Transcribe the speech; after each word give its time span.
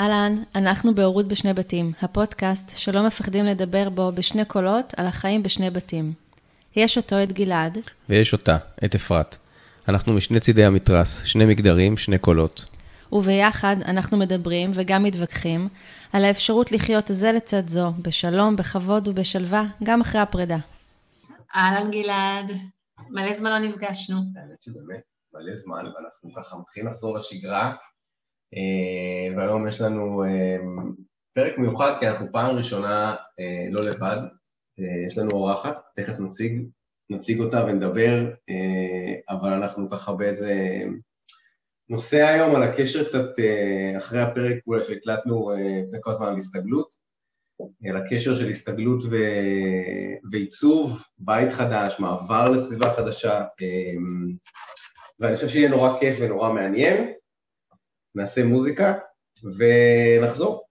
אהלן, 0.00 0.42
אנחנו 0.54 0.94
בהורות 0.94 1.28
בשני 1.28 1.52
בתים, 1.52 1.92
הפודקאסט 2.02 2.72
שלא 2.76 3.06
מפחדים 3.06 3.44
לדבר 3.44 3.90
בו 3.90 4.12
בשני 4.12 4.44
קולות 4.44 4.94
על 4.96 5.06
החיים 5.06 5.42
בשני 5.42 5.70
בתים. 5.70 6.12
יש 6.76 6.96
אותו 6.96 7.22
את 7.22 7.32
גלעד. 7.32 7.78
ויש 8.08 8.32
אותה, 8.32 8.56
את 8.84 8.94
אפרת. 8.94 9.36
אנחנו 9.88 10.12
משני 10.12 10.40
צידי 10.40 10.64
המתרס, 10.64 11.22
שני 11.24 11.46
מגדרים, 11.46 11.96
שני 11.96 12.18
קולות. 12.18 12.66
וביחד 13.12 13.76
אנחנו 13.84 14.16
מדברים 14.16 14.70
וגם 14.74 15.02
מתווכחים 15.02 15.68
על 16.12 16.24
האפשרות 16.24 16.72
לחיות 16.72 17.04
זה 17.08 17.32
לצד 17.32 17.68
זו, 17.68 17.92
בשלום, 18.02 18.56
בכבוד 18.56 19.08
ובשלווה, 19.08 19.64
גם 19.82 20.00
אחרי 20.00 20.20
הפרידה. 20.20 20.58
אהלן 21.56 21.90
גלעד, 21.90 22.52
מלא 23.10 23.32
זמן 23.32 23.50
לא 23.50 23.68
נפגשנו. 23.68 24.16
האמת 24.16 24.62
שבאמת, 24.62 25.02
מלא 25.34 25.54
זמן, 25.54 25.84
ואנחנו 25.86 26.34
ככה 26.36 26.56
מתחילים 26.56 26.90
לחזור 26.90 27.18
לשגרה. 27.18 27.72
אה, 28.54 29.36
והיום 29.36 29.66
יש 29.66 29.80
לנו 29.80 30.24
אה, 30.24 30.56
פרק 31.34 31.58
מיוחד, 31.58 31.92
כי 32.00 32.08
אנחנו 32.08 32.26
פעם 32.32 32.56
ראשונה 32.56 33.14
אה, 33.40 33.66
לא 33.70 33.80
לבד. 33.90 34.28
יש 35.06 35.18
לנו 35.18 35.30
אורחת, 35.30 35.80
תכף 35.94 36.20
נציג, 36.20 36.62
נציג 37.10 37.40
אותה 37.40 37.64
ונדבר, 37.64 38.30
אבל 39.28 39.52
אנחנו 39.52 39.90
ככה 39.90 40.12
באיזה 40.12 40.82
נושא 41.88 42.26
היום 42.26 42.54
על 42.54 42.62
הקשר 42.62 43.04
קצת 43.04 43.26
אחרי 43.98 44.22
הפרק 44.22 44.56
אולי 44.66 44.84
שהקלטנו 44.84 45.50
לפני 45.86 45.98
כל 46.02 46.10
הזמן 46.10 46.26
על 46.26 46.36
הסתגלות, 46.36 46.94
על 47.90 47.96
הקשר 47.96 48.36
של 48.36 48.48
הסתגלות 48.48 49.04
ו... 49.10 49.16
ועיצוב, 50.32 51.04
בית 51.18 51.52
חדש, 51.52 52.00
מעבר 52.00 52.50
לסביבה 52.50 52.94
חדשה, 52.96 53.44
ואני 55.20 55.34
חושב 55.34 55.48
שיהיה 55.48 55.68
נורא 55.68 55.98
כיף 56.00 56.16
ונורא 56.20 56.52
מעניין. 56.52 57.12
נעשה 58.14 58.44
מוזיקה 58.44 58.94
ונחזור. 59.44 60.64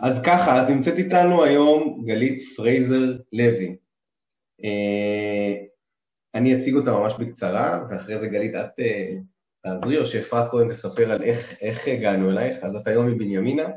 אז 0.00 0.22
ככה, 0.22 0.60
אז 0.60 0.70
נמצאת 0.70 0.98
איתנו 0.98 1.44
היום 1.44 2.04
גלית 2.06 2.40
פרייזר 2.56 3.16
לוי. 3.32 3.76
אה, 4.64 5.54
אני 6.34 6.56
אציג 6.56 6.74
אותה 6.74 6.90
ממש 6.90 7.14
בקצרה, 7.18 7.86
ואחרי 7.90 8.18
זה 8.18 8.28
גלית, 8.28 8.54
את 8.54 8.80
אה, 8.80 9.16
תעזרי, 9.64 9.98
או 9.98 10.06
שאפרת 10.06 10.50
קודם 10.50 10.68
תספר 10.68 11.12
על 11.12 11.22
איך, 11.22 11.60
איך 11.60 11.88
הגענו 11.88 12.30
אלייך. 12.30 12.56
אז 12.62 12.76
את 12.76 12.86
היום 12.86 13.06
מבנימינה, 13.06 13.68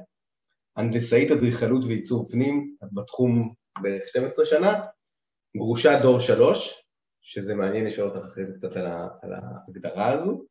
הנדסאית 0.77 1.31
אדריכלות 1.31 1.85
ועיצוב 1.85 2.31
פנים, 2.31 2.75
את 2.83 2.88
בתחום 2.93 3.53
בערך 3.81 4.08
12 4.08 4.45
שנה, 4.45 4.85
גרושה 5.58 5.99
דור 6.02 6.19
שלוש, 6.19 6.83
שזה 7.21 7.55
מעניין 7.55 7.85
לשאול 7.85 8.09
אותך 8.09 8.25
אחרי 8.25 8.45
זה 8.45 8.53
קצת 8.58 8.75
על, 8.75 8.85
ה, 8.85 9.08
על 9.21 9.33
ההגדרה 9.33 10.09
הזו. 10.09 10.45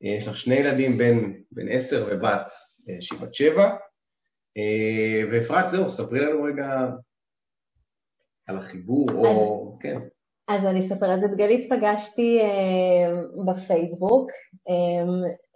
יש 0.00 0.28
לך 0.28 0.36
שני 0.36 0.54
ילדים, 0.54 0.98
בן, 0.98 1.32
בן 1.52 1.68
עשר 1.68 2.08
ובת 2.10 2.50
אה, 2.88 3.00
שהיא 3.00 3.20
בת 3.20 3.34
שבע. 3.34 3.76
אה, 4.56 5.22
ואפרת, 5.32 5.70
זהו, 5.70 5.88
ספרי 5.88 6.20
לנו 6.20 6.42
רגע 6.42 6.86
על 8.46 8.58
החיבור, 8.58 9.10
אז, 9.10 9.16
או... 9.36 9.78
כן. 9.80 9.98
אז 10.48 10.66
אני 10.66 10.78
אספר, 10.78 11.06
אז 11.06 11.24
את 11.24 11.36
גלית 11.36 11.72
פגשתי 11.72 12.40
אה, 12.40 13.44
בפייסבוק, 13.46 14.30
אה, 14.68 14.74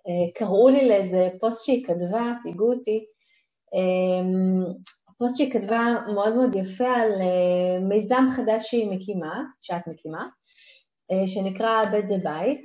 אה, 0.08 0.32
קראו 0.34 0.68
לי 0.68 0.88
לאיזה 0.88 1.28
פוסט 1.40 1.64
שהיא 1.64 1.84
כתבה, 1.84 2.32
תיגעו 2.42 2.72
אותי, 2.72 3.04
אה, 3.74 4.30
פוסט 5.18 5.36
שהיא 5.36 5.52
כתבה 5.52 5.94
מאוד 6.14 6.34
מאוד 6.34 6.54
יפה 6.54 6.88
על 6.88 7.12
אה, 7.20 7.88
מיזם 7.88 8.26
חדש 8.36 8.70
שהיא 8.70 8.90
מקימה, 8.90 9.42
שאת 9.60 9.86
מקימה, 9.86 10.26
אה, 11.12 11.26
שנקרא 11.26 11.84
בית 11.90 12.08
זה 12.08 12.16
בית, 12.24 12.64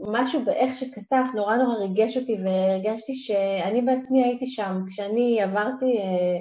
ומשהו 0.00 0.44
באיך 0.44 0.74
שכתבת 0.74 1.34
נורא 1.34 1.56
נורא 1.56 1.74
ריגש 1.74 2.16
אותי 2.16 2.36
והרגשתי 2.44 3.14
שאני 3.14 3.82
בעצמי 3.82 4.24
הייתי 4.24 4.46
שם, 4.46 4.78
כשאני 4.86 5.42
עברתי, 5.42 5.98
אה, 5.98 6.38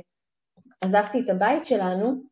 עזבתי 0.81 1.19
את 1.19 1.29
הבית 1.29 1.65
שלנו, 1.65 2.30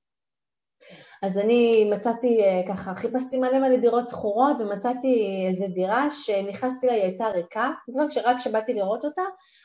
אז 1.24 1.38
אני 1.38 1.90
מצאתי, 1.94 2.42
אה, 2.44 2.62
ככה, 2.68 2.96
חיפשתי 2.96 3.38
מלא 3.38 3.60
מלא 3.60 3.78
דירות 3.78 4.08
שכורות 4.08 4.62
ומצאתי 4.62 5.44
איזה 5.48 5.66
דירה 5.68 6.12
שנכנסתי 6.12 6.88
לה, 6.88 6.94
היא 6.94 7.04
הייתה 7.04 7.28
ריקה, 7.28 7.70
כבר 7.92 8.10
שרק 8.10 8.38
כשבאתי 8.38 8.74
לראות 8.74 9.06
אותה, 9.06 9.22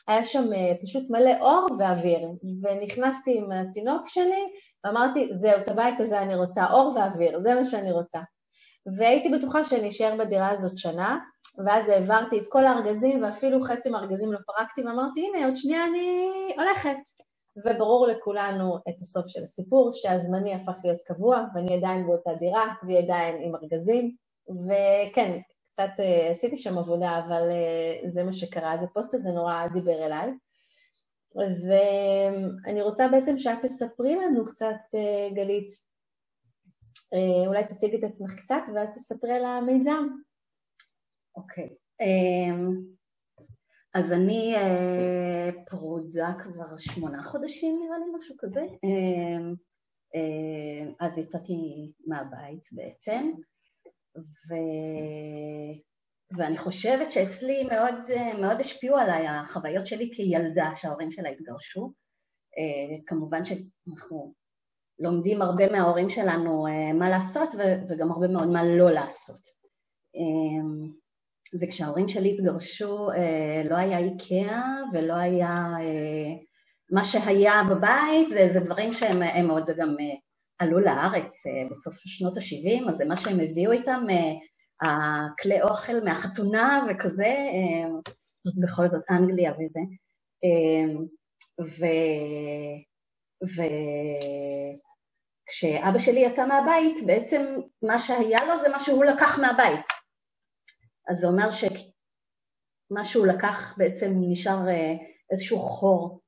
היה 0.07 0.23
שם 0.23 0.53
אה, 0.53 0.73
פשוט 0.83 1.03
מלא 1.09 1.31
אור 1.41 1.67
ואוויר. 1.79 2.19
ונכנסתי 2.61 3.37
עם 3.37 3.51
התינוק 3.51 4.07
שלי, 4.07 4.43
ואמרתי, 4.85 5.29
זהו, 5.33 5.57
את 5.57 5.67
הבית 5.67 5.99
הזה 5.99 6.21
אני 6.21 6.35
רוצה, 6.35 6.65
אור 6.71 6.95
ואוויר, 6.95 7.39
זה 7.39 7.55
מה 7.55 7.65
שאני 7.65 7.91
רוצה. 7.91 8.19
והייתי 8.97 9.29
בטוחה 9.29 9.65
שאני 9.65 9.89
אשאר 9.89 10.15
בדירה 10.19 10.49
הזאת 10.49 10.77
שנה, 10.77 11.17
ואז 11.65 11.89
העברתי 11.89 12.37
את 12.39 12.47
כל 12.49 12.65
הארגזים, 12.65 13.23
ואפילו 13.23 13.61
חצי 13.61 13.89
מהארגזים 13.89 14.33
לא 14.33 14.39
פרקתי, 14.45 14.83
ואמרתי, 14.83 15.27
הנה, 15.27 15.45
עוד 15.45 15.55
שנייה 15.55 15.85
אני 15.85 16.29
הולכת. 16.57 16.97
וברור 17.57 18.07
לכולנו 18.07 18.77
את 18.89 19.01
הסוף 19.01 19.27
של 19.27 19.43
הסיפור, 19.43 19.89
שהזמני 19.93 20.53
הפך 20.53 20.79
להיות 20.83 21.01
קבוע, 21.01 21.45
ואני 21.55 21.77
עדיין 21.77 22.07
באותה 22.07 22.33
דירה, 22.39 22.65
והיא 22.83 22.97
עדיין 22.97 23.41
עם 23.41 23.55
ארגזים, 23.55 24.15
וכן, 24.49 25.39
קצת 25.71 25.89
uh, 25.97 26.31
עשיתי 26.31 26.57
שם 26.57 26.77
עבודה, 26.77 27.19
אבל 27.27 27.49
uh, 27.49 28.07
זה 28.07 28.23
מה 28.23 28.31
שקרה, 28.31 28.73
אז 28.73 28.83
הפוסט 28.83 29.13
הזה 29.13 29.31
נורא 29.31 29.67
דיבר 29.73 30.05
אליי. 30.05 30.29
ואני 31.35 32.81
רוצה 32.81 33.07
בעצם 33.07 33.37
שאת 33.37 33.57
תספרי 33.61 34.15
לנו 34.15 34.45
קצת, 34.45 34.75
uh, 34.91 35.35
גלית, 35.35 35.67
אולי 37.47 37.63
תציגי 37.63 37.97
את 37.97 38.03
עצמך 38.03 38.33
קצת, 38.35 38.61
ואז 38.75 38.89
תספרי 38.95 39.33
על 39.33 39.45
המיזם. 39.45 40.07
אוקיי. 41.35 41.69
Okay. 41.69 41.75
Um... 42.01 42.94
אז 43.95 44.13
אני 44.13 44.55
אה, 44.55 45.49
פרודה 45.69 46.33
כבר 46.39 46.77
שמונה 46.77 47.23
חודשים 47.23 47.79
נראה 47.83 47.97
לי, 47.97 48.05
משהו 48.17 48.35
כזה. 48.39 48.61
אה, 48.61 49.37
אה, 50.15 50.91
אז 50.99 51.17
יצאתי 51.17 51.91
מהבית 52.07 52.69
בעצם, 52.71 53.31
ו... 54.17 54.53
ואני 56.37 56.57
חושבת 56.57 57.11
שאצלי 57.11 57.63
מאוד, 57.63 57.95
מאוד 58.41 58.59
השפיעו 58.59 58.97
עליי 58.97 59.27
החוויות 59.27 59.85
שלי 59.85 60.11
כילדה 60.13 60.71
שההורים 60.75 61.11
שלה 61.11 61.29
התגרשו. 61.29 61.91
אה, 62.57 62.97
כמובן 63.05 63.41
שאנחנו 63.43 64.33
לומדים 64.99 65.41
הרבה 65.41 65.71
מההורים 65.71 66.09
שלנו 66.09 66.67
אה, 66.67 66.93
מה 66.93 67.09
לעשות 67.09 67.49
וגם 67.89 68.11
הרבה 68.11 68.27
מאוד 68.27 68.47
מה 68.47 68.63
לא 68.63 68.91
לעשות. 68.91 69.65
אה, 71.53 71.59
וכשההורים 71.61 72.09
שלי 72.09 72.33
התגרשו 72.33 73.11
אה, 73.11 73.61
לא 73.69 73.75
היה 73.75 73.97
איקאה 73.97 74.75
ולא 74.93 75.13
היה... 75.13 75.73
אה, 75.79 76.45
מה 76.91 77.05
שהיה 77.05 77.61
בבית 77.69 78.29
זה, 78.29 78.47
זה 78.47 78.59
דברים 78.59 78.93
שהם 78.93 79.47
מאוד 79.47 79.69
גם 79.77 79.95
אה, 79.99 80.15
עלו 80.59 80.79
לארץ 80.79 81.43
בסוף 81.69 81.93
שנות 81.97 82.37
ה-70, 82.37 82.89
אז 82.89 82.97
זה 82.97 83.05
מה 83.05 83.15
שהם 83.15 83.39
הביאו 83.39 83.71
איתם, 83.71 84.05
הכלי 84.81 85.61
אוכל 85.61 86.03
מהחתונה 86.03 86.85
וכזה, 86.89 87.35
בכל 88.63 88.87
זאת 88.87 89.01
אנגליה 89.09 89.51
וזה. 89.51 89.79
ו... 91.61 91.85
וכשאבא 95.49 95.97
שלי 95.97 96.19
יצא 96.19 96.45
מהבית, 96.47 96.99
בעצם 97.07 97.55
מה 97.81 97.99
שהיה 97.99 98.45
לו 98.45 98.61
זה 98.61 98.69
מה 98.69 98.79
שהוא 98.79 99.05
לקח 99.05 99.39
מהבית. 99.39 99.85
אז 101.07 101.17
זה 101.17 101.27
אומר 101.27 101.51
שמה 101.51 103.03
שהוא 103.03 103.27
לקח 103.27 103.77
בעצם 103.77 104.13
נשאר 104.19 104.67
אה, 104.67 104.93
איזשהו 105.31 105.59
חור 105.59 106.21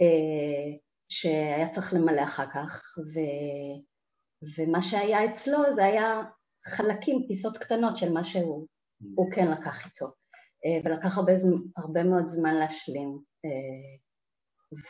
אה, 0.00 0.76
שהיה 1.08 1.68
צריך 1.68 1.94
למלא 1.94 2.22
אחר 2.22 2.50
כך, 2.50 2.82
ו, 2.98 3.20
ומה 4.56 4.82
שהיה 4.82 5.24
אצלו 5.24 5.72
זה 5.72 5.84
היה 5.84 6.22
חלקים, 6.64 7.24
פיסות 7.28 7.58
קטנות 7.58 7.96
של 7.96 8.12
מה 8.12 8.24
שהוא 8.24 8.66
כן 9.34 9.48
לקח 9.50 9.86
איתו, 9.86 10.06
אה, 10.64 10.80
ולקח 10.84 11.18
הרבה, 11.18 11.32
הרבה 11.76 12.04
מאוד 12.04 12.26
זמן 12.26 12.54
להשלים. 12.54 13.18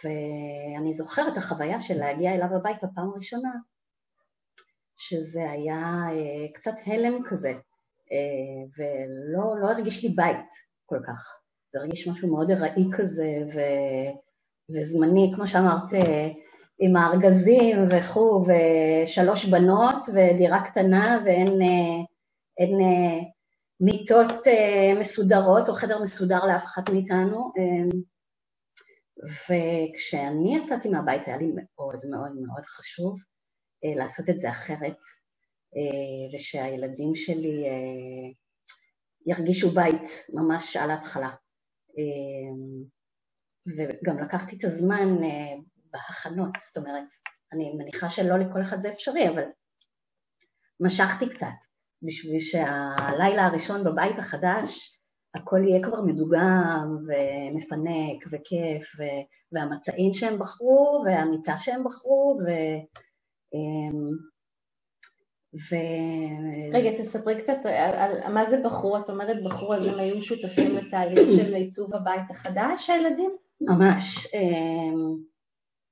ואני 0.05 0.95
זוכרת 0.95 1.37
החוויה 1.37 1.81
של 1.81 1.95
להגיע 1.99 2.35
אליו 2.35 2.55
הביתה 2.57 2.87
פעם 2.95 3.11
ראשונה, 3.17 3.53
שזה 4.97 5.51
היה 5.51 5.83
קצת 6.55 6.75
הלם 6.87 7.19
כזה, 7.29 7.49
אה, 7.49 7.59
ולא 8.79 9.61
לא 9.61 9.71
הרגיש 9.71 10.05
לי 10.05 10.09
בית 10.09 10.47
כל 10.87 10.99
כך. 11.07 11.37
זה 11.73 11.79
הרגיש 11.79 12.09
משהו 12.09 12.29
מאוד 12.29 12.51
ארעי 12.51 12.85
כזה 12.97 13.39
ו, 13.55 13.61
וזמני, 14.71 15.31
כמו 15.35 15.47
שאמרת, 15.47 15.95
אה, 15.95 16.29
עם 16.79 16.97
הארגזים 16.97 17.77
וכו', 17.91 18.47
ושלוש 18.47 19.45
בנות 19.45 20.07
ודירה 20.15 20.65
קטנה 20.65 21.23
ואין 21.25 21.49
אה, 21.63 22.05
אין, 22.59 22.79
מיטות 23.81 24.47
מסודרות 25.01 25.69
או 25.69 25.75
חדר 25.75 26.03
מסודר 26.03 26.47
לאף 26.47 26.65
אחת 26.65 26.91
מאיתנו. 26.91 27.53
וכשאני 29.27 30.57
יצאתי 30.57 30.89
מהבית 30.89 31.27
היה 31.27 31.37
לי 31.37 31.47
מאוד 31.55 32.01
מאוד 32.11 32.33
מאוד 32.47 32.65
חשוב 32.65 33.19
אה, 33.85 33.95
לעשות 33.97 34.31
את 34.31 34.39
זה 34.39 34.51
אחרת, 34.51 34.83
אה, 34.83 35.28
ושהילדים 36.35 37.15
שלי 37.15 37.69
אה, 37.69 38.31
ירגישו 39.27 39.71
בית 39.71 40.09
ממש 40.35 40.77
על 40.77 40.91
ההתחלה. 40.91 41.31
וגם 43.77 44.19
לקחתי 44.19 44.57
את 44.57 44.65
הזמן 44.65 45.17
בהכנות, 45.91 46.51
זאת 46.67 46.77
אומרת, 46.77 47.07
אני 47.53 47.73
מניחה 47.79 48.11
שלא 48.11 48.37
לכל 48.39 48.63
אחד 48.63 48.81
זה 48.81 48.93
אפשרי, 48.93 49.29
אבל 49.29 49.43
משכתי 50.81 51.29
קצת, 51.29 51.47
בשביל 52.03 52.41
שהלילה 52.41 53.47
הראשון 53.47 53.85
בבית 53.85 54.19
החדש 54.19 54.99
הכל 55.35 55.61
יהיה 55.65 55.83
כבר 55.83 56.03
מדוגם 56.03 56.97
ומפנק 57.07 58.25
וכיף, 58.31 58.93
והמצעים 59.53 60.15
שהם 60.15 60.39
בחרו, 60.39 61.05
והמיטה 61.07 61.59
שהם 61.59 61.85
בחרו, 61.85 62.39
ו... 62.45 62.49
אמ, 65.55 65.59
ו... 65.59 66.77
רגע, 66.77 66.99
תספרי 66.99 67.39
קצת 67.39 67.59
על, 67.65 68.23
על 68.23 68.33
מה 68.33 68.51
זה 68.51 68.61
בחרו, 68.65 68.99
את 68.99 69.11
אומרת 69.11 69.37
בחרו, 69.45 69.75
אז 69.75 69.87
הם 69.87 69.99
היו 69.99 70.23
שותפים 70.23 70.77
לתהליך 70.77 71.29
של 71.37 71.55
עיצוב 71.55 71.95
הבית 71.95 72.31
החדש, 72.31 72.91
הילדים? 72.91 73.31
ממש, 73.61 74.35
אמ, 74.35 75.17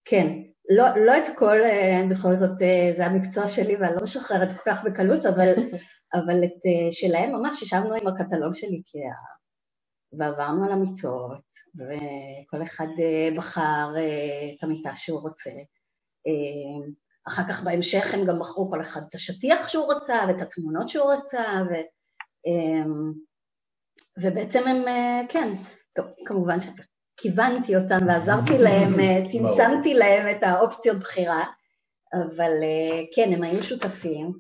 כן. 0.05 0.43
לא, 0.71 0.85
לא 1.07 1.19
את 1.19 1.29
הכל, 1.35 1.61
אה, 1.61 2.03
בכל 2.11 2.35
זאת, 2.35 2.63
אה, 2.63 2.93
זה 2.97 3.07
המקצוע 3.07 3.49
שלי 3.49 3.77
ואני 3.77 3.97
לא 3.97 4.03
משחררת 4.03 4.53
כל 4.53 4.71
כך 4.71 4.85
בקלות, 4.85 5.27
אבל, 5.27 5.53
אבל 6.19 6.45
את 6.45 6.67
אה, 6.67 6.93
שלהם 6.93 7.33
ממש 7.33 7.63
ישבנו 7.63 7.95
עם 7.95 8.07
הקטלוג 8.07 8.55
של 8.55 8.67
איקאה, 8.67 9.17
ועברנו 10.19 10.65
על 10.65 10.73
המיטות, 10.73 11.47
וכל 11.77 12.63
אחד 12.63 12.87
בחר 13.37 13.89
את 14.59 14.65
המיטה 14.65 14.91
שהוא 14.97 15.21
רוצה. 15.21 15.51
אחר 17.29 17.43
כך 17.49 17.63
בהמשך 17.63 18.15
הם 18.15 18.25
גם 18.25 18.39
בחרו 18.39 18.71
כל 18.71 18.81
אחד 18.81 19.01
את 19.09 19.15
השטיח 19.15 19.69
שהוא 19.69 19.93
רצה 19.93 20.25
ואת 20.29 20.41
התמונות 20.41 20.89
שהוא 20.89 21.13
רצה, 21.13 21.45
ו, 21.71 21.75
אמ, 22.47 23.13
ובעצם 24.23 24.69
הם, 24.69 24.89
אה, 24.89 25.21
כן, 25.29 25.49
כמובן 26.27 26.59
שכיוונתי 26.61 27.77
אותם 27.77 27.99
ועזרתי 28.07 28.59
להם, 28.59 29.01
אה, 29.01 29.23
צמצמתי 29.29 29.95
להם 29.95 30.37
את 30.37 30.43
האופציות 30.43 30.99
בחירה, 30.99 31.45
אבל 32.15 32.53
אה, 32.63 33.03
כן, 33.17 33.33
הם 33.33 33.43
היו 33.43 33.63
שותפים, 33.63 34.33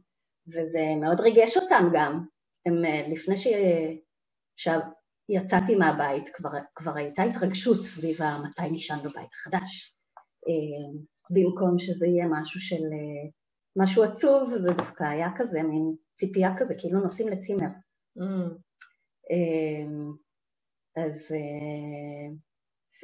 וזה 0.48 0.82
מאוד 1.00 1.20
ריגש 1.20 1.56
אותם 1.56 1.88
גם. 1.94 2.24
הם, 2.66 2.82
לפני 3.12 3.36
ש... 3.36 3.46
שיצאתי 4.56 5.76
מהבית, 5.78 6.28
כבר, 6.28 6.50
כבר 6.74 6.96
הייתה 6.96 7.22
התרגשות 7.22 7.82
סביב 7.82 8.22
המתי 8.22 8.70
נשען 8.70 8.98
בבית 8.98 9.32
החדש. 9.32 9.96
במקום 11.30 11.78
שזה 11.78 12.06
יהיה 12.06 12.26
משהו 12.30 12.60
של... 12.60 12.74
אה, 12.74 13.30
משהו 13.78 14.02
עצוב, 14.02 14.54
זה 14.54 14.72
דווקא 14.72 15.04
היה 15.04 15.28
כזה, 15.36 15.62
מין 15.62 15.94
ציפייה 16.14 16.56
כזה, 16.56 16.74
כאילו 16.78 17.00
נוסעים 17.00 17.28
לצימר. 17.28 17.66
Mm. 18.18 18.22
אמ, 19.30 20.12
אז... 20.96 21.32
אה, 21.32 22.34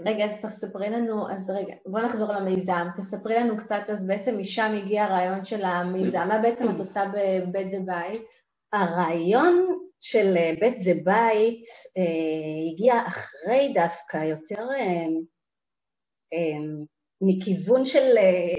רגע, 0.01 0.25
אז 0.25 0.41
תספרי 0.41 0.91
לנו, 0.91 1.31
אז 1.31 1.51
רגע, 1.51 1.75
בוא 1.87 2.01
נחזור 2.01 2.33
למיזם. 2.33 2.87
תספרי 2.97 3.35
לנו 3.35 3.57
קצת, 3.57 3.83
אז 3.89 4.07
בעצם 4.07 4.39
משם 4.39 4.73
הגיע 4.77 5.05
הרעיון 5.05 5.45
של 5.45 5.65
המיזם. 5.65 6.29
מה 6.29 6.39
בעצם 6.43 6.65
את 6.75 6.79
עושה 6.79 7.05
בבית 7.15 7.71
זה 7.71 7.79
בית? 7.87 8.27
הרעיון 8.73 9.83
של 10.01 10.35
אה, 10.37 10.53
בית 10.61 10.79
זה 10.79 10.93
בית 11.05 11.63
אה, 11.99 12.73
הגיע 12.73 12.95
אחרי 13.07 13.73
דווקא 13.75 14.17
יותר 14.17 14.69
אה, 14.71 15.07
אה, 16.33 16.85
מכיוון 17.23 17.85
של 17.85 18.19
אה, 18.19 18.55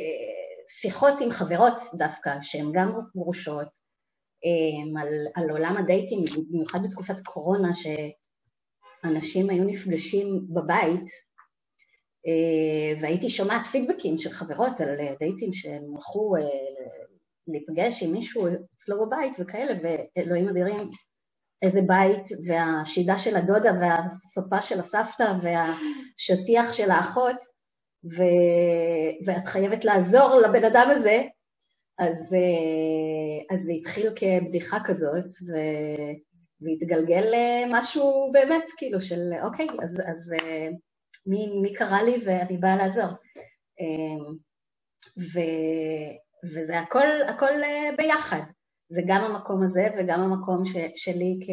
שיחות 0.68 1.22
עם 1.22 1.32
חברות 1.32 1.82
דווקא, 1.94 2.38
שהן 2.42 2.72
גם 2.74 2.94
גרושות, 3.16 3.68
אה, 4.46 5.02
על, 5.02 5.08
על 5.36 5.50
עולם 5.50 5.78
הדייטים, 5.78 6.24
במיוחד 6.50 6.80
בתקופת 6.84 7.20
קורונה, 7.20 7.70
שאנשים 7.74 9.50
היו 9.50 9.64
נפגשים 9.64 10.48
בבית, 10.50 11.10
אה, 12.28 13.02
והייתי 13.02 13.30
שומעת 13.30 13.66
פידבקים 13.66 14.18
של 14.18 14.30
חברות 14.30 14.82
על 14.82 14.96
דייטים 15.20 15.54
שהם 15.54 15.96
הלכו 15.96 16.36
להיפגש 17.48 18.04
עם 18.04 18.12
מישהו 18.12 18.48
אצלו 18.76 19.06
בבית 19.06 19.38
וכאלה, 19.40 19.74
ואלוהים 19.84 20.50
אדירים, 20.50 20.90
איזה 21.62 21.82
בית, 21.88 22.30
והשידה 22.48 23.18
של 23.18 23.36
הדודה 23.36 23.72
והסופה 23.82 24.62
של 24.62 24.80
הסבתא 24.80 25.34
והשטיח 25.42 26.74
של 26.74 26.92
האחות, 26.92 27.36
ו... 28.06 28.24
ואת 29.26 29.48
חייבת 29.48 29.86
לעזור 29.86 30.42
לבן 30.46 30.64
אדם 30.64 30.88
הזה, 30.92 31.24
אז, 32.00 32.34
אה, 32.34 33.56
אז 33.56 33.64
זה 33.64 33.72
התחיל 33.72 34.10
כבדיחה 34.16 34.78
כזאת, 34.86 35.26
ו... 35.26 35.54
והתגלגל 36.62 37.24
למשהו 37.36 38.32
באמת, 38.34 38.64
כאילו, 38.78 39.02
של 39.02 39.32
אוקיי, 39.44 39.68
אז, 39.84 40.02
אז 40.06 40.36
אה, 40.40 40.68
מי, 41.26 41.48
מי 41.62 41.74
קרא 41.74 42.02
לי 42.02 42.18
ואני 42.26 42.58
באה 42.58 42.76
לעזור. 42.76 43.10
אה, 43.80 44.26
ו, 45.34 45.40
וזה 46.44 46.80
הכל, 46.80 47.08
הכל 47.28 47.52
ביחד. 47.98 48.42
זה 48.90 49.02
גם 49.08 49.24
המקום 49.24 49.64
הזה 49.64 49.88
וגם 49.98 50.20
המקום 50.20 50.66
ש, 50.66 50.76
שלי 50.96 51.40
כ, 51.42 51.50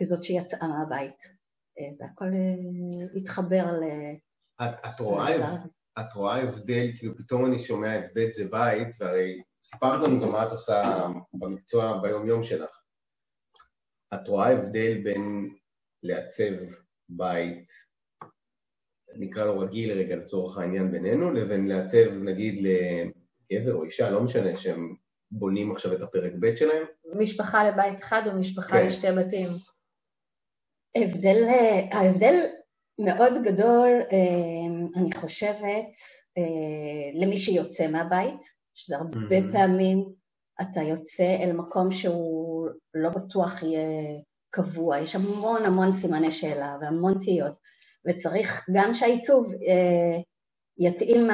כזאת 0.00 0.24
שיצאה 0.24 0.68
מהבית. 0.68 1.40
זה 1.98 2.04
הכל 2.04 2.28
התחבר 3.16 3.64
ל... 3.66 3.84
את, 4.62 4.86
את, 4.86 5.00
רואה, 5.00 5.36
את 5.98 6.12
רואה 6.14 6.42
הבדל, 6.42 6.90
כאילו 6.98 7.16
פתאום 7.16 7.46
אני 7.46 7.58
שומע 7.58 7.98
את 7.98 8.14
בית 8.14 8.32
זה 8.32 8.44
בית, 8.50 8.88
והרי 9.00 9.42
סיפרת 9.62 10.02
לנו 10.02 10.20
גם 10.20 10.32
מה 10.32 10.46
את 10.46 10.52
עושה 10.52 11.06
במקצוע 11.32 12.00
ביום-יום 12.02 12.42
שלך. 12.42 12.80
את 14.14 14.28
רואה 14.28 14.48
הבדל 14.48 15.00
בין 15.04 15.54
לעצב 16.02 16.54
בית, 17.08 17.70
נקרא 19.14 19.44
לו 19.44 19.58
רגיל 19.58 19.92
רגע 19.92 20.16
לצורך 20.16 20.58
העניין 20.58 20.90
בינינו, 20.90 21.30
לבין 21.32 21.68
לעצב 21.68 22.12
נגיד 22.12 22.66
לגבר 23.50 23.74
או 23.74 23.84
אישה, 23.84 24.10
לא 24.10 24.22
משנה, 24.22 24.56
שהם 24.56 24.94
בונים 25.30 25.72
עכשיו 25.72 25.92
את 25.92 26.00
הפרק 26.00 26.32
ב' 26.40 26.56
שלהם? 26.56 26.84
משפחה 27.14 27.68
לבית 27.68 27.98
אחד 27.98 28.22
או 28.26 28.40
משפחה 28.40 28.76
כן. 28.76 28.86
לשתי 28.86 29.06
בתים? 29.18 29.48
ההבדל, 30.96 31.44
ההבדל 31.92 32.34
מאוד 33.00 33.32
גדול, 33.42 33.88
אמ, 34.12 34.86
אני 34.96 35.12
חושבת, 35.12 35.90
אה, 36.38 37.20
למי 37.20 37.38
שיוצא 37.38 37.86
מהבית, 37.86 38.40
שזה 38.74 38.96
הרבה 38.96 39.38
mm-hmm. 39.38 39.52
פעמים 39.52 40.12
אתה 40.60 40.82
יוצא 40.82 41.36
אל 41.42 41.52
מקום 41.52 41.92
שהוא 41.92 42.68
לא 42.94 43.10
בטוח 43.10 43.62
יהיה 43.62 44.20
קבוע, 44.50 44.98
יש 44.98 45.16
המון 45.16 45.62
המון 45.64 45.92
סימני 45.92 46.30
שאלה 46.30 46.76
והמון 46.80 47.18
תהיות, 47.20 47.56
וצריך 48.06 48.66
גם 48.72 48.94
שהעיצוב 48.94 49.54
אה, 49.54 50.20
יתאים 50.78 51.28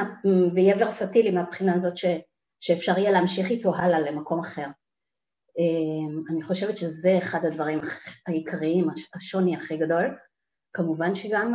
ויהיה 0.53 0.75
ורסטילי 0.79 1.31
מהבחינה 1.31 1.73
הזאת 1.73 1.97
ש, 1.97 2.05
שאפשר 2.59 2.97
יהיה 2.97 3.11
להמשיך 3.11 3.49
איתו 3.49 3.75
הלאה 3.75 3.99
למקום 3.99 4.39
אחר. 4.39 4.67
אמ, 5.57 6.23
אני 6.29 6.43
חושבת 6.43 6.77
שזה 6.77 7.17
אחד 7.17 7.45
הדברים 7.45 7.79
העיקריים, 8.27 8.87
השוני 9.15 9.55
הכי 9.55 9.77
גדול. 9.77 10.15
כמובן 10.77 11.15
שגם 11.15 11.53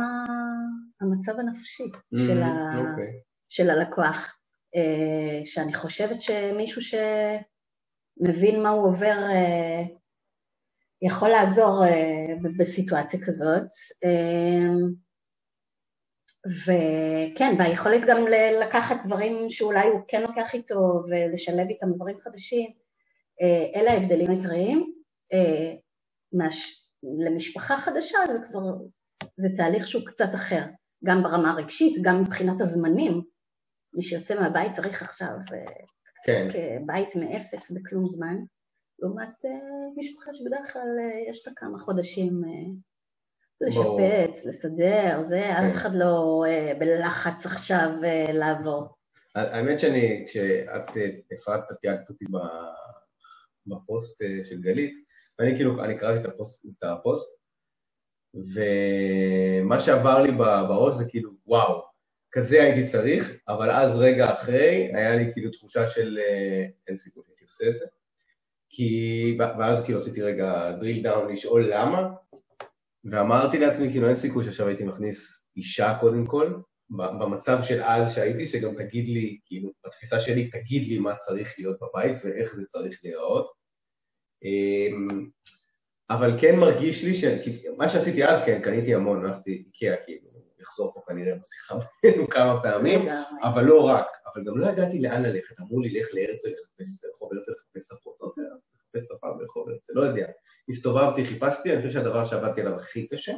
המצב 1.01 1.39
הנפשי 1.39 1.83
mm, 1.83 2.17
של, 2.27 2.43
ה... 2.43 2.69
okay. 2.71 2.77
אוקיי. 2.77 3.19
של 3.49 3.69
הלקוח, 3.69 4.37
אה, 4.75 5.45
שאני 5.45 5.73
חושבת 5.73 6.21
שמישהו 6.21 6.81
שמבין 6.81 8.63
מה 8.63 8.69
הוא 8.69 8.87
עובר 8.87 9.17
אה, 9.29 9.83
יכול 11.01 11.29
לעזור 11.29 11.85
אה, 11.85 12.49
בסיטואציה 12.57 13.19
כזאת. 13.25 13.67
וכן, 16.65 17.55
והיכולת 17.59 18.01
גם 18.07 18.17
לקחת 18.61 19.05
דברים 19.05 19.49
שאולי 19.49 19.87
הוא 19.87 20.01
כן 20.07 20.21
לוקח 20.21 20.53
איתו 20.53 21.03
ולשלב 21.09 21.67
איתם 21.69 21.87
דברים 21.95 22.19
חדשים, 22.19 22.71
אלה 23.75 23.91
ההבדלים 23.91 24.29
העיקריים. 24.29 24.93
למשפחה 27.25 27.77
חדשה 27.77 28.17
זה 28.31 28.39
כבר 28.47 28.61
זה 29.37 29.47
תהליך 29.57 29.87
שהוא 29.87 30.05
קצת 30.05 30.29
אחר, 30.33 30.61
גם 31.05 31.23
ברמה 31.23 31.51
הרגשית, 31.51 32.01
גם 32.01 32.21
מבחינת 32.21 32.61
הזמנים. 32.61 33.21
מי 33.93 34.01
שיוצא 34.01 34.39
מהבית 34.39 34.73
צריך 34.73 35.01
עכשיו 35.01 35.29
אה, 35.53 35.73
כן. 36.25 36.47
בית 36.85 37.15
מאפס 37.15 37.71
בכלום 37.71 38.07
זמן, 38.07 38.35
לעומת 38.99 39.45
אה, 39.45 39.99
משפחה 39.99 40.33
שבדרך 40.33 40.73
כלל 40.73 40.97
אה, 40.99 41.29
יש 41.29 41.47
לה 41.47 41.53
כמה 41.55 41.77
חודשים 41.77 42.41
לשפץ, 43.61 44.43
בוא. 44.43 44.49
לסדר, 44.49 45.21
זה, 45.21 45.41
כן. 45.41 45.65
אף 45.65 45.73
אחד 45.73 45.95
לא 45.95 46.43
בלחץ 46.79 47.45
עכשיו 47.45 47.89
לעבור. 48.33 48.95
האמת 49.35 49.79
שאני, 49.79 50.25
כשאת, 50.27 50.97
אפרת, 51.33 51.63
את 51.71 51.77
תייגת 51.81 52.09
אותי 52.09 52.25
בפוסט 53.67 54.23
של 54.43 54.61
גלית, 54.61 54.93
ואני 55.39 55.55
כאילו, 55.55 55.83
אני 55.83 55.97
קראתי 55.99 56.21
את 56.21 56.25
הפוסט, 56.25 56.65
את 56.65 56.83
הפוסט 56.83 57.42
ומה 58.33 59.79
שעבר 59.79 60.21
לי 60.21 60.31
בראש 60.67 60.95
זה 60.95 61.05
כאילו, 61.09 61.31
וואו, 61.47 61.81
כזה 62.31 62.63
הייתי 62.63 62.83
צריך, 62.91 63.37
אבל 63.47 63.71
אז 63.71 63.99
רגע 63.99 64.31
אחרי, 64.31 64.91
היה 64.93 65.15
לי 65.15 65.33
כאילו 65.33 65.51
תחושה 65.51 65.87
של 65.87 66.19
אה, 66.21 66.65
אין 66.87 66.95
סיכוי 66.95 67.23
שאני 67.35 67.43
עושה 67.43 67.69
את 67.69 67.77
זה. 67.77 67.85
כי, 68.69 69.37
ואז 69.39 69.83
כאילו 69.83 69.99
עשיתי 69.99 70.21
רגע 70.21 70.71
drill 70.79 71.05
down 71.05 71.31
לשאול 71.31 71.69
למה, 71.73 72.09
ואמרתי 73.11 73.59
לעצמי, 73.59 73.89
כאילו 73.91 74.07
אין 74.07 74.15
סיכוי 74.15 74.45
שעכשיו 74.45 74.67
הייתי 74.67 74.83
מכניס 74.83 75.49
אישה 75.57 75.97
קודם 75.99 76.25
כל, 76.25 76.53
במצב 76.89 77.63
של 77.63 77.83
אז 77.83 78.15
שהייתי, 78.15 78.45
שגם 78.45 78.75
תגיד 78.75 79.07
לי, 79.07 79.39
כאילו, 79.45 79.71
בתפיסה 79.85 80.19
שלי, 80.19 80.49
תגיד 80.49 80.87
לי 80.87 80.99
מה 80.99 81.15
צריך 81.15 81.55
להיות 81.57 81.77
בבית 81.81 82.17
ואיך 82.23 82.53
זה 82.55 82.65
צריך 82.65 82.99
להיראות. 83.03 83.51
אבל 86.09 86.37
כן 86.39 86.55
מרגיש 86.59 87.03
לי 87.03 87.13
ש... 87.13 87.23
מה 87.77 87.89
שעשיתי 87.89 88.25
אז, 88.25 88.45
כן, 88.45 88.59
קניתי 88.63 88.95
המון, 88.95 89.25
הלכתי 89.25 89.63
איקאה, 89.67 89.95
כאילו, 90.05 90.33
יחזור 90.63 90.93
פה 90.93 91.01
כנראה 91.07 91.35
בשיחה 91.35 91.75
בינינו 92.03 92.29
כמה 92.29 92.61
פעמים, 92.61 93.01
אבל 93.43 93.63
לא 93.63 93.87
רק, 93.87 94.07
אבל 94.25 94.43
גם 94.45 94.57
לא 94.57 94.67
ידעתי 94.67 95.01
לאן 95.01 95.23
ללכת, 95.23 95.59
אמרו 95.59 95.79
לי, 95.79 95.99
לך 95.99 96.07
להרצל, 96.13 96.49
לחפש 96.49 97.05
רחוב 97.05 97.33
הרצל, 97.33 97.51
לחפש 97.51 97.87
שפות, 97.87 98.17
לא 98.21 98.31
יודע, 98.37 98.55
לחפש 98.75 99.07
שפה 99.07 99.27
ברחוב 99.37 99.69
הרצל, 99.69 99.93
לא 99.95 100.01
יודע. 100.01 100.27
הסתובבתי, 100.69 101.25
חיפשתי, 101.25 101.73
אני 101.73 101.77
חושב 101.77 101.89
שהדבר 101.89 102.25
שעבדתי 102.25 102.61
עליו 102.61 102.75
הכי 102.79 103.07
קשה, 103.07 103.33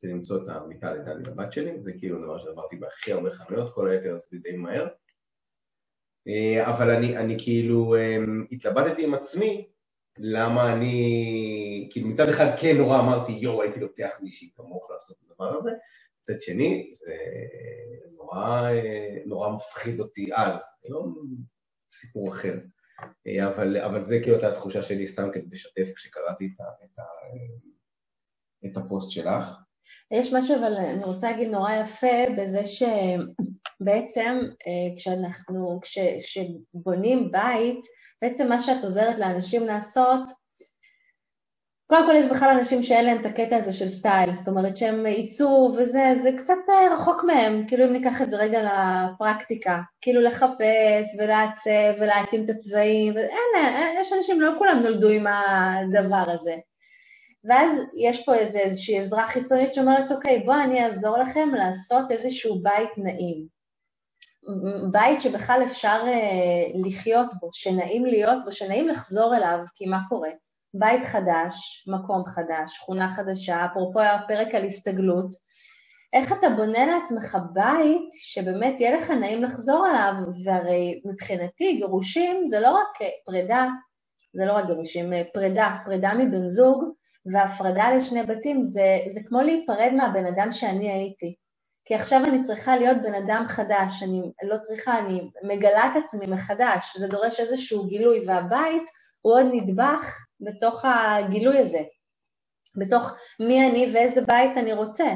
זה 0.00 0.08
למצוא 0.08 0.42
את 0.42 0.48
המיטה 0.48 0.94
לדעתי 0.94 1.22
לבת 1.22 1.52
שלי, 1.52 1.80
זה 1.82 1.92
כאילו 1.98 2.24
דבר 2.24 2.38
שעברתי 2.38 2.76
בהכי 2.76 3.12
הרבה 3.12 3.30
חנויות, 3.30 3.74
כל 3.74 3.88
היתר 3.88 4.16
עשיתי 4.16 4.38
די 4.38 4.56
מהר. 4.56 4.88
אה, 6.28 6.70
אבל 6.70 6.90
אני, 6.90 7.16
אני 7.16 7.36
כאילו 7.38 7.96
אמ, 7.96 8.46
התלבטתי 8.52 9.04
עם 9.04 9.14
עצמי 9.14 9.71
למה 10.18 10.72
אני, 10.72 11.88
כאילו 11.90 12.08
מצד 12.08 12.28
אחד 12.28 12.46
כן 12.60 12.76
נורא 12.76 13.00
אמרתי, 13.00 13.32
יואו, 13.32 13.62
הייתי 13.62 13.80
לוקח 13.80 14.18
מישהי 14.22 14.50
כמוך 14.54 14.90
לעשות 14.90 15.16
את 15.16 15.30
הדבר 15.30 15.56
הזה, 15.56 15.70
מצד 16.20 16.40
שני, 16.40 16.90
זה 16.92 17.14
נורא, 18.16 18.68
נורא 19.26 19.52
מפחיד 19.52 20.00
אותי 20.00 20.30
אז, 20.34 20.60
לא 20.88 21.04
סיפור 21.90 22.28
אחר. 22.28 22.54
אבל, 23.48 23.76
אבל 23.76 24.02
זה 24.02 24.18
כאילו 24.22 24.34
הייתה 24.36 24.48
התחושה 24.48 24.82
שלי 24.82 25.06
סתם 25.06 25.28
כדי 25.32 25.46
לשתף 25.50 25.92
כשקראתי 25.96 26.46
את, 26.46 26.60
את, 26.84 27.00
את 28.66 28.76
הפוסט 28.76 29.10
שלך. 29.10 29.48
יש 30.10 30.32
משהו, 30.32 30.56
אבל 30.56 30.76
אני 30.76 31.04
רוצה 31.04 31.30
להגיד 31.30 31.48
נורא 31.48 31.74
יפה 31.74 32.24
בזה 32.38 32.60
שבעצם 32.64 34.38
אה, 34.66 34.96
כשאנחנו, 34.96 35.78
כש, 35.82 35.98
כשבונים 35.98 37.32
בית, 37.32 37.80
בעצם 38.22 38.48
מה 38.48 38.60
שאת 38.60 38.84
עוזרת 38.84 39.18
לאנשים 39.18 39.66
לעשות, 39.66 40.22
קודם 41.92 42.06
כל 42.06 42.14
יש 42.16 42.24
בכלל 42.24 42.50
אנשים 42.50 42.82
שאין 42.82 43.04
להם 43.04 43.20
את 43.20 43.26
הקטע 43.26 43.56
הזה 43.56 43.72
של 43.72 43.86
סטייל, 43.86 44.32
זאת 44.32 44.48
אומרת 44.48 44.76
שהם 44.76 45.06
ייצור 45.06 45.76
וזה, 45.78 46.12
זה 46.22 46.30
קצת 46.36 46.54
אה, 46.68 46.94
רחוק 46.94 47.24
מהם, 47.24 47.64
כאילו 47.68 47.84
אם 47.84 47.92
ניקח 47.92 48.22
את 48.22 48.30
זה 48.30 48.36
רגע 48.36 48.60
לפרקטיקה, 48.62 49.80
כאילו 50.00 50.20
לחפש 50.20 51.18
ולעצב 51.18 52.00
ולהתאים 52.00 52.44
את 52.44 52.50
הצבעים, 52.50 53.14
ואין, 53.14 53.66
יש 54.00 54.12
אנשים, 54.12 54.40
לא 54.40 54.52
כולם 54.58 54.78
נולדו 54.82 55.08
עם 55.08 55.26
הדבר 55.26 56.30
הזה. 56.30 56.54
ואז 57.44 57.82
יש 58.08 58.24
פה 58.24 58.34
איזה, 58.34 58.58
איזושהי 58.58 58.98
עזרה 58.98 59.26
חיצונית 59.26 59.74
שאומרת, 59.74 60.12
אוקיי, 60.12 60.42
בואו 60.46 60.62
אני 60.62 60.84
אעזור 60.84 61.18
לכם 61.18 61.48
לעשות 61.54 62.10
איזשהו 62.10 62.62
בית 62.62 62.90
נעים. 62.96 63.46
בית 64.92 65.20
שבכלל 65.20 65.62
אפשר 65.64 66.04
uh, 66.04 66.88
לחיות 66.88 67.26
בו, 67.40 67.48
שנעים 67.52 68.06
להיות 68.06 68.44
בו, 68.44 68.52
שנעים 68.52 68.88
לחזור 68.88 69.36
אליו, 69.36 69.58
כי 69.74 69.86
מה 69.86 69.98
קורה? 70.08 70.30
בית 70.74 71.04
חדש, 71.04 71.84
מקום 71.88 72.24
חדש, 72.24 72.76
שכונה 72.76 73.08
חדשה, 73.08 73.66
אפרופו 73.66 74.00
הפרק 74.00 74.54
על 74.54 74.64
הסתגלות, 74.64 75.30
איך 76.12 76.32
אתה 76.32 76.50
בונה 76.56 76.86
לעצמך 76.86 77.38
בית 77.52 78.08
שבאמת 78.12 78.80
יהיה 78.80 78.96
לך 78.96 79.10
נעים 79.10 79.42
לחזור 79.42 79.86
אליו, 79.90 80.12
והרי 80.44 81.00
מבחינתי 81.04 81.76
גירושים 81.76 82.46
זה 82.46 82.60
לא 82.60 82.70
רק 82.70 83.08
פרידה, 83.26 83.66
זה 84.32 84.44
לא 84.44 84.52
רק 84.52 84.66
גירושים, 84.66 85.12
אה, 85.12 85.22
פרידה, 85.34 85.76
פרידה 85.84 86.14
מבן 86.14 86.46
זוג 86.46 86.84
והפרדה 87.26 87.94
לשני 87.96 88.22
בתים 88.22 88.62
זה, 88.62 88.98
זה 89.06 89.20
כמו 89.28 89.40
להיפרד 89.40 89.92
מהבן 89.96 90.26
אדם 90.26 90.52
שאני 90.52 90.92
הייתי. 90.92 91.34
כי 91.84 91.94
עכשיו 91.94 92.24
אני 92.24 92.42
צריכה 92.42 92.76
להיות 92.76 92.96
בן 93.02 93.14
אדם 93.14 93.44
חדש, 93.46 94.02
אני 94.02 94.22
לא 94.42 94.56
צריכה, 94.62 94.98
אני 94.98 95.30
מגלה 95.42 95.86
את 95.86 96.02
עצמי 96.04 96.26
מחדש, 96.26 96.96
זה 96.96 97.08
דורש 97.08 97.40
איזשהו 97.40 97.86
גילוי, 97.86 98.24
והבית 98.26 98.90
הוא 99.20 99.34
עוד 99.34 99.46
נדבך 99.52 100.18
בתוך 100.40 100.84
הגילוי 100.84 101.58
הזה, 101.58 101.82
בתוך 102.76 103.14
מי 103.40 103.68
אני 103.68 103.90
ואיזה 103.94 104.20
בית 104.20 104.56
אני 104.56 104.72
רוצה. 104.72 105.12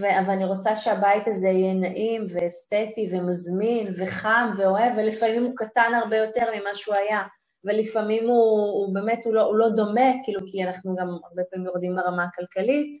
ו- 0.00 0.18
אבל 0.20 0.30
אני 0.30 0.44
רוצה 0.44 0.76
שהבית 0.76 1.28
הזה 1.28 1.48
יהיה 1.48 1.74
נעים 1.74 2.26
ואסתטי 2.30 3.08
ומזמין 3.12 3.92
וחם 3.96 4.50
ואוהב, 4.56 4.92
ולפעמים 4.96 5.44
הוא 5.44 5.52
קטן 5.56 5.92
הרבה 5.94 6.16
יותר 6.16 6.46
ממה 6.54 6.74
שהוא 6.74 6.94
היה, 6.94 7.22
ולפעמים 7.66 8.28
הוא, 8.28 8.70
הוא 8.70 8.94
באמת, 8.94 9.24
הוא 9.24 9.34
לא, 9.34 9.42
הוא 9.42 9.56
לא 9.56 9.68
דומה, 9.68 10.10
כאילו, 10.24 10.40
כי 10.46 10.64
אנחנו 10.64 10.96
גם 10.96 11.08
הרבה 11.08 11.42
פעמים 11.50 11.66
יורדים 11.66 11.96
ברמה 11.96 12.24
הכלכלית 12.24 12.98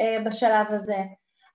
אה, 0.00 0.24
בשלב 0.24 0.66
הזה. 0.70 0.96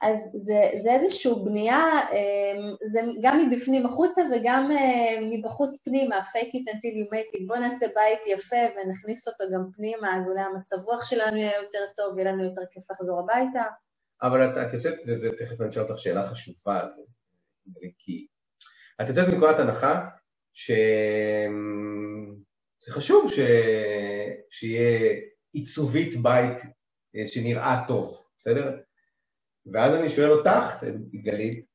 אז 0.02 0.32
זה, 0.36 0.70
זה 0.76 0.92
איזושהי 0.92 1.32
בנייה, 1.46 1.84
אמ, 2.12 2.76
זה 2.84 3.02
גם 3.22 3.50
מבפנים 3.50 3.86
החוצה 3.86 4.22
וגם 4.32 4.72
אה, 4.72 5.16
מבחוץ 5.22 5.84
פנימה, 5.84 6.20
fake 6.20 6.54
it 6.56 6.74
until 6.74 6.94
you 6.94 7.14
make 7.14 7.38
it. 7.38 7.48
בואו 7.48 7.60
נעשה 7.60 7.86
בית 7.96 8.20
יפה 8.28 8.56
ונכניס 8.56 9.28
אותו 9.28 9.44
גם 9.54 9.62
פנימה, 9.76 10.18
אז 10.18 10.30
אולי 10.30 10.42
המצב 10.42 10.76
רוח 10.86 11.06
שלנו 11.06 11.38
יהיה 11.38 11.62
יותר 11.62 11.80
טוב, 11.96 12.18
יהיה 12.18 12.32
לנו 12.32 12.44
יותר 12.44 12.62
כיף 12.72 12.92
לחזור 12.92 13.20
הביתה. 13.20 13.64
אבל 14.22 14.46
את, 14.46 14.58
את 14.58 14.74
יוצאת, 14.74 14.94
זה, 15.06 15.30
תכף 15.38 15.62
אני 15.62 15.70
אשאל 15.70 15.82
אותך 15.84 16.00
שאלה 16.00 16.28
חשובה, 16.28 16.82
כי 17.98 18.28
את 19.02 19.10
יוצאת 19.10 19.28
מנקודת 19.28 19.60
הנחה 19.60 20.08
שזה 22.88 22.96
חשוב 22.96 23.32
ש... 23.32 23.40
שיהיה 24.50 25.16
עיצובית 25.54 26.22
בית 26.22 26.60
אה, 27.16 27.28
שנראה 27.28 27.84
טוב, 27.88 28.28
בסדר? 28.38 28.78
ואז 29.74 29.96
אני 29.96 30.10
שואל 30.10 30.32
אותך, 30.32 30.84
גלית, 31.14 31.66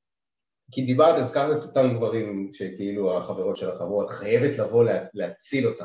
כי 0.73 0.83
דיברת, 0.83 1.19
הזכרת 1.19 1.59
את 1.59 1.69
אותם 1.69 1.97
דברים 1.97 2.51
שכאילו 2.53 3.19
החברות 3.19 3.57
שלך 3.57 3.81
אמרו, 3.81 4.05
את 4.05 4.11
חייבת 4.11 4.59
לבוא 4.59 4.85
לה, 4.85 5.05
להציל 5.15 5.67
אותם. 5.67 5.85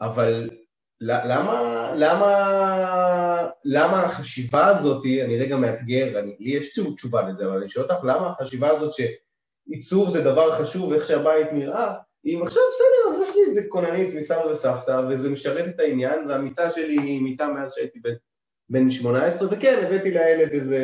אבל 0.00 0.50
למה, 1.00 1.90
למה, 1.96 3.50
למה 3.64 4.02
החשיבה 4.02 4.66
הזאת, 4.66 5.04
אני 5.04 5.38
רגע 5.38 5.56
מאתגר, 5.56 6.18
אני, 6.18 6.36
לי 6.40 6.50
יש 6.50 6.78
תשובה 6.96 7.28
לזה, 7.28 7.46
אבל 7.46 7.58
אני 7.58 7.68
שואל 7.68 7.84
אותך, 7.84 8.04
למה 8.04 8.30
החשיבה 8.30 8.70
הזאת 8.70 8.92
שעיצוב 8.92 10.08
זה 10.08 10.24
דבר 10.24 10.62
חשוב, 10.62 10.92
איך 10.92 11.06
שהבית 11.06 11.52
נראה, 11.52 11.94
אם 12.26 12.40
עכשיו 12.42 12.62
בסדר, 12.68 12.95
איזה 13.56 13.68
כוננית 13.68 14.14
מסבא 14.14 14.46
וסבתא, 14.52 15.02
וזה 15.10 15.30
משרת 15.30 15.68
את 15.68 15.80
העניין, 15.80 16.28
והמיטה 16.28 16.70
שלי 16.70 16.98
היא 16.98 17.22
מיטה 17.22 17.48
מאז 17.48 17.74
שהייתי 17.74 18.00
בן 18.00 18.14
בן 18.68 18.90
18, 18.90 19.48
וכן, 19.52 19.84
הבאתי 19.86 20.10
לילד 20.10 20.50
איזה 20.52 20.80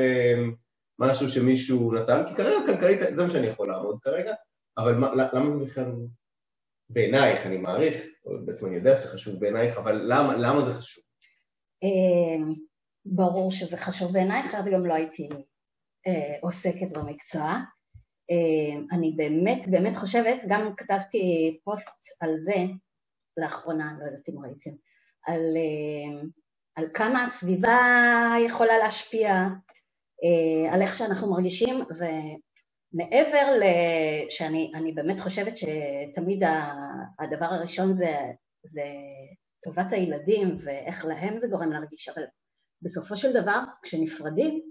משהו 0.98 1.28
שמישהו 1.28 1.92
נתן, 1.92 2.22
כי 2.28 2.34
כרגע 2.34 2.66
כלכלית 2.66 3.00
זה 3.12 3.22
מה 3.22 3.28
שאני 3.28 3.46
יכול 3.46 3.68
לעמוד 3.68 3.98
כרגע, 4.02 4.34
אבל 4.78 4.94
מה, 4.94 5.14
למה 5.14 5.50
זה 5.50 5.64
בכלל 5.64 5.92
בעינייך, 6.90 7.46
אני 7.46 7.56
מעריך, 7.56 8.06
בעצם 8.44 8.66
אני 8.66 8.74
יודע 8.74 8.96
שזה 8.96 9.08
חשוב 9.08 9.40
בעינייך, 9.40 9.78
אבל 9.78 10.00
למה, 10.04 10.36
למה 10.36 10.60
זה 10.60 10.72
חשוב? 10.72 11.04
אמ, 11.82 12.48
ברור 13.04 13.52
שזה 13.52 13.76
חשוב 13.76 14.12
בעינייך, 14.12 14.46
אחרת 14.46 14.72
גם 14.72 14.86
לא 14.86 14.94
הייתי 14.94 15.28
אה, 16.06 16.36
עוסקת 16.40 16.92
במקצוע. 16.92 17.58
אמ, 18.32 18.86
אני 18.92 19.12
באמת 19.16 19.66
באמת 19.70 19.96
חושבת, 19.96 20.38
גם 20.48 20.74
כתבתי 20.76 21.58
פוסט 21.64 22.22
על 22.22 22.38
זה 22.38 22.56
לאחרונה, 23.36 23.92
לא 24.00 24.04
יודעת 24.04 24.28
אם 24.28 24.44
ראיתם, 24.44 24.70
על 25.26 25.56
אמ, 25.56 26.28
על 26.76 26.88
כמה 26.94 27.22
הסביבה 27.22 27.78
יכולה 28.46 28.78
להשפיע, 28.78 29.30
אה, 30.24 30.74
על 30.74 30.82
איך 30.82 30.94
שאנחנו 30.94 31.30
מרגישים, 31.30 31.74
ומעבר 32.94 33.60
שאני 34.28 34.92
באמת 34.94 35.20
חושבת 35.20 35.56
שתמיד 35.56 36.42
הדבר 37.18 37.46
הראשון 37.46 37.92
זה, 37.92 38.16
זה 38.62 38.84
טובת 39.62 39.92
הילדים 39.92 40.54
ואיך 40.64 41.04
להם 41.04 41.40
זה 41.40 41.48
גורם 41.48 41.72
להרגיש, 41.72 42.08
אבל 42.08 42.22
בסופו 42.82 43.16
של 43.16 43.42
דבר 43.42 43.60
כשנפרדים 43.82 44.62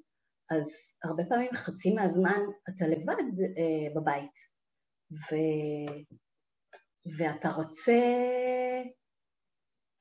אז 0.51 0.97
הרבה 1.03 1.23
פעמים 1.29 1.49
חצי 1.53 1.93
מהזמן 1.93 2.39
אתה 2.69 2.87
לבד 2.87 3.23
אה, 3.57 4.01
בבית. 4.01 4.35
ו... 5.11 5.35
ואתה 7.17 7.49
רוצה 7.49 7.93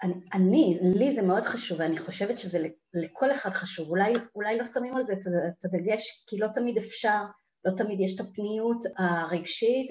אני, 0.03 0.15
אני, 0.33 0.79
לי 0.95 1.13
זה 1.13 1.23
מאוד 1.23 1.43
חשוב, 1.43 1.81
ואני 1.81 1.99
חושבת 1.99 2.39
שזה 2.39 2.69
לכל 2.95 3.33
אחד 3.33 3.51
חשוב, 3.51 3.89
אולי, 3.89 4.15
אולי 4.35 4.59
לא 4.59 4.65
שמים 4.65 4.97
על 4.97 5.05
זה 5.05 5.13
את 5.13 5.65
הדגש, 5.65 6.25
כי 6.29 6.39
לא 6.39 6.49
תמיד 6.55 6.77
אפשר, 6.79 7.23
לא 7.65 7.73
תמיד 7.77 8.01
יש 8.01 8.15
את 8.15 8.27
הפניות 8.27 8.83
הרגשית, 8.99 9.91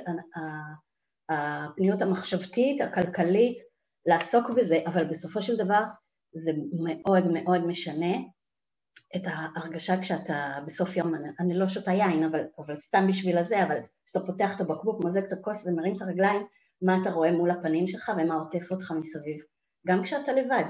הפניות 1.30 2.02
המחשבתית, 2.02 2.82
הכלכלית, 2.82 3.58
לעסוק 4.06 4.50
בזה, 4.58 4.80
אבל 4.86 5.06
בסופו 5.10 5.42
של 5.42 5.58
דבר 5.58 5.84
זה 6.34 6.52
מאוד 6.74 7.24
מאוד 7.34 7.68
משנה, 7.68 8.16
את 9.16 9.22
ההרגשה 9.26 10.02
כשאתה 10.02 10.60
בסוף 10.66 10.98
יום, 10.98 11.16
אני, 11.16 11.30
אני 11.40 11.58
לא 11.58 11.70
שותה 11.70 11.92
יין, 11.92 12.24
אבל, 12.24 12.44
אבל 12.58 12.76
סתם 12.76 13.08
בשביל 13.08 13.38
הזה, 13.38 13.64
אבל 13.64 13.78
כשאתה 14.06 14.26
פותח 14.26 14.56
את 14.56 14.62
הבקבוק, 14.62 15.02
מוזג 15.02 15.24
את 15.24 15.34
הכוס 15.34 15.68
ומרים 15.68 15.96
את 15.96 16.02
הרגליים, 16.02 16.42
מה 16.82 16.98
אתה 17.02 17.12
רואה 17.12 17.32
מול 17.32 17.52
הפנים 17.52 17.88
שלך 17.88 18.12
ומה 18.18 18.36
עוטף 18.36 18.72
אותך 18.72 18.92
מסביב, 18.92 19.42
גם 19.88 20.04
כשאתה 20.04 20.32
לבד. 20.32 20.64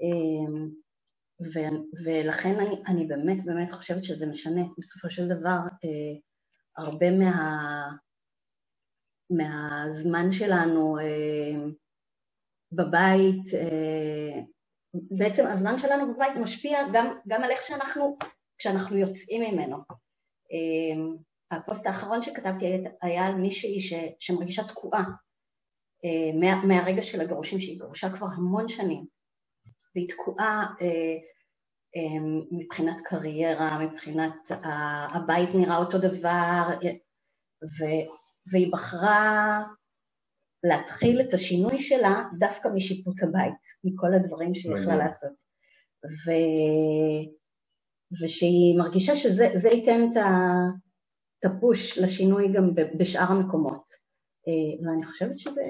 אמ, 0.00 0.70
ו, 1.42 1.58
ולכן 2.04 2.54
אני, 2.60 2.82
אני 2.86 3.06
באמת 3.06 3.44
באמת 3.44 3.70
חושבת 3.70 4.04
שזה 4.04 4.26
משנה 4.26 4.62
בסופו 4.78 5.10
של 5.10 5.28
דבר 5.28 5.58
אה, 5.84 6.18
הרבה 6.76 7.10
מה, 7.10 7.88
מהזמן 9.30 10.32
שלנו 10.32 10.98
אה, 10.98 11.68
בבית, 12.72 13.54
אה, 13.54 14.40
בעצם 15.10 15.46
הזמן 15.46 15.78
שלנו 15.78 16.14
בבית 16.14 16.36
משפיע 16.36 16.78
גם, 16.92 17.18
גם 17.28 17.44
על 17.44 17.50
איך 17.50 17.62
שאנחנו, 17.62 18.16
כשאנחנו 18.58 18.96
יוצאים 18.96 19.42
ממנו. 19.42 19.76
אמ, 20.50 21.16
הפוסט 21.50 21.86
האחרון 21.86 22.22
שכתבתי 22.22 22.82
היה 23.02 23.26
על 23.26 23.34
מישהי 23.34 23.80
ש, 23.80 23.92
שמרגישה 24.18 24.64
תקועה 24.64 25.04
אה, 26.04 26.40
מה, 26.40 26.64
מהרגע 26.66 27.02
של 27.02 27.20
הגירושים, 27.20 27.60
שהיא 27.60 27.80
גרושה 27.80 28.10
כבר 28.10 28.26
המון 28.26 28.68
שנים, 28.68 29.06
והיא 29.94 30.08
תקועה 30.08 30.66
אה, 30.80 31.16
אה, 31.96 32.20
מבחינת 32.50 32.96
קריירה, 33.04 33.78
מבחינת 33.86 34.50
הבית 35.14 35.48
נראה 35.54 35.76
אותו 35.76 35.98
דבר, 35.98 36.62
ו, 37.64 37.84
והיא 38.52 38.72
בחרה 38.72 39.62
להתחיל 40.68 41.20
את 41.20 41.32
השינוי 41.34 41.78
שלה 41.78 42.24
דווקא 42.38 42.68
משיפוץ 42.74 43.22
הבית, 43.22 43.62
מכל 43.84 44.14
הדברים 44.14 44.54
שהיא 44.54 44.74
יכלה 44.74 44.96
לעשות. 44.96 45.46
ו... 46.04 46.30
ושהיא 48.22 48.78
מרגישה 48.78 49.16
שזה 49.16 49.68
ייתן 49.68 50.00
את 51.38 51.44
הפוש 51.44 51.98
לשינוי 51.98 52.52
גם 52.52 52.70
בשאר 52.98 53.32
המקומות. 53.32 53.84
אה, 54.48 54.86
ואני 54.86 55.04
חושבת 55.04 55.38
שזה 55.38 55.62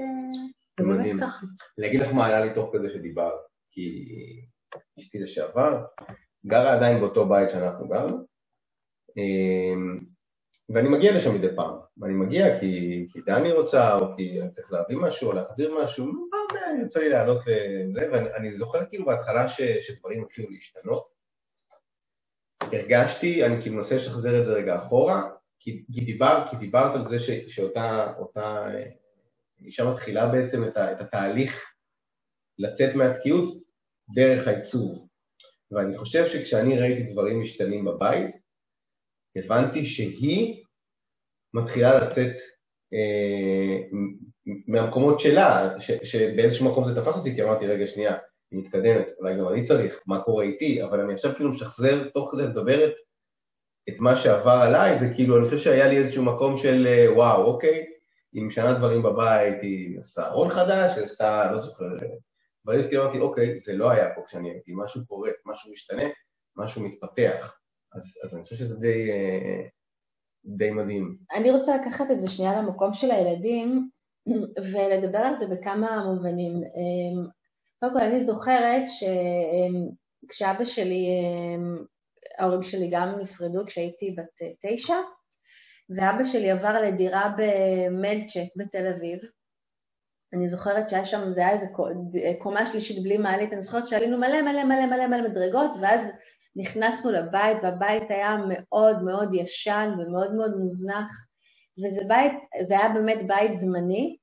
באמת 0.80 1.20
ככה. 1.20 1.46
אני 1.78 1.86
אגיד 1.86 2.00
לך 2.00 2.12
מה 2.12 2.26
היה 2.26 2.44
לי 2.44 2.54
תוך 2.54 2.70
כדי 2.72 2.88
שדיברת, 2.94 3.40
כי 3.70 4.06
אשתי 4.98 5.18
לשעבר 5.18 5.84
גרה 6.46 6.74
עדיין 6.74 7.00
באותו 7.00 7.28
בית 7.28 7.50
שאנחנו 7.50 7.88
גרנו, 7.88 8.16
אה, 9.18 9.74
ואני 10.68 10.88
מגיע 10.88 11.16
לשם 11.16 11.34
מדי 11.34 11.56
פעם, 11.56 11.74
ואני 11.98 12.14
מגיע 12.14 12.60
כי, 12.60 13.06
כי 13.12 13.20
דני 13.26 13.52
רוצה, 13.52 13.96
או 13.96 14.16
כי 14.16 14.40
אני 14.42 14.50
צריך 14.50 14.72
להביא 14.72 14.96
משהו, 14.96 15.28
או 15.28 15.32
להחזיר 15.32 15.74
משהו, 15.84 16.06
פעם 16.30 16.58
אני 16.70 16.82
יוצא 16.82 17.00
לי 17.00 17.08
לעלות 17.08 17.42
לזה, 17.46 18.08
ואני 18.12 18.52
זוכר 18.52 18.86
כאילו 18.88 19.04
בהתחלה 19.04 19.48
ש, 19.48 19.62
שדברים 19.62 20.24
התחילו 20.24 20.50
להשתנות. 20.50 21.08
הרגשתי, 22.60 23.46
אני 23.46 23.62
כאילו 23.62 23.76
מנסה 23.76 23.96
לשחזר 23.96 24.40
את 24.40 24.44
זה 24.44 24.52
רגע 24.52 24.76
אחורה, 24.76 25.30
כי, 25.58 25.84
כי, 25.92 26.00
דיבר, 26.00 26.44
כי 26.50 26.56
דיברת 26.56 26.94
על 26.94 27.08
זה 27.08 27.18
ש, 27.18 27.30
שאותה 27.30 28.12
אותה, 28.18 28.68
אישה 29.60 29.90
מתחילה 29.90 30.32
בעצם 30.32 30.64
את, 30.64 30.76
ה, 30.76 30.92
את 30.92 31.00
התהליך 31.00 31.74
לצאת 32.58 32.94
מהתקיעות 32.94 33.50
דרך 34.14 34.48
העיצוב. 34.48 35.08
ואני 35.70 35.96
חושב 35.96 36.26
שכשאני 36.26 36.78
ראיתי 36.78 37.12
דברים 37.12 37.40
משתנים 37.40 37.84
בבית, 37.84 38.45
הבנתי 39.36 39.86
שהיא 39.86 40.64
מתחילה 41.54 42.04
לצאת 42.04 42.34
אה, 42.92 43.98
מהמקומות 44.66 45.20
שלה, 45.20 45.80
ש, 45.80 45.90
שבאיזשהו 45.90 46.70
מקום 46.70 46.84
זה 46.84 47.02
תפס 47.02 47.18
אותי, 47.18 47.34
כי 47.34 47.42
אמרתי, 47.42 47.66
רגע, 47.66 47.86
שנייה, 47.86 48.16
היא 48.50 48.60
מתקדמת, 48.60 49.10
אולי 49.18 49.38
גם 49.38 49.48
אני 49.48 49.62
צריך, 49.62 50.00
מה 50.06 50.22
קורה 50.22 50.44
איתי, 50.44 50.84
אבל 50.84 51.00
אני 51.00 51.14
עכשיו 51.14 51.34
כאילו 51.34 51.50
משחזר, 51.50 52.08
תוך 52.08 52.32
כדי 52.32 52.42
מדברת 52.42 52.92
את 53.88 54.00
מה 54.00 54.16
שעבר 54.16 54.50
עליי, 54.50 54.98
זה 54.98 55.06
כאילו, 55.14 55.38
אני 55.38 55.48
חושב 55.48 55.58
שהיה 55.58 55.88
לי 55.88 55.98
איזשהו 55.98 56.24
מקום 56.24 56.56
של 56.56 56.86
אה, 56.86 57.12
וואו, 57.14 57.44
אוקיי, 57.44 57.86
היא 58.32 58.42
משנה 58.42 58.74
דברים 58.78 59.02
בבית, 59.02 59.62
היא 59.62 59.98
עושה 59.98 60.26
ארון 60.26 60.48
חדש, 60.48 60.96
היא 60.96 61.04
עשתה, 61.04 61.52
לא 61.52 61.58
זוכר, 61.58 61.84
אבל 62.66 62.82
כאילו 62.88 63.02
אמרתי, 63.02 63.18
אוקיי, 63.18 63.58
זה 63.58 63.76
לא 63.76 63.90
היה 63.90 64.14
פה 64.14 64.22
כשאני 64.26 64.50
הייתי, 64.50 64.72
משהו 64.76 65.06
קורה, 65.06 65.30
משהו 65.46 65.72
משתנה, 65.72 66.04
משהו 66.56 66.82
מתפתח. 66.82 67.56
אז, 67.96 68.20
אז 68.24 68.34
אני 68.34 68.42
חושב 68.42 68.56
שזה 68.56 68.80
די, 68.80 69.10
אה, 69.10 69.68
די 70.56 70.70
מדהים. 70.70 71.16
אני 71.36 71.50
רוצה 71.50 71.76
לקחת 71.76 72.10
את 72.10 72.20
זה 72.20 72.28
שנייה 72.28 72.62
למקום 72.62 72.92
של 72.92 73.10
הילדים 73.10 73.88
ולדבר 74.72 75.18
על 75.18 75.34
זה 75.34 75.46
בכמה 75.46 76.04
מובנים. 76.04 76.52
אמ, 76.52 77.26
קודם 77.80 77.92
כל, 77.92 78.00
אני 78.00 78.20
זוכרת 78.20 78.82
שכשאבא 80.26 80.64
שלי, 80.64 81.06
אמ, 81.08 81.84
ההורים 82.38 82.62
שלי 82.62 82.88
גם 82.92 83.18
נפרדו 83.20 83.66
כשהייתי 83.66 84.10
בת 84.10 84.48
תשע, 84.60 84.96
ואבא 85.96 86.24
שלי 86.24 86.50
עבר 86.50 86.80
לדירה 86.82 87.34
במלצ'ט 87.36 88.56
בתל 88.56 88.86
אביב. 88.86 89.18
אני 90.32 90.48
זוכרת 90.48 90.88
שהיה 90.88 91.04
שם, 91.04 91.32
זה 91.32 91.40
היה 91.40 91.52
איזה 91.52 91.66
קומה 92.38 92.66
שלישית 92.66 93.02
בלי 93.02 93.18
מעלית, 93.18 93.52
אני 93.52 93.62
זוכרת 93.62 93.88
שעלינו 93.88 94.18
מלא 94.18 94.42
מלא 94.42 94.64
מלא 94.64 94.86
מלא 94.86 95.06
מלא 95.06 95.28
מדרגות, 95.28 95.76
ואז 95.80 96.10
נכנסנו 96.56 97.12
לבית, 97.12 97.56
והבית 97.62 98.10
היה 98.10 98.36
מאוד 98.48 99.02
מאוד 99.02 99.34
ישן 99.34 99.90
ומאוד 99.98 100.34
מאוד 100.34 100.56
מוזנח, 100.56 101.10
וזה 101.78 102.00
בית, 102.08 102.32
זה 102.62 102.78
היה 102.78 102.88
באמת 102.88 103.26
בית 103.26 103.56
זמני, 103.56 104.16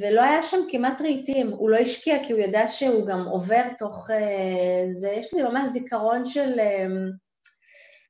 ולא 0.00 0.22
היה 0.22 0.42
שם 0.42 0.56
כמעט 0.70 1.00
רהיטים, 1.00 1.50
הוא 1.50 1.70
לא 1.70 1.76
השקיע 1.76 2.24
כי 2.24 2.32
הוא 2.32 2.40
ידע 2.40 2.68
שהוא 2.68 3.06
גם 3.06 3.26
עובר 3.28 3.62
תוך... 3.78 4.10
אה, 4.10 4.84
זה, 4.90 5.08
יש 5.08 5.34
לי 5.34 5.42
ממש 5.42 5.68
זיכרון 5.68 6.24
של 6.24 6.60
אה, 6.60 6.86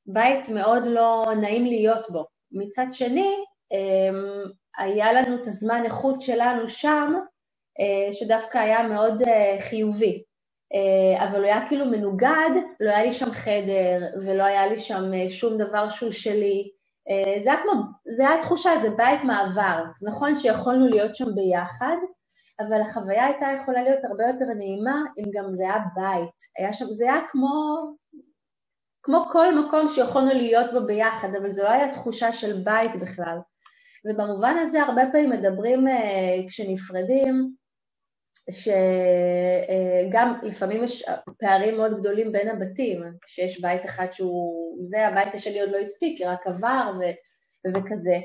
בית 0.05 0.49
מאוד 0.49 0.85
לא 0.85 1.25
נעים 1.41 1.65
להיות 1.65 2.09
בו. 2.09 2.25
מצד 2.51 2.85
שני, 2.91 3.33
אה, 3.73 4.19
היה 4.77 5.13
לנו 5.13 5.35
את 5.35 5.47
הזמן 5.47 5.81
איכות 5.85 6.21
שלנו 6.21 6.69
שם, 6.69 7.13
שדווקא 8.11 8.57
היה 8.57 8.83
מאוד 8.83 9.23
חיובי. 9.59 10.23
אה, 10.73 11.23
אבל 11.23 11.37
הוא 11.37 11.45
היה 11.45 11.67
כאילו 11.67 11.85
מנוגד, 11.85 12.49
לא 12.79 12.89
היה 12.89 13.03
לי 13.03 13.11
שם 13.11 13.31
חדר 13.31 14.07
ולא 14.25 14.43
היה 14.43 14.67
לי 14.67 14.77
שם 14.77 15.13
אה, 15.13 15.29
שום 15.29 15.57
דבר 15.57 15.89
שהוא 15.89 16.11
שלי. 16.11 16.71
אה, 17.09 17.39
זה 17.39 17.51
היה 17.51 17.61
כמו, 17.63 17.81
זה 18.15 18.29
היה 18.29 18.41
תחושה, 18.41 18.77
זה 18.77 18.89
בית 18.89 19.23
מעבר. 19.23 19.83
נכון 20.03 20.35
שיכולנו 20.35 20.87
להיות 20.87 21.15
שם 21.15 21.35
ביחד, 21.35 21.95
אבל 22.59 22.81
החוויה 22.81 23.25
הייתה 23.25 23.45
יכולה 23.55 23.83
להיות 23.83 24.03
הרבה 24.03 24.23
יותר 24.23 24.45
נעימה 24.45 25.01
אם 25.19 25.25
גם 25.33 25.53
זה 25.53 25.63
היה 25.63 25.79
בית. 25.95 26.35
היה 26.57 26.73
שם, 26.73 26.85
זה 26.85 27.05
היה 27.05 27.21
כמו, 27.31 27.77
כמו 29.03 29.25
כל 29.31 29.59
מקום 29.59 29.87
שיכולנו 29.87 30.33
להיות 30.33 30.73
בו 30.73 30.85
ביחד, 30.85 31.35
אבל 31.41 31.51
זו 31.51 31.63
לא 31.63 31.69
הייתה 31.69 31.93
תחושה 31.93 32.33
של 32.33 32.61
בית 32.63 32.95
בכלל. 33.01 33.37
ובמובן 34.05 34.57
הזה 34.61 34.81
הרבה 34.81 35.01
פעמים 35.11 35.29
מדברים 35.29 35.85
כשנפרדים, 36.47 37.60
שגם 38.49 40.39
לפעמים 40.43 40.83
יש 40.83 41.03
פערים 41.39 41.77
מאוד 41.77 41.99
גדולים 41.99 42.31
בין 42.31 42.47
הבתים, 42.47 43.03
שיש 43.25 43.61
בית 43.61 43.85
אחד 43.85 44.11
שהוא, 44.11 44.77
זה 44.83 45.07
הבית 45.07 45.33
שלי 45.37 45.61
עוד 45.61 45.69
לא 45.69 45.77
הספיק, 45.77 46.21
רק 46.21 46.47
עבר 46.47 46.91
ו, 46.99 47.03
וכזה. 47.77 48.17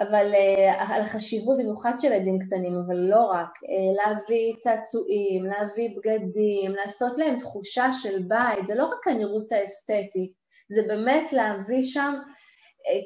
אבל 0.00 0.32
uh, 0.34 0.92
על 0.94 1.04
חשיבות 1.04 1.58
במיוחד 1.58 1.92
של 1.98 2.12
ילדים 2.12 2.38
קטנים, 2.38 2.82
אבל 2.86 2.96
לא 2.96 3.20
רק, 3.20 3.48
uh, 3.48 3.96
להביא 3.96 4.54
צעצועים, 4.58 5.44
להביא 5.44 5.88
בגדים, 5.96 6.72
לעשות 6.72 7.18
להם 7.18 7.38
תחושה 7.38 7.92
של 7.92 8.22
בית, 8.28 8.66
זה 8.66 8.74
לא 8.74 8.84
רק 8.84 9.08
הנראות 9.08 9.52
האסתטית, 9.52 10.32
זה 10.68 10.82
באמת 10.88 11.32
להביא 11.32 11.82
שם 11.82 12.14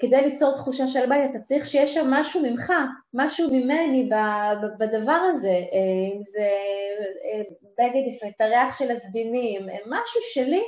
כדי 0.00 0.22
ליצור 0.22 0.54
תחושה 0.54 0.86
של 0.86 1.06
בית, 1.06 1.30
אתה 1.30 1.38
צריך 1.38 1.66
שיש 1.66 1.94
שם 1.94 2.06
משהו 2.10 2.42
ממך, 2.42 2.72
משהו 3.14 3.50
ממני 3.50 4.10
בדבר 4.78 5.20
הזה, 5.30 5.48
אה, 5.48 6.14
אם 6.14 6.22
זה 6.22 6.48
אה, 7.24 7.42
בגד 7.78 8.08
יפה, 8.08 8.26
את 8.26 8.40
הריח 8.40 8.78
של 8.78 8.90
הסדינים, 8.90 9.68
אה, 9.68 9.76
משהו 9.86 10.20
שלי 10.32 10.62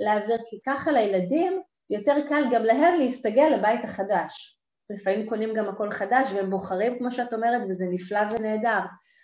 להעביר, 0.00 0.36
כי 0.50 0.56
ככה 0.66 0.92
לילדים 0.92 1.60
יותר 1.90 2.14
קל 2.28 2.44
גם 2.50 2.64
להם 2.64 2.98
להסתגל 2.98 3.48
לבית 3.54 3.84
החדש. 3.84 4.56
לפעמים 4.90 5.26
קונים 5.28 5.54
גם 5.54 5.68
הכל 5.68 5.90
חדש 5.90 6.32
והם 6.32 6.50
בוחרים, 6.50 6.98
כמו 6.98 7.12
שאת 7.12 7.34
אומרת, 7.34 7.62
וזה 7.68 7.84
נפלא 7.90 8.20
ונהדר. 8.32 8.80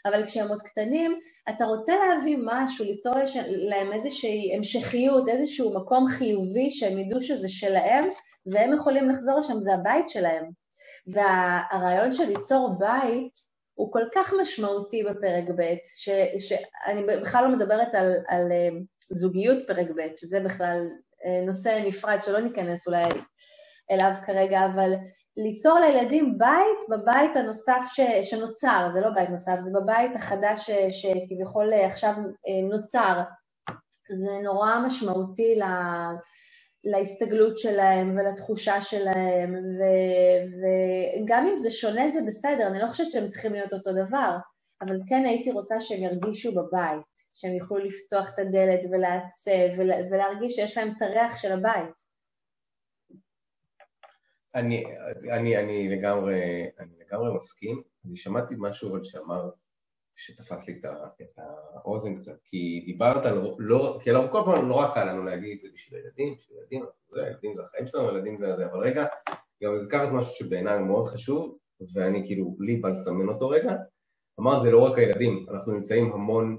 אבל 0.07 0.27
כשהם 0.27 0.49
עוד 0.49 0.63
קטנים, 0.63 1.19
אתה 1.49 1.65
רוצה 1.65 1.93
להביא 1.97 2.39
משהו, 2.45 2.85
ליצור 2.85 3.15
להם 3.47 3.93
איזושהי 3.93 4.55
המשכיות, 4.57 5.29
איזשהו 5.29 5.75
מקום 5.75 6.07
חיובי 6.07 6.71
שהם 6.71 6.99
ידעו 6.99 7.23
שזה 7.23 7.49
שלהם, 7.49 8.05
והם 8.47 8.73
יכולים 8.73 9.09
לחזור 9.09 9.41
לשם, 9.41 9.61
זה 9.61 9.75
הבית 9.75 10.09
שלהם. 10.09 10.45
והרעיון 11.07 12.13
של 12.13 12.25
ליצור 12.25 12.79
בית 12.79 13.33
הוא 13.75 13.93
כל 13.93 14.03
כך 14.15 14.33
משמעותי 14.41 15.03
בפרק 15.03 15.45
ב', 15.57 15.75
שאני 16.39 17.03
בכלל 17.21 17.45
לא 17.45 17.57
מדברת 17.57 17.95
על, 17.95 18.13
על 18.29 18.53
אה, 18.53 18.69
זוגיות 19.13 19.59
פרק 19.67 19.87
ב', 19.97 20.01
שזה 20.17 20.41
בכלל 20.41 20.87
אה, 21.27 21.47
נושא 21.47 21.83
נפרד 21.87 22.23
שלא 22.23 22.41
ניכנס 22.41 22.87
אולי 22.87 23.09
אליו 23.91 24.13
כרגע, 24.27 24.67
אבל 24.67 24.93
ליצור 25.37 25.79
לילדים 25.79 26.39
בית 26.39 26.79
בבית 26.91 27.37
הנוסף 27.37 27.83
ש, 27.93 28.01
שנוצר, 28.23 28.87
זה 28.89 29.01
לא 29.01 29.11
בית 29.11 29.31
נוסף, 29.31 29.57
זה 29.59 29.71
בבית 29.81 30.17
החדש 30.17 30.71
ש, 30.71 30.71
שכביכול 30.91 31.73
עכשיו 31.73 32.15
אה, 32.17 32.69
נוצר. 32.71 33.23
זה 34.13 34.43
נורא 34.43 34.79
משמעותי 34.87 35.59
להסתגלות 36.85 37.59
שלהם 37.59 38.17
ולתחושה 38.17 38.81
שלהם, 38.81 39.55
ו- 39.55 40.43
וגם 40.61 41.47
אם 41.47 41.57
זה 41.57 41.71
שונה 41.71 42.09
זה 42.09 42.21
בסדר, 42.27 42.67
אני 42.67 42.79
לא 42.79 42.87
חושבת 42.87 43.13
שהם 43.13 43.29
צריכים 43.29 43.53
להיות 43.53 43.73
אותו 43.73 43.91
דבר, 43.93 44.37
אבל 44.83 44.97
כן 45.09 45.25
הייתי 45.25 45.51
רוצה 45.51 45.81
שהם 45.81 46.03
ירגישו 46.03 46.53
בבית, 46.53 47.07
שהם 47.33 47.53
יוכלו 47.53 47.79
לפתוח 47.79 48.31
את 48.35 48.39
הדלת 48.39 48.81
ולעצב 48.91 49.81
ולהרגיש 50.11 50.53
שיש 50.53 50.79
להם 50.79 50.93
את 50.97 51.03
הריח 51.03 51.37
של 51.37 51.53
הבית. 51.53 52.11
אני, 54.55 54.85
אני, 55.33 55.57
אני, 55.57 55.89
לגמרי, 55.97 56.71
אני 56.81 56.93
לגמרי 57.01 57.37
מסכים. 57.37 57.83
אני 58.05 58.17
שמעתי 58.17 58.55
משהו 58.59 58.91
עוד 58.91 59.05
שאמר, 59.05 59.51
שתפס 60.21 60.69
לי 60.69 60.81
את 61.23 61.39
האוזן 61.75 62.17
קצת, 62.17 62.39
כי 62.45 62.83
דיברת 62.87 63.27
על, 63.27 63.43
לא, 63.59 63.99
כי 64.03 64.11
אנחנו 64.11 64.31
כל 64.31 64.43
פעם 64.45 64.69
נורא 64.69 64.95
קל 64.95 65.05
לנו 65.05 65.23
להגיד 65.25 65.53
את 65.53 65.61
זה 65.61 65.69
בשביל 65.75 66.01
הילדים, 66.01 66.35
בשביל 66.35 66.59
הילדים, 66.59 66.85
זה, 67.11 67.25
הילדים 67.25 67.55
זה 67.57 67.63
החיים 67.63 67.87
שלנו, 67.87 68.09
ילדים 68.09 68.39
זה 68.39 68.57
זה, 68.57 68.67
אבל 68.67 68.79
רגע, 68.79 69.07
גם 69.63 69.75
הזכרת 69.75 70.13
משהו 70.13 70.33
שבעיניי 70.33 70.79
מאוד 70.79 71.07
חשוב, 71.07 71.59
ואני 71.95 72.27
כאילו, 72.27 72.57
לי 72.61 72.77
בא 72.77 72.89
לסמן 72.89 73.29
אותו 73.29 73.49
רגע, 73.49 73.77
אמרת 74.41 74.63
זה 74.63 74.71
לא 74.71 74.81
רק 74.81 74.99
הילדים, 74.99 75.47
אנחנו 75.51 75.73
נמצאים 75.73 76.13
המון 76.13 76.59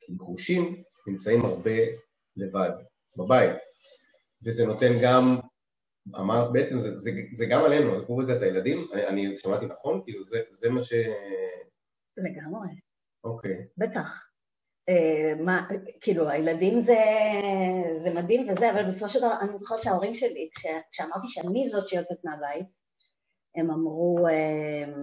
כגרושים, 0.00 0.82
נמצאים 1.06 1.44
הרבה 1.44 1.80
לבד, 2.36 2.70
בבית, 3.16 3.56
וזה 4.46 4.66
נותן 4.66 4.92
גם 5.02 5.36
אמרת 6.14 6.52
בעצם, 6.52 6.78
זה, 6.78 6.96
זה, 6.96 7.10
זה 7.32 7.46
גם 7.46 7.64
עלינו, 7.64 7.96
עזבו 7.96 8.16
רגע 8.16 8.36
את 8.36 8.42
הילדים, 8.42 8.88
אני, 8.92 9.06
אני 9.06 9.38
שמעתי 9.38 9.66
נכון? 9.66 10.02
כאילו, 10.04 10.24
זה, 10.24 10.40
זה 10.48 10.70
מה 10.70 10.82
ש... 10.82 10.92
לגמרי. 12.18 12.68
אוקיי. 13.24 13.66
בטח. 13.76 14.24
Uh, 14.90 15.42
מה, 15.42 15.68
כאילו, 16.00 16.28
הילדים 16.28 16.80
זה, 16.80 16.98
זה 17.98 18.14
מדהים 18.14 18.48
וזה, 18.48 18.70
אבל 18.70 18.88
בסופו 18.88 19.08
של 19.08 19.18
דבר, 19.18 19.34
אני 19.40 19.58
זוכרת 19.58 19.82
שההורים 19.82 20.14
שלי, 20.14 20.48
כש, 20.54 20.66
כשאמרתי 20.92 21.28
שאני 21.28 21.68
זאת 21.68 21.88
שיוצאת 21.88 22.18
מהבית, 22.24 22.68
הם 23.56 23.70
אמרו, 23.70 24.18
uh, 24.28 24.98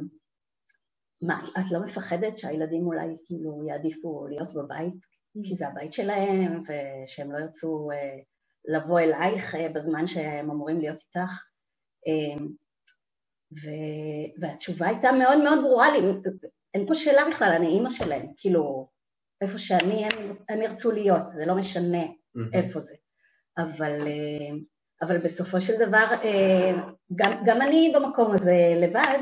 מה, 1.22 1.42
את 1.60 1.72
לא 1.72 1.80
מפחדת 1.80 2.38
שהילדים 2.38 2.88
אולי 2.88 3.16
כאילו 3.26 3.64
יעדיפו 3.68 4.28
להיות 4.28 4.54
בבית, 4.54 5.06
כי 5.44 5.56
זה 5.56 5.68
הבית 5.68 5.94
שלהם, 5.94 6.62
ושהם 6.62 7.32
לא 7.32 7.38
ירצו... 7.38 7.90
Uh, 7.92 8.36
לבוא 8.68 9.00
אלייך 9.00 9.56
אה, 9.56 9.70
בזמן 9.70 10.08
שהם 10.08 10.52
אמורים 10.52 10.80
להיות 10.80 10.98
איתך. 11.02 11.48
ו... 13.64 13.70
והתשובה 14.42 14.88
הייתה 14.88 15.12
מאוד 15.12 15.44
מאוד 15.44 15.60
ברורה 15.64 15.92
לי, 15.92 16.00
אין 16.76 16.88
פה 16.88 16.96
שאלה 16.96 17.22
בכלל, 17.30 17.54
אני 17.56 17.68
אימא 17.68 17.90
שלהם, 17.90 18.26
כאילו, 18.38 18.88
איפה 19.42 19.58
שאני, 19.58 20.06
הם, 20.06 20.36
הם 20.50 20.62
ירצו 20.62 20.92
להיות, 20.92 21.30
זה 21.30 21.46
לא 21.46 21.56
משנה 21.56 22.04
mm-hmm. 22.04 22.54
איפה 22.54 22.80
זה. 22.80 22.96
אבל, 23.58 24.08
אה, 24.08 24.56
אבל 25.02 25.18
בסופו 25.18 25.62
של 25.62 25.88
דבר, 25.88 26.06
אה, 26.24 26.72
גם, 27.16 27.44
גם 27.46 27.62
אני 27.62 27.94
במקום 27.96 28.32
הזה 28.32 28.74
לבד, 28.82 29.20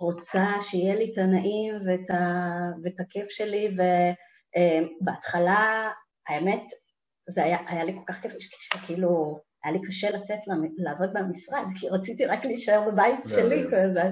רוצה 0.00 0.46
שיהיה 0.62 0.94
לי 0.94 1.12
את 1.12 1.18
הנעים 1.18 1.74
ואת, 1.86 2.10
ה, 2.10 2.16
ואת 2.82 3.00
הכיף 3.00 3.28
שלי, 3.28 3.76
ובהתחלה, 5.02 5.90
האמת, 6.28 6.62
זה 7.28 7.44
היה, 7.44 7.58
היה 7.66 7.84
לי 7.84 7.94
כל 7.96 8.04
כך 8.06 8.20
כיף, 8.20 8.32
שכאילו, 8.38 9.40
היה 9.64 9.72
לי 9.72 9.78
קשה 9.82 10.10
לצאת 10.10 10.38
לעבוד 10.78 11.10
במשרד, 11.12 11.64
כי 11.80 11.88
רציתי 11.88 12.26
רק 12.26 12.44
להישאר 12.44 12.90
בבית 12.90 13.20
שלי 13.26 13.64
כל 13.70 13.80
הזמן. 13.80 14.10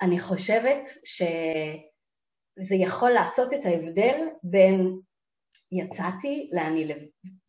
ואני 0.00 0.18
חושבת 0.18 0.88
שזה 1.04 2.74
יכול 2.74 3.10
לעשות 3.10 3.52
את 3.52 3.64
ההבדל 3.64 4.28
בין 4.42 5.00
יצאתי 5.72 6.50
לאני, 6.52 6.92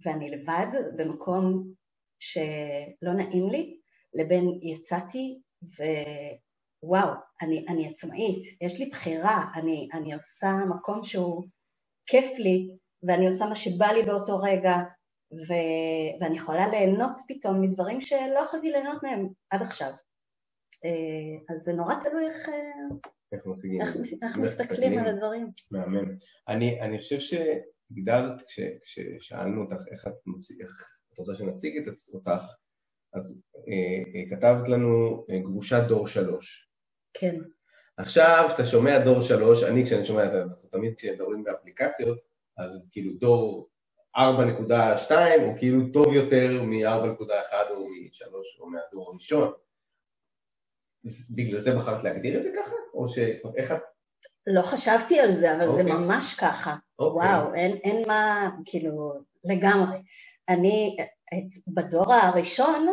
ואני 0.06 0.30
לבד 0.30 0.68
במקום 0.98 1.74
שלא 2.20 3.14
נעים 3.14 3.50
לי, 3.50 3.78
לבין 4.14 4.60
יצאתי 4.62 5.40
ווואו, 6.84 7.10
אני, 7.42 7.66
אני 7.70 7.88
עצמאית, 7.88 8.62
יש 8.62 8.80
לי 8.80 8.86
בחירה, 8.86 9.46
אני, 9.56 9.88
אני 9.94 10.14
עושה 10.14 10.54
מקום 10.70 11.04
שהוא 11.04 11.44
כיף 12.06 12.38
לי, 12.40 12.78
ואני 13.04 13.26
עושה 13.26 13.46
מה 13.46 13.56
שבא 13.56 13.88
לי 13.88 14.04
באותו 14.04 14.38
רגע, 14.38 14.76
ו... 15.34 15.54
ואני 16.22 16.36
יכולה 16.36 16.68
ליהנות 16.68 17.20
פתאום 17.28 17.62
מדברים 17.62 18.02
שלא 18.02 18.40
יכולתי 18.40 18.72
ליהנות 18.72 19.04
מהם 19.04 19.28
עד 19.50 19.62
עכשיו. 19.62 19.92
אה, 20.86 21.54
אז 21.56 21.62
זה 21.62 21.74
נורא 21.74 21.96
תלוי 21.96 22.26
איך, 22.26 22.50
אה, 22.50 22.54
איך, 23.32 23.46
משיגים, 23.46 23.82
איך, 23.82 23.96
איך 24.24 24.38
מסתכלים 24.38 25.00
על 25.00 25.08
הדברים. 25.08 25.48
מהמם. 25.72 26.18
אני, 26.48 26.82
אני 26.82 26.98
חושב 26.98 27.20
שהגדרת, 27.20 28.42
כש, 28.48 28.60
כששאלנו 28.84 29.62
אותך 29.62 29.88
איך 29.92 30.08
את, 30.08 30.14
מציג, 30.26 30.62
איך 30.62 30.98
את 31.14 31.18
רוצה 31.18 31.36
שנציג 31.36 31.78
את 31.78 31.94
אותך, 32.14 32.44
אז 33.14 33.42
אה, 33.68 33.74
אה, 34.16 34.30
כתבת 34.30 34.70
לנו 34.70 35.26
אה, 35.30 35.40
גרושת 35.40 35.84
דור 35.88 36.08
שלוש. 36.08 36.70
כן. 37.14 37.36
עכשיו, 37.98 38.46
כשאתה 38.48 38.66
שומע 38.66 39.00
דור 39.00 39.22
שלוש, 39.22 39.64
אני 39.64 39.86
כשאני 39.86 40.06
שומע 40.06 40.26
את 40.26 40.32
זה, 40.32 40.42
אנחנו 40.42 40.70
תמיד 40.70 40.94
כשמדברים 40.98 41.44
באפליקציות, 41.44 42.18
אז 42.58 42.90
כאילו 42.92 43.14
דור 43.14 43.70
4.2 44.18 44.22
הוא 45.42 45.58
כאילו 45.58 45.80
טוב 45.94 46.14
יותר 46.14 46.64
מ-4.1 46.64 47.54
או 47.70 47.88
מ-3 47.88 48.34
או 48.60 48.70
מהדור 48.70 49.12
הראשון. 49.12 49.52
בגלל 51.36 51.60
זה 51.60 51.76
בחרת 51.76 52.04
להגדיר 52.04 52.38
את 52.38 52.44
זה 52.44 52.50
ככה? 52.58 52.76
או 52.94 53.08
ש... 53.08 53.18
איך 53.58 53.72
את... 53.72 53.82
לא 54.48 54.62
חשבתי 54.62 55.20
על 55.20 55.36
זה, 55.36 55.54
אבל 55.54 55.62
okay. 55.62 55.66
זה 55.66 55.82
אוקיי. 55.82 55.94
ממש 55.94 56.36
ככה. 56.36 56.76
אוקיי. 57.00 57.30
וואו, 57.30 57.54
אין, 57.54 57.76
אין 57.76 58.08
מה, 58.08 58.50
כאילו, 58.66 59.14
לגמרי. 59.44 59.98
אני, 60.50 60.98
בדור 61.68 62.14
הראשון, 62.14 62.88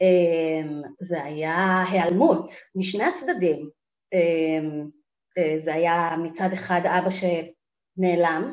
אמ, 0.00 0.82
זה 1.00 1.24
היה 1.24 1.84
היעלמות 1.90 2.50
משני 2.76 3.04
הצדדים. 3.04 3.70
אמ, 4.12 4.88
אה, 5.38 5.54
זה 5.58 5.74
היה 5.74 6.16
מצד 6.22 6.48
אחד 6.52 6.80
אבא 6.84 7.10
ש... 7.10 7.24
נעלם, 7.96 8.50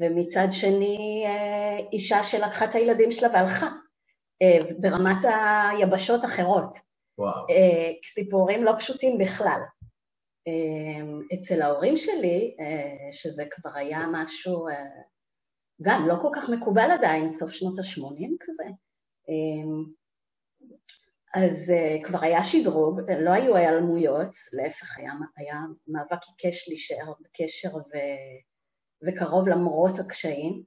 ומצד 0.00 0.48
שני 0.50 1.24
אה, 1.26 1.78
אישה 1.92 2.24
שלקחה 2.24 2.64
את 2.64 2.74
הילדים 2.74 3.12
שלה 3.12 3.28
והלכה, 3.32 3.68
אה, 4.42 4.58
ברמת 4.78 5.24
היבשות 5.70 6.24
אחרות. 6.24 6.76
וואו. 7.18 7.46
אה, 7.50 7.90
סיפורים 8.04 8.64
לא 8.64 8.72
פשוטים 8.78 9.18
בכלל. 9.18 9.60
אצל 11.34 11.62
ההורים 11.62 11.96
שלי, 11.96 12.56
שזה 13.12 13.44
כבר 13.50 13.70
היה 13.74 14.06
משהו 14.12 14.66
גם 15.82 16.08
לא 16.08 16.14
כל 16.22 16.28
כך 16.34 16.50
מקובל 16.50 16.90
עדיין, 16.98 17.30
סוף 17.30 17.50
שנות 17.50 17.78
ה-80 17.78 18.36
כזה, 18.40 18.64
אז 21.34 21.72
כבר 22.02 22.18
היה 22.22 22.44
שדרוג, 22.44 23.00
לא 23.18 23.30
היו 23.30 23.56
היעלמויות, 23.56 24.30
להפך 24.52 24.98
היה, 24.98 25.12
היה 25.36 25.60
מאבק 25.86 26.20
עיקש 26.28 26.68
להישאר 26.68 27.12
בקשר 27.20 27.76
ו... 27.76 27.96
וקרוב 29.06 29.48
למרות 29.48 29.98
הקשיים. 29.98 30.62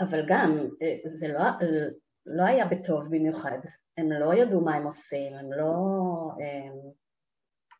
אבל 0.00 0.24
גם, 0.28 0.58
אה, 0.82 0.96
זה 1.04 1.28
לא, 1.28 1.40
לא 2.26 2.42
היה 2.42 2.66
בטוב 2.66 3.08
במיוחד, 3.10 3.58
הם 3.98 4.12
לא 4.12 4.34
ידעו 4.34 4.60
מה 4.60 4.74
הם 4.74 4.86
עושים, 4.86 5.34
הם 5.34 5.52
לא... 5.52 5.74
הם, 6.32 6.72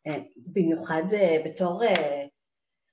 אמ, 0.06 0.14
הם, 0.14 0.24
במיוחד 0.36 1.02
זה 1.06 1.42
בתור 1.44 1.84
אה, 1.84 2.24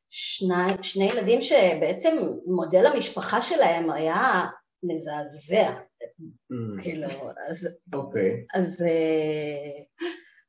שני, 0.09 0.83
שני 0.83 1.05
ילדים 1.05 1.41
שבעצם 1.41 2.17
מודל 2.45 2.85
המשפחה 2.85 3.41
שלהם 3.41 3.91
היה 3.91 4.45
מזעזע. 4.83 5.71
Mm. 5.71 6.83
כאילו, 6.83 7.07
אז... 7.49 7.69
אוקיי. 7.93 8.31
Okay. 8.31 8.59
אז, 8.59 8.81
אה, 8.81 9.83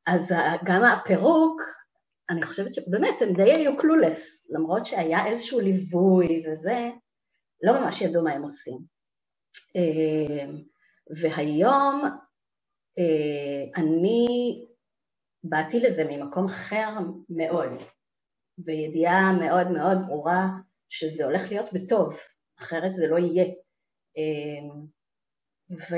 אז 0.07 0.35
גם 0.65 0.83
הפירוק 0.85 1.63
אני 2.31 2.43
חושבת 2.43 2.75
שבאמת 2.75 3.23
הם 3.23 3.33
די 3.33 3.53
היו 3.53 3.77
קלולס, 3.77 4.51
למרות 4.51 4.87
שהיה 4.87 5.27
איזשהו 5.27 5.61
ליווי 5.61 6.45
וזה, 6.47 6.91
לא 7.63 7.73
ממש 7.81 8.03
ידעו 8.03 8.25
מה 8.25 8.33
הם 8.33 8.43
עושים. 8.43 8.79
אה, 11.11 11.17
והיום 11.23 12.03
אה, 12.99 13.83
אני 13.83 14.27
באתי 15.45 15.81
לזה 15.81 16.05
ממקום 16.11 16.45
אחר 16.45 16.89
מאוד, 17.29 17.71
בידיעה 18.59 19.33
מאוד 19.41 19.71
מאוד 19.71 19.99
ברורה 20.07 20.49
שזה 20.89 21.25
הולך 21.25 21.43
להיות 21.51 21.73
בטוב, 21.73 22.17
אחרת 22.61 22.95
זה 22.95 23.07
לא 23.09 23.19
יהיה. 23.19 23.45
אה, 24.17 24.75
ו... 25.71 25.97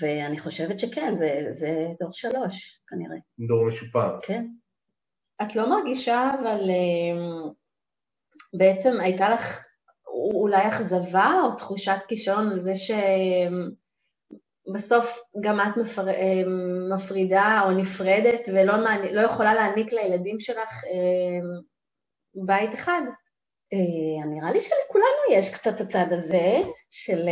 ואני 0.00 0.38
חושבת 0.38 0.78
שכן, 0.78 1.14
זה, 1.14 1.46
זה 1.50 1.86
דור 2.00 2.12
שלוש, 2.12 2.82
כנראה. 2.88 3.16
דור 3.48 3.68
משופר. 3.68 4.20
כן. 4.22 4.46
את 5.42 5.56
לא 5.56 5.70
מרגישה, 5.70 6.30
אבל 6.40 6.60
אמ, 6.70 7.52
בעצם 8.58 9.00
הייתה 9.00 9.28
לך 9.28 9.67
אולי 10.48 10.68
אכזבה 10.68 11.32
או 11.44 11.54
תחושת 11.56 11.98
כישלון 12.08 12.50
על 12.50 12.58
זה 12.58 12.72
שבסוף 14.66 15.20
גם 15.40 15.60
את 15.60 15.76
מפר... 15.76 16.04
מפרידה 16.94 17.60
או 17.64 17.70
נפרדת 17.70 18.48
ולא 18.54 18.76
מעני... 18.84 19.12
לא 19.12 19.20
יכולה 19.20 19.54
להעניק 19.54 19.92
לילדים 19.92 20.40
שלך 20.40 20.84
בית 22.34 22.74
אחד? 22.74 23.00
אה, 23.72 24.24
נראה 24.26 24.52
לי 24.52 24.60
שלכולנו 24.60 25.32
יש 25.32 25.54
קצת 25.54 25.80
הצד 25.80 26.06
הזה 26.10 26.58
של, 26.90 27.28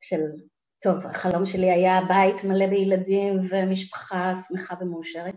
של, 0.00 0.20
טוב, 0.82 1.06
החלום 1.06 1.44
שלי 1.44 1.70
היה 1.70 2.00
בית 2.08 2.44
מלא 2.44 2.66
בילדים 2.66 3.38
ומשפחה 3.50 4.32
שמחה 4.48 4.74
ומאושרת. 4.80 5.34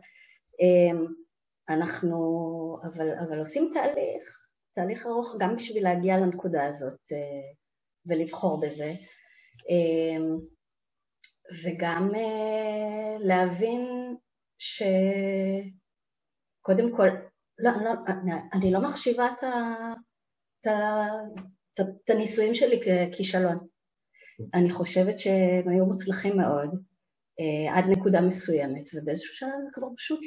אנחנו, 1.70 2.18
אבל, 2.84 3.10
אבל 3.20 3.40
עושים 3.40 3.70
תהליך, 3.74 4.41
תהליך 4.72 5.06
ארוך 5.06 5.36
גם 5.40 5.56
בשביל 5.56 5.84
להגיע 5.84 6.18
לנקודה 6.18 6.68
הזאת 6.68 7.00
ולבחור 8.06 8.62
בזה. 8.62 8.94
וגם 11.64 12.12
להבין 13.20 13.82
שקודם 14.58 14.96
כל, 16.96 17.08
לא, 17.58 17.72
לא, 17.84 17.92
אני 18.54 18.72
לא 18.72 18.82
מחשיבה 18.82 19.28
את, 19.28 19.44
את, 20.60 20.68
את 22.06 22.10
הניסויים 22.10 22.54
שלי 22.56 22.80
ככישלון. 22.82 23.68
אני 24.54 24.70
חושבת 24.70 25.20
שהם 25.20 25.70
היו 25.70 25.86
מוצלחים 25.86 26.38
מאוד 26.38 26.70
אה, 27.40 27.78
עד 27.78 27.86
נקודה 27.90 28.22
מסוימת, 28.22 28.84
ובאיזשהו 28.94 29.36
שלב 29.36 29.62
זה 29.62 29.70
כבר 29.74 29.88
פשוט 29.98 30.20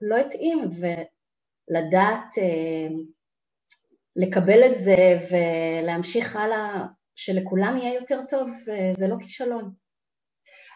לא 0.00 0.16
התאים, 0.16 0.58
ולדעת 0.58 2.38
אה, 2.38 2.88
לקבל 4.16 4.64
את 4.64 4.76
זה 4.76 5.18
ולהמשיך 5.30 6.36
הלאה, 6.36 6.84
שלכולם 7.16 7.76
יהיה 7.76 7.94
יותר 7.94 8.20
טוב, 8.28 8.50
אה, 8.68 8.92
זה 8.96 9.08
לא 9.08 9.16
כישלון. 9.20 9.70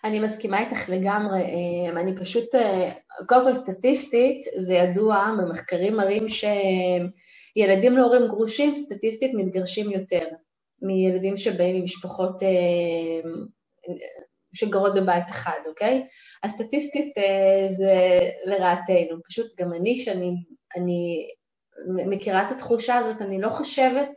אני 0.05 0.21
מסכימה 0.21 0.61
איתך 0.61 0.89
לגמרי, 0.89 1.41
אה, 1.41 2.01
אני 2.01 2.17
פשוט, 2.17 2.55
אה, 2.55 2.91
קודם 3.27 3.45
כל 3.45 3.55
סטטיסטית, 3.55 4.45
זה 4.57 4.75
ידוע, 4.75 5.31
במחקרים 5.39 5.97
מראים 5.97 6.27
שילדים 6.29 7.97
להורים 7.97 8.29
גרושים 8.29 8.77
סטטיסטית 8.77 9.31
מתגרשים 9.35 9.91
יותר 9.91 10.27
מילדים 10.83 11.37
שבאים 11.37 11.81
ממשפחות 11.81 12.37
שגרות 14.55 14.95
בבית 14.95 15.31
אחד, 15.31 15.59
אוקיי? 15.67 16.07
אז 16.43 16.51
סטטיסטית 16.51 17.15
זה 17.67 18.19
לרעתנו, 18.45 19.23
פשוט 19.29 19.61
גם 19.61 19.73
אני, 19.73 19.97
שאני 19.97 20.35
אני 20.77 21.29
מכירה 21.87 22.47
את 22.47 22.51
התחושה 22.51 22.97
הזאת, 22.97 23.23
אני 23.23 23.41
לא 23.41 23.49
חושבת, 23.49 24.11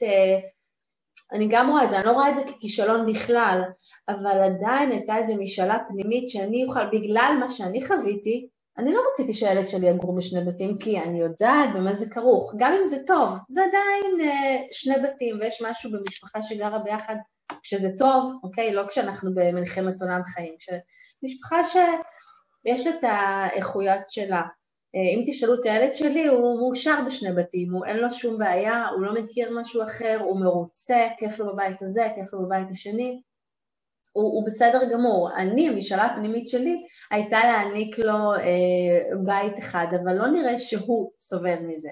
אני 1.33 1.47
גם 1.51 1.69
רואה 1.69 1.83
את 1.83 1.89
זה, 1.89 1.97
אני 1.97 2.05
לא 2.05 2.11
רואה 2.11 2.29
את 2.29 2.35
זה 2.35 2.43
ככישלון 2.43 3.11
בכלל, 3.11 3.61
אבל 4.09 4.41
עדיין 4.41 4.91
הייתה 4.91 5.17
איזו 5.17 5.35
משאלה 5.35 5.77
פנימית 5.87 6.27
שאני 6.29 6.65
אוכל, 6.65 6.85
בגלל 6.91 7.37
מה 7.39 7.49
שאני 7.49 7.85
חוויתי, 7.85 8.47
אני 8.77 8.93
לא 8.93 9.01
רציתי 9.11 9.33
שהילד 9.33 9.65
שלי 9.65 9.89
יגור 9.89 10.15
בשני 10.15 10.45
בתים, 10.45 10.77
כי 10.77 10.99
אני 10.99 11.19
יודעת 11.19 11.69
במה 11.75 11.93
זה 11.93 12.05
כרוך. 12.13 12.53
גם 12.57 12.73
אם 12.79 12.85
זה 12.85 12.97
טוב, 13.07 13.37
זה 13.49 13.61
עדיין 13.63 14.29
אה, 14.29 14.57
שני 14.71 14.95
בתים, 15.03 15.37
ויש 15.39 15.61
משהו 15.69 15.91
במשפחה 15.91 16.43
שגרה 16.43 16.79
ביחד 16.79 17.15
כשזה 17.63 17.89
טוב, 17.97 18.33
אוקיי? 18.43 18.73
לא 18.73 18.87
כשאנחנו 18.87 19.31
במלחמת 19.35 20.01
עולם 20.01 20.23
חיים. 20.23 20.53
משפחה 21.23 21.63
שיש 21.63 22.87
לה 22.87 22.93
את 22.99 23.03
האיכויות 23.03 24.09
שלה. 24.09 24.41
אה, 24.95 25.01
אם 25.01 25.23
תשאלו 25.25 25.53
את 25.53 25.65
הילד 25.65 25.93
שלי, 25.93 26.27
הוא 26.27 26.59
מאושר 26.59 26.99
בשני 27.05 27.33
בתים, 27.33 27.73
הוא 27.73 27.85
אין 27.85 27.97
לו 27.97 28.11
שום 28.11 28.37
בעיה, 28.37 28.87
הוא 28.95 29.01
לא 29.01 29.13
מכיר 29.13 29.51
משהו 29.59 29.83
אחר, 29.83 30.17
הוא 30.19 30.39
מרוצה, 30.39 31.07
כיף 31.17 31.39
לו 31.39 31.53
בבית 31.53 31.81
הזה, 31.81 32.07
כיף 32.15 32.33
לו 32.33 32.45
בבית 32.45 32.71
השני. 32.71 33.21
הוא, 34.13 34.23
הוא 34.23 34.45
בסדר 34.45 34.79
גמור. 34.91 35.29
אני, 35.37 35.69
המשאלה 35.69 36.05
הפנימית 36.05 36.47
שלי 36.47 36.83
הייתה 37.11 37.39
להעניק 37.43 37.99
לו 37.99 38.33
אה, 38.33 39.15
בית 39.25 39.59
אחד, 39.59 39.87
אבל 40.03 40.13
לא 40.13 40.27
נראה 40.27 40.59
שהוא 40.59 41.11
סובל 41.19 41.59
מזה. 41.59 41.89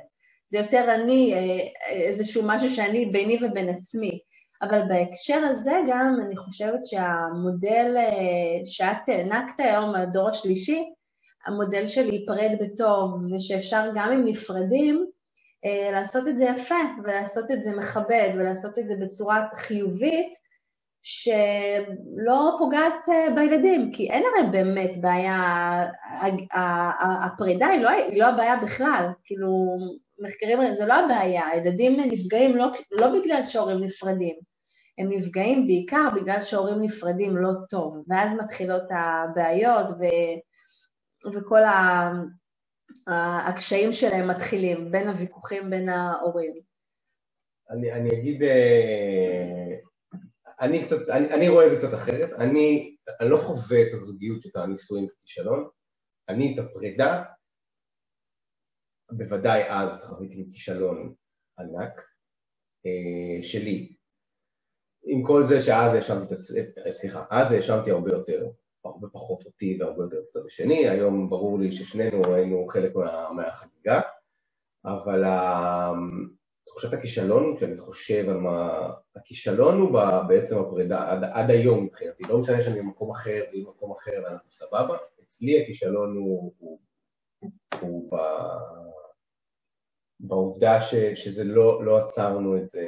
זה 0.47 0.57
יותר 0.57 0.95
אני, 0.95 1.33
אה, 1.33 1.59
איזשהו 1.89 2.43
משהו 2.45 2.69
שאני 2.69 3.05
ביני 3.05 3.37
ובין 3.41 3.69
עצמי. 3.69 4.19
אבל 4.61 4.81
בהקשר 4.87 5.37
הזה 5.49 5.73
גם 5.87 6.15
אני 6.25 6.37
חושבת 6.37 6.85
שהמודל 6.85 7.95
אה, 7.97 8.65
שאת 8.65 9.09
הענקת 9.09 9.59
היום, 9.59 9.95
הדור 9.95 10.29
השלישי, 10.29 10.83
המודל 11.47 11.85
של 11.85 12.05
להיפרד 12.05 12.51
בטוב, 12.59 13.33
ושאפשר 13.33 13.91
גם 13.95 14.11
אם 14.11 14.25
נפרדים, 14.25 15.05
אה, 15.65 15.91
לעשות 15.91 16.27
את 16.27 16.37
זה 16.37 16.45
יפה, 16.45 16.75
ולעשות 17.03 17.51
את 17.51 17.61
זה 17.61 17.75
מכבד, 17.75 18.29
ולעשות 18.35 18.79
את 18.79 18.87
זה 18.87 18.95
בצורה 19.01 19.47
חיובית, 19.55 20.47
שלא 21.01 22.55
פוגעת 22.59 23.09
אה, 23.09 23.35
בילדים, 23.35 23.91
כי 23.91 24.11
אין 24.11 24.23
הרי 24.23 24.49
באמת 24.51 25.01
בעיה, 25.01 25.37
הפרידה 27.25 27.67
היא 27.67 27.81
לא, 27.81 27.89
היא 27.89 28.19
לא 28.19 28.25
הבעיה 28.25 28.55
בכלל, 28.55 29.05
כאילו, 29.23 29.77
מחקרים, 30.19 30.73
זה 30.73 30.85
לא 30.85 30.93
הבעיה, 30.93 31.47
הילדים 31.47 31.97
נפגעים 31.99 32.55
לא, 32.55 32.65
לא 32.91 33.07
בגלל 33.07 33.43
שהורים 33.43 33.83
נפרדים, 33.83 34.35
הם 34.97 35.09
נפגעים 35.11 35.67
בעיקר 35.67 36.09
בגלל 36.15 36.41
שהורים 36.41 36.81
נפרדים 36.81 37.37
לא 37.37 37.51
טוב, 37.69 38.03
ואז 38.09 38.37
מתחילות 38.43 38.83
הבעיות 38.91 39.89
ו, 39.89 40.03
וכל 41.35 41.63
ה, 41.63 42.11
הקשיים 43.47 43.91
שלהם 43.91 44.27
מתחילים, 44.27 44.91
בין 44.91 45.07
הוויכוחים 45.07 45.69
בין 45.69 45.89
ההורים. 45.89 46.53
אני, 47.69 47.91
אני 47.91 48.09
אגיד 48.09 48.43
אה, 48.43 49.75
אני 50.61 50.83
קצת, 50.83 51.09
אני, 51.09 51.33
אני 51.33 51.49
רואה 51.49 51.65
את 51.65 51.71
זה 51.71 51.77
קצת 51.77 51.93
אחרת, 51.93 52.29
אני, 52.39 52.95
אני 53.21 53.29
לא 53.29 53.37
חווה 53.37 53.81
את 53.81 53.93
הזוגיות 53.93 54.41
של 54.41 54.59
הנישואים 54.59 55.07
ככישלון, 55.07 55.69
אני 56.29 56.53
את 56.53 56.59
הפרידה, 56.65 57.23
בוודאי 59.11 59.63
אז 59.69 60.05
חוויתי 60.05 60.49
כישלון 60.51 61.13
ענק 61.59 62.01
אה, 62.85 63.43
שלי. 63.43 63.95
עם 65.03 65.23
כל 65.27 65.43
זה 65.43 65.61
שאז 65.61 65.93
האשמתי 65.93 66.35
סליחה, 66.91 67.25
אז 67.31 67.51
האשמתי 67.51 67.91
הרבה 67.91 68.11
יותר, 68.11 68.45
הרבה 68.85 69.07
פחות 69.13 69.45
אותי 69.45 69.77
והרבה 69.79 70.03
יותר 70.03 70.17
הצד 70.27 70.45
השני, 70.45 70.89
היום 70.89 71.29
ברור 71.29 71.59
לי 71.59 71.71
ששנינו 71.71 72.33
היינו 72.33 72.67
חלק 72.67 72.95
מה, 72.95 73.31
מהחגיגה, 73.31 74.01
אבל 74.85 75.23
תחושת 76.67 76.93
הכישלון, 76.93 77.57
כשאני 77.57 77.77
חושב 77.77 78.29
על 78.29 78.37
מה... 78.37 78.89
הכישלון 79.15 79.79
הוא 79.79 79.99
בעצם 80.27 80.59
הפרידה, 80.59 81.11
עד, 81.11 81.23
עד 81.23 81.49
היום 81.49 81.83
מבחינתי, 81.83 82.23
לא 82.23 82.39
משנה 82.39 82.61
שאני 82.61 82.79
במקום 82.79 83.11
אחר 83.11 83.43
והיא 83.49 83.65
במקום 83.65 83.91
אחר 83.91 84.21
ואנחנו 84.23 84.51
סבבה, 84.51 84.97
אצלי 85.23 85.61
הכישלון 85.61 86.17
הוא, 86.17 86.53
הוא, 86.57 86.79
הוא 87.81 88.11
ב, 88.11 88.15
בעובדה 90.19 90.81
ש, 90.81 90.95
שזה 90.95 91.43
לא, 91.43 91.85
לא 91.85 91.97
עצרנו 91.97 92.57
את 92.57 92.69
זה, 92.69 92.87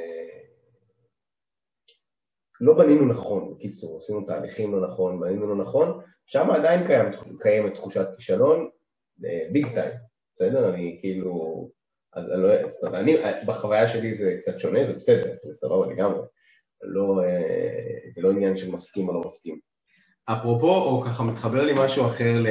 לא 2.60 2.74
בנינו 2.78 3.06
נכון, 3.06 3.54
בקיצור, 3.54 3.98
עשינו 3.98 4.26
תהליכים 4.26 4.72
לא 4.72 4.88
נכון, 4.88 5.20
בנינו 5.20 5.46
לא 5.46 5.56
נכון, 5.56 6.00
שם 6.26 6.50
עדיין 6.50 6.86
קיים, 6.86 7.06
קיימת 7.40 7.74
תחושת 7.74 8.06
כישלון, 8.16 8.68
ביג 9.52 9.66
אה, 9.66 9.74
טיים, 9.74 9.92
בסדר? 10.36 10.74
אני 10.74 10.96
כאילו... 11.00 11.68
אז 12.12 12.32
אני 12.32 12.42
לא... 12.42 12.68
זאת 12.68 12.84
אומרת, 12.84 13.00
אני, 13.00 13.16
בחוויה 13.46 13.88
שלי 13.88 14.14
זה 14.14 14.36
קצת 14.40 14.58
שונה, 14.58 14.84
זה 14.84 14.92
בסדר, 14.92 15.34
זה 15.42 15.52
סבבה 15.52 15.92
לגמרי. 15.92 16.26
לא, 16.82 17.22
אה, 17.24 18.10
זה 18.14 18.20
לא 18.22 18.30
עניין 18.30 18.56
של 18.56 18.70
מסכים 18.70 19.08
או 19.08 19.14
לא 19.14 19.20
מסכים. 19.20 19.58
אפרופו, 20.24 20.74
או 20.74 21.02
ככה 21.02 21.24
מתחבר 21.24 21.66
לי 21.66 21.72
משהו 21.76 22.06
אחר 22.06 22.44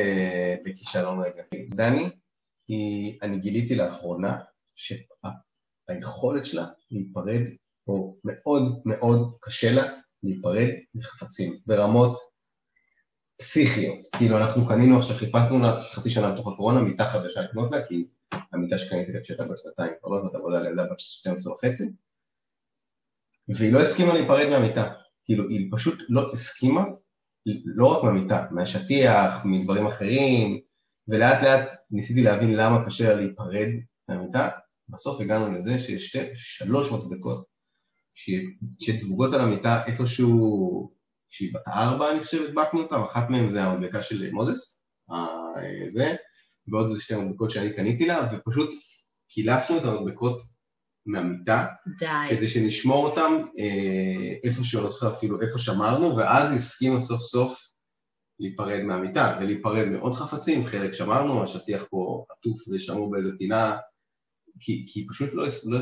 לכישלון 0.65 1.21
רגע. 1.21 1.43
דני, 1.69 2.09
היא, 2.67 3.19
אני 3.21 3.39
גיליתי 3.39 3.75
לאחרונה 3.75 4.37
שהיכולת 4.75 6.45
שלה 6.45 6.65
להיפרד, 6.91 7.41
או 7.87 8.17
מאוד 8.23 8.81
מאוד 8.85 9.37
קשה 9.41 9.71
לה 9.71 9.98
להיפרד 10.23 10.69
מחפצים, 10.95 11.53
ברמות 11.65 12.17
פסיכיות. 13.39 14.07
כאילו, 14.17 14.37
אנחנו 14.37 14.67
קנינו 14.67 14.97
עכשיו, 14.97 15.15
חיפשנו 15.15 15.59
לה 15.59 15.81
חצי 15.81 16.09
שנה 16.09 16.31
בתוך 16.31 16.47
הקורונה 16.47 16.81
מיטה 16.81 17.05
חדשה 17.05 17.41
לקנות 17.41 17.71
לה, 17.71 17.87
כי 17.87 18.07
המיטה 18.53 18.77
שקניתי 18.77 19.11
לה 19.11 19.21
כשהייתה 19.21 19.43
בת 19.43 19.59
שנתיים, 19.63 19.93
כבר 19.99 20.09
לא 20.09 20.21
זאת 20.21 20.35
עבודה 20.35 20.61
לילדה 20.61 20.83
בת 20.83 20.99
12 20.99 21.53
וחצי, 21.53 21.83
והיא 23.47 23.73
לא 23.73 23.81
הסכימה 23.81 24.13
להיפרד 24.13 24.49
מהמיטה. 24.49 24.93
כאילו, 25.25 25.49
היא 25.49 25.69
פשוט 25.71 25.99
לא 26.09 26.31
הסכימה, 26.33 26.83
לא 27.65 27.87
רק 27.87 28.03
מהמיטה, 28.03 28.47
מהשטיח, 28.51 29.45
מדברים 29.45 29.87
אחרים, 29.87 30.59
ולאט 31.07 31.43
לאט 31.43 31.73
ניסיתי 31.91 32.23
להבין 32.23 32.55
למה 32.55 32.85
קשה 32.85 33.09
לה 33.09 33.15
להיפרד 33.15 33.69
מהמיטה, 34.09 34.49
בסוף 34.89 35.21
הגענו 35.21 35.51
לזה 35.51 35.79
שיש 35.79 36.07
שתי, 36.07 36.35
שלוש 36.35 36.91
מדבקות 36.91 37.48
שדבוגות 38.79 39.33
על 39.33 39.41
המיטה 39.41 39.85
איפשהו, 39.85 40.91
כשהיא 41.29 41.53
בת 41.53 41.67
ארבע 41.67 42.11
אני 42.11 42.23
חושב 42.23 42.43
הדבקנו 42.43 42.81
אותן, 42.81 42.95
אחת 42.95 43.29
מהן 43.29 43.51
זה 43.51 43.63
המדבקה 43.63 44.01
של 44.01 44.31
מוזס, 44.31 44.83
זה, 45.89 46.15
ועוד 46.71 46.89
איזה 46.89 47.01
שתי 47.01 47.15
מדבקות 47.15 47.51
שאני 47.51 47.75
קניתי 47.75 48.05
לה, 48.05 48.29
ופשוט 48.33 48.69
קילפנו 49.29 49.77
את 49.77 49.83
המדבקות 49.83 50.41
מהמיטה, 51.05 51.67
די. 51.99 52.05
כדי 52.29 52.47
שנשמור 52.47 53.05
אותם 53.05 53.31
אה, 53.59 54.35
איפה 54.43 54.63
שלא 54.63 54.89
זוכר 54.89 55.09
אפילו 55.09 55.41
איפה 55.41 55.59
שמרנו, 55.59 56.17
ואז 56.17 56.53
הסכימה 56.53 56.99
סוף 56.99 57.21
סוף 57.21 57.69
להיפרד 58.39 58.81
מהמיטה, 58.81 59.37
ולהיפרד 59.41 59.85
מעוד 59.85 60.13
חפצים, 60.13 60.65
חלק 60.65 60.93
שמרנו, 60.93 61.43
השטיח 61.43 61.85
פה 61.89 62.25
עטוף 62.29 62.67
ושמור 62.67 63.11
באיזה 63.11 63.31
פינה 63.37 63.77
כי, 64.59 64.85
כי 64.87 65.07
פשוט 65.09 65.33
לא, 65.33 65.43
לא, 65.43 65.79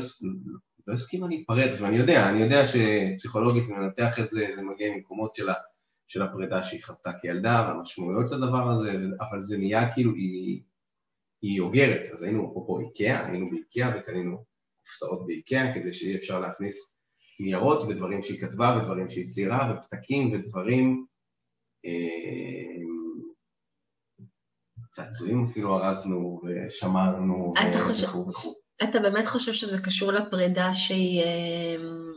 לא 0.88 0.94
הסכימה 0.94 1.26
להיפרד, 1.26 1.70
ואני 1.80 1.96
יודע, 1.96 2.30
אני 2.30 2.40
יודע 2.40 2.62
שפסיכולוגית, 2.66 3.64
אם 3.68 3.82
ננתח 3.82 4.18
את 4.18 4.30
זה, 4.30 4.46
זה 4.54 4.62
מגיע 4.62 4.92
ממקומות 4.92 5.34
של, 5.34 5.48
של 6.06 6.22
הפרידה 6.22 6.62
שהיא 6.62 6.84
חוותה 6.84 7.10
כילדה, 7.20 7.64
והמשמעויות 7.68 8.28
של 8.28 8.34
הדבר 8.34 8.68
הזה, 8.68 8.92
אבל 9.30 9.40
זה 9.40 9.58
נהיה 9.58 9.94
כאילו, 9.94 10.14
היא, 10.14 10.62
היא 11.42 11.60
אוגרת, 11.60 12.12
אז 12.12 12.22
היינו 12.22 12.50
אפרופו 12.50 12.80
איקאה, 12.80 13.26
היינו 13.26 13.50
באיקאה 13.50 13.98
וקנינו 13.98 14.44
קופסאות 14.80 15.26
באיקאה 15.26 15.74
כדי 15.74 15.94
שיהיה 15.94 16.18
אפשר 16.18 16.40
להכניס 16.40 17.00
ניירות 17.40 17.82
ודברים 17.82 18.22
שהיא 18.22 18.40
כתבה 18.40 18.78
ודברים 18.78 19.10
שהיא 19.10 19.26
ציירה 19.26 19.74
ופתקים 19.74 20.32
ודברים, 20.32 21.06
אה, 21.86 22.82
צעצועים 24.90 25.44
אפילו 25.44 25.76
ארזנו 25.76 26.40
ושמרנו 26.44 27.52
וכו' 28.02 28.28
וכו'. 28.28 28.67
אתה 28.82 29.00
באמת 29.00 29.26
חושב 29.26 29.52
שזה 29.52 29.82
קשור 29.82 30.12
לפרידה 30.12 30.74
שהיא, 30.74 31.22
אה, 31.22 31.76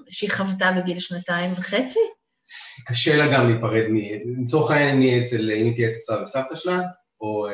שהיא 0.09 0.29
חוותה 0.31 0.71
בגיל 0.77 0.99
שנתיים 0.99 1.51
וחצי? 1.51 1.99
קשה 2.85 3.17
לה 3.17 3.33
גם 3.33 3.49
להיפרד. 3.49 3.85
לצורך 4.45 4.71
העניין 4.71 5.23
אם 5.35 5.65
היא 5.65 5.75
תהיה 5.75 5.89
אצל 5.89 5.97
סבא 5.99 6.23
וסבתא 6.23 6.55
שלה, 6.55 6.81
או 7.21 7.47
אה, 7.47 7.53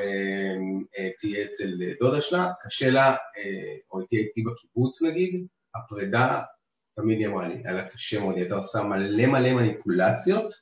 אה, 0.98 1.10
תהיה 1.20 1.46
אצל 1.46 1.80
דודה 2.00 2.22
שלה, 2.22 2.52
קשה 2.62 2.90
לה, 2.90 3.12
אה, 3.12 3.76
או 3.92 4.02
תהיה 4.02 4.22
איתי 4.22 4.44
בקיבוץ 4.44 5.04
נגיד, 5.04 5.48
הפרידה, 5.76 6.42
תמיד 6.96 7.18
היא 7.20 7.28
אמרה 7.28 7.48
לי, 7.48 7.56
היה 7.66 7.74
לה 7.74 7.90
קשה 7.90 8.20
מאוד, 8.20 8.34
היא 8.34 8.42
הייתה 8.42 8.56
עושה 8.56 8.84
מלא 8.84 9.26
מלא 9.26 9.54
מניפולציות 9.54 10.54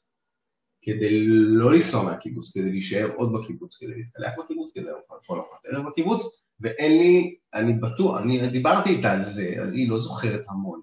כדי 0.82 1.26
לא 1.28 1.74
לנסוע 1.74 2.04
מהקיבוץ, 2.04 2.54
כדי 2.54 2.70
להישאר 2.70 3.12
עוד 3.16 3.34
בקיבוץ, 3.34 3.78
כדי 3.78 3.96
להתקלח 3.96 4.32
בקיבוץ, 4.40 4.72
כדי 4.74 4.84
לאכול 4.84 5.40
ארוחת 5.40 5.66
ערב 5.66 5.90
בקיבוץ, 5.90 6.45
ואין 6.60 6.92
לי, 6.92 7.36
אני 7.54 7.74
בטוח, 7.74 8.22
אני 8.22 8.50
דיברתי 8.50 8.90
איתה 8.90 9.12
על 9.12 9.22
זה, 9.22 9.56
אז 9.62 9.74
היא 9.74 9.90
לא 9.90 10.00
זוכרת 10.00 10.42
המון, 10.50 10.82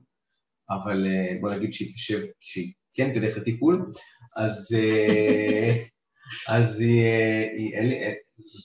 אבל 0.70 1.06
בוא 1.40 1.54
נגיד 1.54 1.72
שהיא 1.72 1.92
תשב, 1.92 2.20
שהיא 2.40 2.72
כן 2.94 3.12
תלך 3.12 3.37
לטיפול, 3.37 3.74
אז... 4.37 4.76
אז 6.48 6.80
היא, 6.80 7.04
היא, 7.56 7.74
אין 7.74 7.88
לי, 7.88 7.96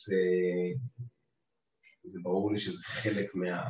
זה, 0.05 0.15
זה 2.05 2.19
ברור 2.23 2.51
לי 2.51 2.59
שזה 2.59 2.83
חלק 2.83 3.35
מה, 3.35 3.63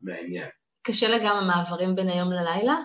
מהעניין. 0.00 0.48
קשה 0.82 1.08
לה 1.08 1.16
גם 1.24 1.36
המעברים 1.36 1.94
בין 1.94 2.08
היום 2.08 2.32
ללילה? 2.32 2.76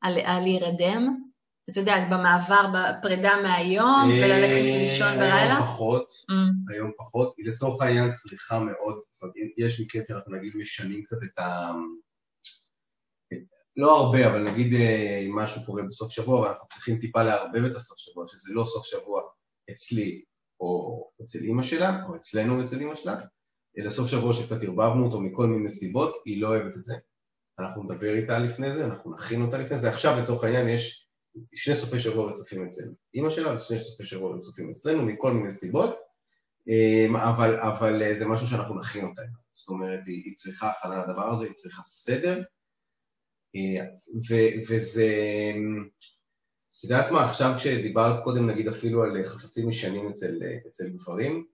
על 0.00 0.42
להירדם? 0.42 1.27
אתה 1.70 1.80
יודע, 1.80 1.94
במעבר, 2.10 2.66
בפרידה 2.74 3.32
מהיום, 3.42 4.10
אה, 4.10 4.24
וללכת 4.24 4.62
לישון 4.62 5.14
בלילה? 5.14 5.56
היום 5.56 5.62
פחות, 5.62 6.08
mm. 6.30 6.74
היום 6.74 6.90
פחות. 6.98 7.34
היא 7.38 7.46
לצורך 7.50 7.82
העניין 7.82 8.12
צריכה 8.12 8.58
מאוד, 8.58 9.00
זאת 9.10 9.22
אומרת, 9.22 9.34
יש 9.58 9.80
מקרים 9.80 10.04
שאנחנו 10.08 10.36
נגיד 10.36 10.52
משנים 10.56 11.02
קצת 11.02 11.16
את 11.24 11.38
ה... 11.38 11.72
לא 13.76 13.96
הרבה, 14.00 14.26
אבל 14.30 14.42
נגיד 14.42 14.72
אה, 14.72 15.18
אם 15.26 15.38
משהו 15.38 15.66
קורה 15.66 15.82
בסוף 15.82 16.12
שבוע, 16.12 16.40
ואנחנו 16.40 16.66
צריכים 16.66 16.98
טיפה 16.98 17.22
לערבב 17.22 17.64
את 17.64 17.76
הסוף 17.76 17.98
שבוע, 17.98 18.24
שזה 18.28 18.54
לא 18.54 18.64
סוף 18.64 18.86
שבוע 18.86 19.22
אצלי 19.70 20.22
או 20.60 21.04
אצל 21.22 21.38
אימא 21.38 21.62
שלה, 21.62 22.04
או 22.08 22.16
אצלנו 22.16 22.64
אצל 22.64 22.80
אימא 22.80 22.94
שלה, 22.94 23.20
אלא 23.78 23.90
סוף 23.90 24.10
שבוע 24.10 24.34
שקצת 24.34 24.62
ערבבנו 24.62 25.04
אותו 25.04 25.20
מכל 25.20 25.46
מיני 25.46 25.70
סיבות, 25.70 26.16
היא 26.24 26.42
לא 26.42 26.48
אוהבת 26.48 26.76
את 26.76 26.84
זה. 26.84 26.94
אנחנו 27.58 27.82
נדבר 27.82 28.14
איתה 28.14 28.38
לפני 28.38 28.72
זה, 28.72 28.84
אנחנו 28.84 29.14
נכין 29.14 29.42
אותה 29.42 29.58
לפני 29.58 29.78
זה. 29.78 29.90
עכשיו 29.90 30.22
לצורך 30.22 30.44
העניין 30.44 30.68
יש 30.68 31.07
שני 31.54 31.74
סופי 31.74 32.00
שבוע 32.00 32.30
רצופים 32.30 32.66
אצל 32.66 32.84
אימא 33.14 33.30
שלה 33.30 33.54
ושני 33.54 33.80
סופי 33.80 34.06
שבוע 34.06 34.36
רצופים 34.36 34.70
אצלנו 34.70 35.02
מכל 35.02 35.32
מיני 35.32 35.52
סיבות, 35.52 35.96
אמ, 36.68 37.16
אבל, 37.16 37.58
אבל 37.60 38.14
זה 38.14 38.28
משהו 38.28 38.46
שאנחנו 38.46 38.78
נכין 38.78 39.04
אותה. 39.04 39.22
זאת 39.52 39.68
אומרת, 39.68 40.06
היא, 40.06 40.22
היא 40.24 40.36
צריכה 40.36 40.70
הכנה 40.70 41.06
לדבר 41.06 41.28
הזה, 41.32 41.44
היא 41.44 41.54
צריכה 41.54 41.82
סדר, 41.82 42.42
אה, 43.56 43.84
ו, 44.30 44.34
וזה... 44.68 45.12
את 46.78 46.84
יודעת 46.84 47.12
מה, 47.12 47.24
עכשיו 47.24 47.54
כשדיברת 47.56 48.24
קודם 48.24 48.50
נגיד 48.50 48.68
אפילו 48.68 49.02
על 49.02 49.24
חפצים 49.26 49.70
ישנים 49.70 50.08
אצל, 50.08 50.38
אצל 50.68 50.88
גברים, 50.88 51.46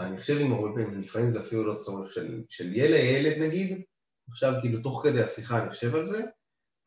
אני 0.00 0.18
חושב 0.18 0.40
עם 0.40 0.52
הרבה 0.52 0.68
פעמים, 0.74 1.00
לפעמים 1.00 1.30
זה 1.30 1.40
אפילו 1.40 1.66
לא 1.66 1.78
צורך 1.78 2.12
של, 2.12 2.42
של 2.48 2.76
ילד, 2.76 3.00
ילד 3.00 3.42
נגיד, 3.42 3.82
עכשיו 4.30 4.52
כאילו 4.60 4.82
תוך 4.82 5.00
כדי 5.04 5.22
השיחה 5.22 5.62
אני 5.62 5.70
חושב 5.70 5.94
על 5.94 6.06
זה, 6.06 6.24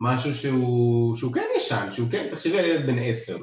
משהו 0.02 0.36
שהוא, 0.36 1.18
שהוא 1.18 1.34
כן 1.34 1.48
ישן, 1.58 1.90
שהוא 1.92 2.12
כן, 2.12 2.28
תחשבי 2.32 2.60
על 2.60 2.66
ילד 2.66 2.86
בן 2.86 3.00
10, 3.00 3.38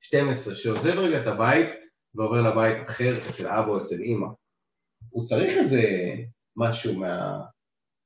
12, 0.00 0.54
שעוזב 0.54 0.98
רגע 0.98 1.22
את 1.22 1.26
הבית 1.26 1.68
ועובר 2.14 2.42
לבית 2.42 2.88
אחר 2.88 3.12
אצל 3.14 3.46
אבא 3.46 3.70
או 3.70 3.76
אצל 3.76 4.00
אימא. 4.00 4.26
הוא 5.10 5.24
צריך 5.24 5.56
איזה 5.56 5.82
משהו 6.56 6.94
מה, 6.94 7.40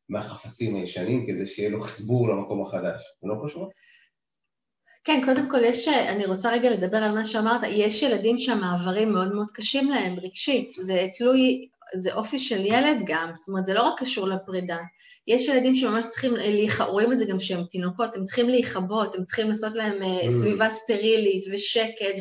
מהחפצים 0.08 0.76
הישנים 0.76 1.26
כדי 1.26 1.46
שיהיה 1.46 1.70
לו 1.70 1.80
חיבור 1.80 2.28
למקום 2.28 2.62
החדש, 2.62 3.02
אתם 3.18 3.28
לא 3.28 3.34
חושבות? 3.40 3.70
כן, 5.04 5.22
קודם 5.24 5.50
כל 5.50 5.64
יש, 5.64 5.88
אני 5.88 6.26
רוצה 6.26 6.52
רגע 6.52 6.70
לדבר 6.70 6.98
על 6.98 7.14
מה 7.14 7.24
שאמרת, 7.24 7.60
יש 7.68 8.02
ילדים 8.02 8.38
שהמעברים 8.38 9.12
מאוד 9.12 9.34
מאוד 9.34 9.50
קשים 9.50 9.90
להם 9.90 10.18
רגשית, 10.20 10.70
זה 10.70 11.08
תלוי, 11.18 11.68
זה 11.94 12.14
אופי 12.14 12.38
של 12.38 12.64
ילד 12.64 12.96
גם, 13.06 13.30
זאת 13.34 13.48
אומרת 13.48 13.66
זה 13.66 13.74
לא 13.74 13.82
רק 13.82 14.00
קשור 14.00 14.28
לפרידה, 14.28 14.78
יש 15.26 15.48
ילדים 15.48 15.74
שממש 15.74 16.04
צריכים, 16.08 16.34
רואים 16.86 17.12
את 17.12 17.18
זה 17.18 17.24
גם 17.24 17.40
שהם 17.40 17.64
תינוקות, 17.64 18.16
הם 18.16 18.22
צריכים 18.22 18.48
להיכבות, 18.48 19.14
הם 19.14 19.24
צריכים 19.24 19.48
לעשות 19.48 19.74
להם 19.74 20.02
אה, 20.02 20.28
mm. 20.28 20.30
סביבה 20.30 20.70
סטרילית 20.70 21.44
ושקט, 21.52 22.16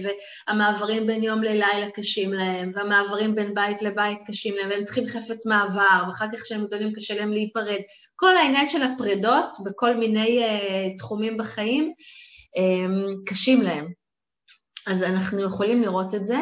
והמעברים 0.48 1.08
בין 1.08 1.24
יום 1.24 1.44
ללילה 1.44 1.92
קשים 1.94 2.34
להם, 2.34 2.72
והמעברים 2.76 3.36
בין 3.36 3.54
בית 3.54 3.82
לבית 3.82 4.18
קשים 4.28 4.56
להם, 4.56 4.70
והם 4.70 4.84
צריכים 4.84 5.08
חפץ 5.08 5.46
מעבר, 5.46 6.04
ואחר 6.08 6.26
כך 6.34 6.42
כשהם 6.44 6.66
גדולים 6.66 6.94
קשה 6.94 7.16
להם 7.16 7.34
להיפרד. 7.34 7.82
כל 8.16 8.38
העניין 8.38 8.68
של 8.68 8.84
הפרידות 8.84 9.58
בכל 9.66 9.96
מיני 9.96 10.40
uh, 10.46 10.98
תחומים 10.98 11.38
בחיים, 11.38 11.94
קשים 13.26 13.62
להם. 13.62 13.88
אז 14.88 15.04
אנחנו 15.04 15.42
יכולים 15.42 15.82
לראות 15.82 16.16
את 16.16 16.26
זה, 16.26 16.38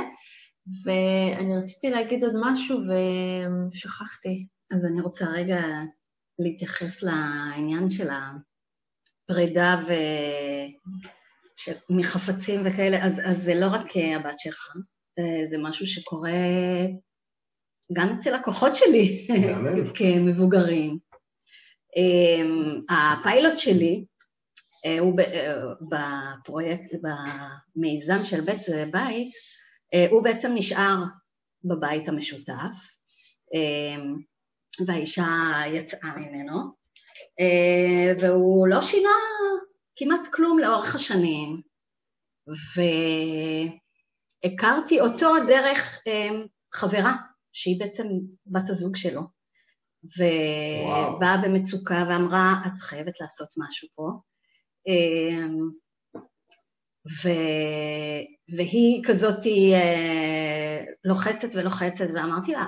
ואני 0.84 1.58
רציתי 1.58 1.90
להגיד 1.90 2.24
עוד 2.24 2.34
משהו 2.42 2.80
ושכחתי. 2.80 4.48
אז 4.72 4.86
אני 4.86 5.02
רוצה 5.02 5.26
רגע 5.26 5.62
להתייחס 6.40 7.04
לעניין 7.04 7.90
של 7.90 8.08
הפרידה 9.30 9.82
ו... 9.88 9.94
ש... 11.56 11.70
מחפצים 11.90 12.62
וכאלה, 12.66 13.06
אז, 13.06 13.22
אז 13.26 13.44
זה 13.44 13.56
לא 13.56 13.66
רק 13.66 13.98
הבת 14.16 14.40
שלך, 14.40 14.76
זה 15.50 15.58
משהו 15.58 15.88
שקורה 15.88 16.32
גם 17.94 18.16
אצל 18.20 18.36
הכוחות 18.36 18.76
שלי 18.76 19.28
כמבוגרים. 19.98 20.98
הפיילוט 22.90 23.58
שלי 23.58 24.06
אה, 24.86 25.00
הוא 25.00 25.20
אה, 25.20 25.56
בפרויקט, 25.82 26.92
במיזם 27.76 28.24
של 28.24 28.42
בית 28.42 28.62
זה 28.62 28.86
בית, 28.92 29.28
אה, 29.28 29.59
הוא 30.10 30.24
בעצם 30.24 30.52
נשאר 30.56 31.04
בבית 31.64 32.08
המשותף, 32.08 32.88
והאישה 34.88 35.26
יצאה 35.68 36.16
ממנו, 36.18 36.56
והוא 38.22 38.68
לא 38.68 38.82
שינה 38.82 39.10
כמעט 39.96 40.28
כלום 40.34 40.60
לאורך 40.60 40.96
השנים, 40.96 41.62
והכרתי 44.44 45.00
אותו 45.00 45.30
דרך 45.48 46.04
חברה, 46.74 47.16
שהיא 47.54 47.80
בעצם 47.80 48.08
בת 48.46 48.70
הזוג 48.70 48.96
שלו, 48.96 49.22
ובאה 50.04 51.38
במצוקה 51.44 52.06
ואמרה, 52.10 52.54
את 52.68 52.80
חייבת 52.80 53.22
לעשות 53.22 53.50
משהו 53.58 53.88
פה. 53.96 54.10
ו... 57.24 57.30
והיא 58.58 59.04
כזאת 59.08 59.46
אה, 59.74 60.84
לוחצת 61.04 61.48
ולוחצת, 61.56 62.06
ואמרתי 62.16 62.52
לה, 62.52 62.66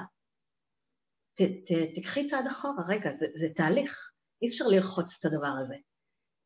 ת, 1.36 1.42
ת, 1.42 1.72
תקחי 1.96 2.26
צעד 2.26 2.48
אחורה, 2.48 2.84
רגע, 2.88 3.12
זה, 3.14 3.26
זה 3.34 3.48
תהליך, 3.56 4.12
אי 4.42 4.48
אפשר 4.48 4.68
ללחוץ 4.68 5.18
את 5.20 5.26
הדבר 5.26 5.54
הזה. 5.62 5.76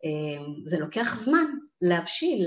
אמ, 0.04 0.66
זה 0.66 0.80
לוקח 0.80 1.16
זמן 1.16 1.46
להבשיל, 1.82 2.46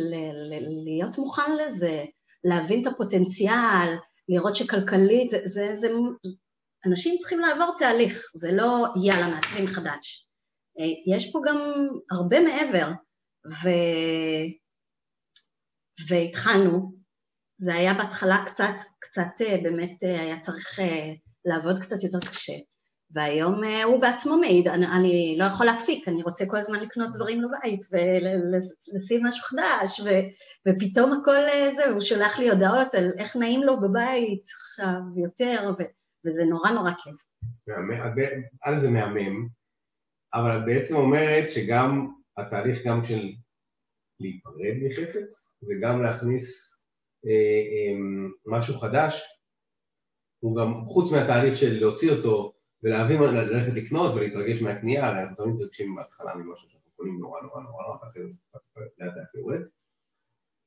להיות 0.84 1.18
מוכן 1.18 1.56
לזה, 1.60 2.04
להבין 2.44 2.82
את 2.82 2.86
הפוטנציאל, 2.86 3.96
לראות 4.28 4.56
שכלכלית, 4.56 5.30
זה, 5.30 5.38
זה, 5.44 5.76
זה, 5.76 5.88
אנשים 6.86 7.16
צריכים 7.18 7.40
לעבור 7.40 7.74
תהליך, 7.78 8.30
זה 8.34 8.52
לא 8.52 8.86
יאללה, 9.04 9.26
מעצבים 9.26 9.66
חדש. 9.66 10.28
אה, 10.78 11.14
יש 11.14 11.32
פה 11.32 11.40
גם 11.46 11.56
הרבה 12.12 12.40
מעבר. 12.40 12.88
ו... 13.62 13.68
והתחלנו. 16.08 16.92
זה 17.60 17.74
היה 17.74 17.94
בהתחלה 17.94 18.44
קצת, 18.46 18.74
קצת 18.98 19.40
אה, 19.40 19.56
באמת 19.62 20.04
אה, 20.04 20.20
היה 20.20 20.40
צריך 20.40 20.80
אה, 20.80 21.12
לעבוד 21.44 21.78
קצת 21.78 22.02
יותר 22.02 22.18
קשה. 22.30 22.52
והיום 23.10 23.60
הוא 23.84 24.00
בעצמו 24.00 24.36
מעיד, 24.36 24.68
אני, 24.68 24.86
אני 24.86 25.36
לא 25.38 25.44
יכול 25.44 25.66
להפסיק, 25.66 26.08
אני 26.08 26.22
רוצה 26.22 26.44
כל 26.46 26.56
הזמן 26.56 26.80
לקנות 26.80 27.12
דברים 27.12 27.42
לבית 27.42 27.80
ולשים 27.92 29.26
משהו 29.26 29.44
חדש, 29.44 30.00
ו, 30.00 30.08
ופתאום 30.68 31.12
הכל 31.12 31.40
זה, 31.76 31.90
הוא 31.90 32.00
שולח 32.00 32.38
לי 32.38 32.50
הודעות 32.50 32.94
על 32.94 33.12
איך 33.18 33.36
נעים 33.36 33.62
לו 33.62 33.80
בבית 33.80 34.42
עכשיו 34.42 35.00
יותר, 35.16 35.72
ו, 35.78 35.82
וזה 36.26 36.44
נורא 36.44 36.70
נורא 36.70 36.90
כיף. 36.90 37.16
א' 38.66 38.78
זה 38.78 38.90
מהמם, 38.90 39.48
אבל 40.34 40.56
את 40.56 40.64
בעצם 40.66 40.96
אומרת 40.96 41.52
שגם 41.52 42.08
התהליך 42.36 42.86
גם 42.86 43.04
של 43.04 43.28
להיפרד 44.20 44.76
מחפץ, 44.82 45.54
וגם 45.62 46.02
להכניס 46.02 46.74
אה, 47.26 47.30
אה, 47.30 47.98
משהו 48.46 48.74
חדש, 48.74 49.22
הוא 50.38 50.56
גם, 50.56 50.84
חוץ 50.86 51.12
מהתהליך 51.12 51.56
של 51.56 51.80
להוציא 51.80 52.10
אותו 52.12 52.52
ולהבין, 52.82 53.22
ללכת 53.22 53.72
לקנות 53.74 54.14
ולהתרגש 54.14 54.62
מהקנייה, 54.62 55.06
הרי 55.06 55.20
אנחנו 55.20 55.36
תמיד 55.36 55.56
מתרגשים 55.56 55.94
בהתחלה 55.94 56.34
ממשהו 56.34 56.68
שאנחנו 56.68 56.90
קונים 56.96 57.18
נורא 57.18 57.40
נורא 57.40 57.62
נורא 57.62 57.82
נורא, 57.82 57.96
ואחרי 58.02 58.28
זה 58.28 58.38
לאט 58.76 59.16
לאט 59.16 59.34
יורד. 59.34 59.60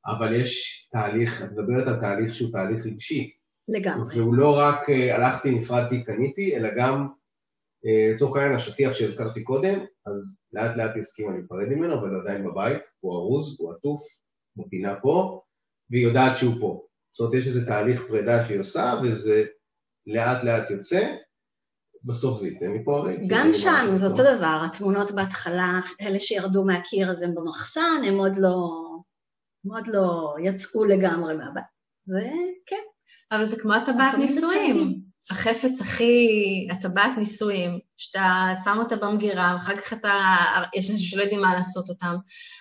אבל 0.05 0.41
יש 0.41 0.81
תהליך, 0.91 1.43
את 1.43 1.51
מדברת 1.51 1.87
על 1.87 1.99
תהליך 1.99 2.35
שהוא 2.35 2.51
תהליך 2.51 2.85
רגשי. 2.85 3.31
לגמרי. 3.67 4.19
והוא 4.19 4.35
לא 4.35 4.57
רק 4.57 4.89
אה, 4.89 5.15
הלכתי, 5.15 5.51
נפרדתי, 5.51 6.03
קניתי, 6.03 6.55
אלא 6.55 6.69
גם, 6.77 7.07
לצורך 7.83 8.35
העניין, 8.37 8.55
השטיח 8.55 8.93
שהזכרתי 8.93 9.43
קודם, 9.43 9.79
אז 10.05 10.37
לאט 10.53 10.77
לאט 10.77 10.91
היא 10.93 10.99
הסכימה 10.99 11.31
להיפרד 11.31 11.67
ממנו, 11.69 11.93
אבל 11.93 12.19
עדיין 12.19 12.45
בבית, 12.45 12.81
הוא 12.99 13.15
ארוז, 13.15 13.55
הוא 13.59 13.73
עטוף, 13.73 14.01
בפינה 14.57 14.99
פה, 15.01 15.41
והיא 15.89 16.07
יודעת 16.07 16.37
שהוא 16.37 16.53
פה. 16.59 16.85
זאת 17.13 17.19
אומרת, 17.19 17.33
יש 17.33 17.47
איזה 17.47 17.65
תהליך 17.65 18.07
פרידה 18.07 18.45
שהיא 18.45 18.59
עושה, 18.59 18.93
וזה 19.03 19.45
לאט 20.07 20.43
לאט 20.43 20.69
יוצא, 20.69 21.15
בסוף 22.03 22.39
זה 22.39 22.47
יצא 22.47 22.67
מפה 22.67 22.97
הרי. 22.97 23.17
גם 23.27 23.47
שם 23.53 23.85
זה 23.99 24.07
אותו 24.07 24.23
דבר, 24.37 24.61
התמונות 24.65 25.11
בהתחלה, 25.11 25.79
אלה 26.01 26.19
שירדו 26.19 26.63
מהקיר 26.63 27.11
אז 27.11 27.21
הם 27.21 27.35
במחסן, 27.35 28.01
הם 28.07 28.17
עוד 28.17 28.35
לא, 28.37 28.69
הם 29.65 29.71
עוד 29.71 29.87
לא 29.87 30.35
יצאו 30.43 30.85
לגמרי 30.85 31.37
מהבית. 31.37 31.63
זה 32.05 32.29
כן. 32.65 32.81
אבל 33.31 33.45
זה 33.45 33.61
כמו 33.61 33.73
הטבעת 33.73 34.13
נישואים. 34.17 35.00
החפץ 35.32 35.82
הכי, 35.82 36.27
הטבעת 36.71 37.11
נישואים, 37.17 37.79
שאתה 37.97 38.53
שם 38.63 38.77
אותה 38.79 38.95
במגירה, 38.95 39.53
ואחר 39.53 39.75
כך 39.75 39.93
אתה, 39.93 40.13
יש 40.75 40.91
אנשים 40.91 41.07
שלא 41.07 41.21
יודעים 41.21 41.41
מה 41.41 41.53
לעשות 41.53 41.89
אותם. 41.89 42.15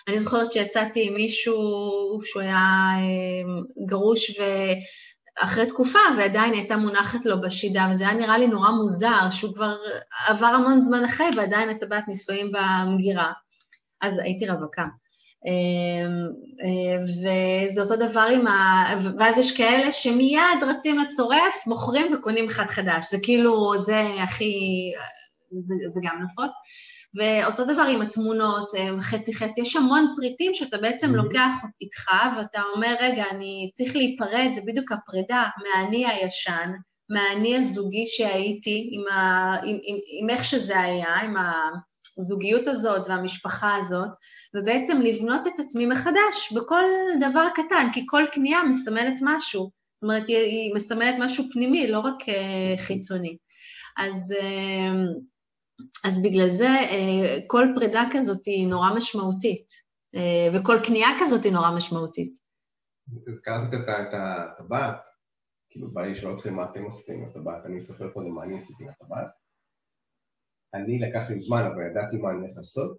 אני 0.07 0.19
זוכרת 0.19 0.51
שיצאתי 0.51 1.07
עם 1.07 1.13
מישהו 1.13 1.55
שהוא 2.23 2.41
היה 2.41 2.57
אה, 2.97 3.85
גרוש 3.85 4.39
ואחרי 5.39 5.65
תקופה, 5.65 5.99
ועדיין 6.17 6.53
הייתה 6.53 6.77
מונחת 6.77 7.25
לו 7.25 7.41
בשידה, 7.41 7.87
וזה 7.91 8.07
היה 8.07 8.17
נראה 8.17 8.37
לי 8.37 8.47
נורא 8.47 8.71
מוזר, 8.71 9.29
שהוא 9.31 9.55
כבר 9.55 9.75
עבר 10.27 10.45
המון 10.45 10.81
זמן 10.81 11.03
אחרי, 11.05 11.27
ועדיין 11.37 11.69
הטבעת 11.69 12.07
נישואים 12.07 12.51
במגירה. 12.51 13.31
אז 14.01 14.19
הייתי 14.19 14.49
רווקה. 14.49 14.85
אמ, 15.45 16.27
אה, 16.63 16.99
וזה 16.99 17.81
אותו 17.81 17.95
דבר 17.95 18.27
עם 18.33 18.47
ה... 18.47 18.85
ואז 19.19 19.37
יש 19.37 19.57
כאלה 19.57 19.91
שמיד 19.91 20.63
רצים 20.69 20.99
לצורף, 20.99 21.67
מוכרים 21.67 22.13
וקונים 22.13 22.45
אחד 22.45 22.65
חדש. 22.65 23.11
זה 23.11 23.17
כאילו, 23.23 23.77
זה 23.77 24.01
הכי... 24.23 24.53
זה, 25.49 25.75
זה 25.87 26.01
גם 26.03 26.23
נפוץ. 26.23 26.51
ואותו 27.15 27.65
דבר 27.65 27.81
עם 27.81 28.01
התמונות, 28.01 28.71
חצי-חצי, 29.01 29.61
יש 29.61 29.75
המון 29.75 30.13
פריטים 30.17 30.53
שאתה 30.53 30.77
בעצם 30.77 31.09
mm-hmm. 31.09 31.23
לוקח 31.23 31.53
איתך 31.81 32.11
ואתה 32.37 32.61
אומר, 32.75 32.95
רגע, 33.01 33.23
אני 33.31 33.69
צריך 33.73 33.95
להיפרד, 33.95 34.49
זה 34.53 34.61
בדיוק 34.65 34.91
הפרידה 34.91 35.45
מהאני 35.63 36.07
הישן, 36.07 36.71
מהאני 37.09 37.57
הזוגי 37.57 38.05
שהייתי, 38.05 38.89
עם, 38.91 39.07
ה, 39.07 39.55
עם, 39.55 39.77
עם, 39.83 39.97
עם 40.21 40.29
איך 40.29 40.43
שזה 40.43 40.79
היה, 40.79 41.15
עם 41.15 41.35
הזוגיות 42.17 42.67
הזאת 42.67 43.07
והמשפחה 43.07 43.75
הזאת, 43.75 44.09
ובעצם 44.55 45.01
לבנות 45.01 45.47
את 45.47 45.59
עצמי 45.59 45.85
מחדש 45.85 46.53
בכל 46.55 46.83
דבר 47.19 47.47
קטן, 47.55 47.87
כי 47.93 48.03
כל 48.07 48.23
קנייה 48.31 48.63
מסמלת 48.63 49.19
משהו. 49.23 49.71
זאת 49.95 50.03
אומרת, 50.03 50.27
היא, 50.27 50.75
מסמלת 50.75 51.15
משהו 51.19 51.43
פנימי, 51.51 51.87
לא 51.87 51.99
רק 51.99 52.21
uh, 52.21 52.81
חיצוני. 52.81 53.37
אז, 53.97 54.35
uh, 54.39 56.07
אז 56.07 56.23
בגלל 56.23 56.47
זה 56.47 56.69
uh, 56.79 57.41
כל 57.47 57.65
פרידה 57.75 58.03
כזאת 58.11 58.45
היא 58.45 58.67
נורא 58.67 58.93
משמעותית, 58.95 59.67
uh, 60.15 60.19
וכל 60.53 60.77
קנייה 60.83 61.09
כזאת 61.19 61.43
היא 61.43 61.53
נורא 61.53 61.71
משמעותית. 61.71 62.33
הזכרת 63.27 63.73
את 63.73 64.13
הטבעת, 64.13 65.05
כאילו 65.69 65.93
בא 65.93 66.01
לי 66.01 66.11
לשאול 66.11 66.35
אתכם 66.35 66.53
מה 66.53 66.65
אתם 66.71 66.83
עושים 66.83 67.21
עם 67.21 67.29
הטבעת, 67.29 67.65
אני 67.65 67.77
אספר 67.77 68.09
קודם 68.13 68.35
מה 68.35 68.43
אני 68.43 68.55
עשיתי 68.55 68.83
עם 68.83 68.89
הטבעת. 68.89 69.40
אני 70.73 70.99
לקח 70.99 71.29
לי 71.29 71.39
זמן, 71.39 71.61
אבל 71.61 71.91
ידעתי 71.91 72.17
מה 72.17 72.31
אני 72.31 72.39
הולך 72.39 72.53
לעשות. 72.57 72.97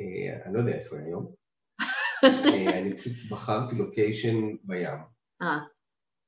אה, 0.00 0.44
אני 0.44 0.54
לא 0.54 0.58
יודע 0.58 0.72
איפה 0.72 0.96
היום. 0.98 1.32
אה, 2.24 2.80
אני 2.80 2.96
פשוט 2.96 3.12
בחרתי 3.30 3.76
לוקיישן 3.76 4.36
בים. 4.62 4.98
אה. 5.42 5.58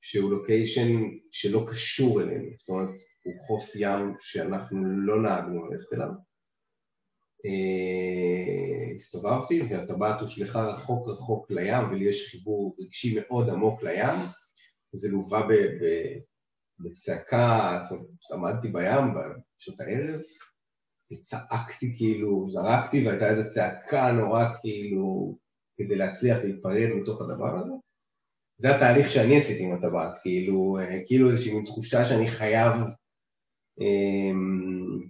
שהוא 0.03 0.31
לוקיישן 0.31 0.89
שלא 1.33 1.67
קשור 1.71 2.23
אלינו. 2.23 2.51
זאת 2.59 2.69
אומרת, 2.69 2.95
הוא 3.25 3.35
חוף 3.47 3.73
ים 3.77 4.15
שאנחנו 4.21 4.85
לא 4.85 5.23
נהגנו 5.23 5.67
ללכת 5.67 5.93
אליו. 5.93 6.11
הסתובבתי 8.95 9.63
והטבעת 9.63 10.21
הושלכה 10.21 10.63
רחוק 10.63 11.09
רחוק 11.09 11.51
לים, 11.51 11.91
ולי 11.91 12.09
יש 12.09 12.31
חיבור 12.31 12.77
רגשי 12.81 13.21
מאוד 13.21 13.49
עמוק 13.49 13.83
לים. 13.83 14.17
זה 14.93 15.09
לווה 15.09 15.47
בצעקה, 16.79 17.81
זאת 17.83 17.99
אומרת, 18.31 18.53
עמדתי 18.53 18.69
בים 18.69 19.15
בשעות 19.59 19.81
הערב, 19.81 20.21
וצעקתי 21.13 21.95
כאילו, 21.97 22.51
זרקתי 22.51 23.07
והייתה 23.07 23.31
איזו 23.31 23.49
צעקה 23.49 24.13
נורא 24.13 24.45
כאילו, 24.61 25.37
כדי 25.77 25.97
להצליח 25.97 26.39
להיפרד 26.39 26.89
מתוך 26.95 27.21
הדבר 27.21 27.57
הזה. 27.57 27.73
זה 28.61 28.77
התהליך 28.77 29.11
שאני 29.11 29.39
עשיתי 29.39 29.65
עם 29.65 29.75
הטבעת, 29.75 30.19
כאילו, 30.23 30.79
אה, 30.81 30.99
כאילו 31.07 31.31
איזושהי 31.31 31.55
מין 31.55 31.65
תחושה 31.65 32.05
שאני 32.05 32.29
חייב 32.29 32.73
אמ, 33.81 35.01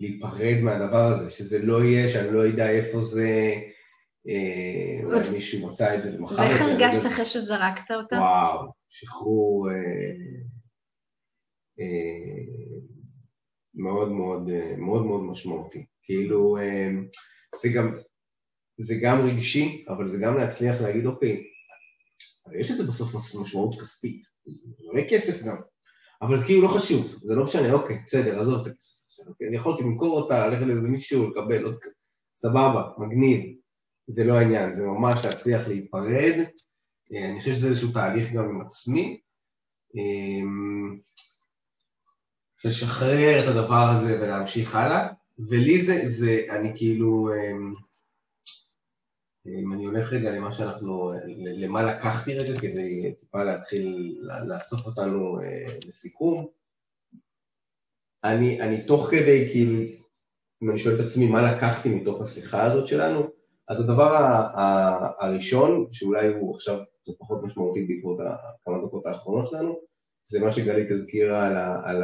להיפרד 0.00 0.62
מהדבר 0.62 1.04
הזה, 1.04 1.30
שזה 1.30 1.58
לא 1.62 1.84
יהיה, 1.84 2.08
שאני 2.08 2.34
לא 2.34 2.48
אדע 2.48 2.70
איפה 2.70 3.00
זה, 3.00 3.54
אה, 4.28 5.04
אולי 5.04 5.30
מישהו 5.32 5.70
מצא 5.70 5.94
את 5.94 6.02
זה 6.02 6.18
ומכר 6.18 6.34
את 6.34 6.36
זה. 6.36 6.42
ואיך 6.42 6.60
הרגשת 6.62 7.06
אחרי 7.06 7.26
שזרקת 7.26 7.90
אותה? 7.90 8.16
וואו, 8.16 8.72
שחרור... 8.88 9.70
אה, 9.70 9.76
אה, 11.80 12.65
מאוד 13.76 14.12
מאוד, 14.12 14.48
אה, 14.48 14.76
מאוד 14.76 15.06
מאוד 15.06 15.22
משמעותי. 15.22 15.86
כאילו, 16.02 16.58
אה, 16.58 16.88
זה 17.56 17.68
גם, 17.74 17.96
זה 18.78 18.94
גם 19.02 19.20
רגשי, 19.20 19.84
אבל 19.88 20.06
זה 20.06 20.18
גם 20.22 20.36
להצליח 20.36 20.80
להגיד, 20.80 21.06
אוקיי, 21.06 21.42
יש 22.60 22.70
לזה 22.70 22.82
בסוף 22.88 23.14
משמעות 23.40 23.80
כספית, 23.80 24.26
עולה 24.86 25.02
כסף 25.10 25.46
גם, 25.46 25.56
אבל 26.22 26.36
זה 26.36 26.44
כאילו 26.44 26.62
לא 26.62 26.68
חשוב, 26.68 27.06
זה 27.06 27.34
לא 27.34 27.44
משנה, 27.44 27.72
אוקיי, 27.72 27.98
בסדר, 28.06 28.40
עזוב 28.40 28.60
את 28.60 28.72
הכסף 28.72 28.96
אוקיי, 29.26 29.48
אני 29.48 29.56
יכולתי 29.56 29.82
למכור 29.82 30.20
אותה, 30.20 30.46
ללכת 30.46 30.66
לאיזה 30.66 30.88
מישהו, 30.88 31.30
לקבל 31.30 31.64
עוד 31.64 31.78
סבבה, 32.34 32.82
מגניב, 32.98 33.56
זה 34.08 34.24
לא 34.24 34.34
העניין, 34.34 34.72
זה 34.72 34.86
ממש 34.86 35.24
להצליח 35.24 35.68
להיפרד, 35.68 36.34
אה, 37.14 37.30
אני 37.30 37.40
חושב 37.40 37.52
שזה 37.52 37.68
איזשהו 37.68 37.92
תהליך 37.92 38.32
גם 38.32 38.44
עם 38.44 38.60
עצמי, 38.60 39.20
לשחרר 42.66 43.42
את 43.42 43.48
הדבר 43.48 43.88
הזה 43.90 44.20
ולהמשיך 44.20 44.74
הלאה, 44.74 45.08
ולי 45.50 45.82
זה, 45.82 46.00
זה, 46.04 46.46
אני 46.50 46.72
כאילו, 46.76 47.28
אמ, 47.34 47.72
אם 49.46 49.72
אני 49.72 49.84
הולך 49.84 50.12
רגע 50.12 50.30
למה 50.30 50.52
שאנחנו, 50.52 51.12
למה 51.36 51.82
לקחתי 51.82 52.34
רגע 52.34 52.60
כדי 52.60 53.14
טיפה 53.20 53.42
להתחיל 53.44 54.18
לאסוף 54.46 54.86
אותנו 54.86 55.40
אה, 55.40 55.74
לסיכום, 55.86 56.46
אני, 58.24 58.60
אני 58.60 58.86
תוך 58.86 59.08
כדי, 59.10 59.48
כאילו, 59.52 59.82
אם 60.62 60.70
אני 60.70 60.78
שואל 60.78 60.94
את 60.94 61.06
עצמי 61.06 61.26
מה 61.26 61.52
לקחתי 61.52 61.88
מתוך 61.88 62.22
השיחה 62.22 62.64
הזאת 62.64 62.88
שלנו, 62.88 63.22
אז 63.68 63.80
הדבר 63.80 64.16
הראשון, 65.18 65.86
שאולי 65.92 66.28
הוא 66.28 66.54
עכשיו 66.54 66.78
קצת 67.02 67.12
פחות 67.18 67.42
משמעותי 67.42 67.86
בעקבות 67.86 68.18
כמה 68.64 68.78
דקות 68.86 69.06
האחרונות 69.06 69.48
שלנו, 69.48 69.74
זה 70.22 70.44
מה 70.44 70.52
שגלית 70.52 70.90
הזכירה 70.90 71.46
על, 71.46 71.56
על 71.84 72.02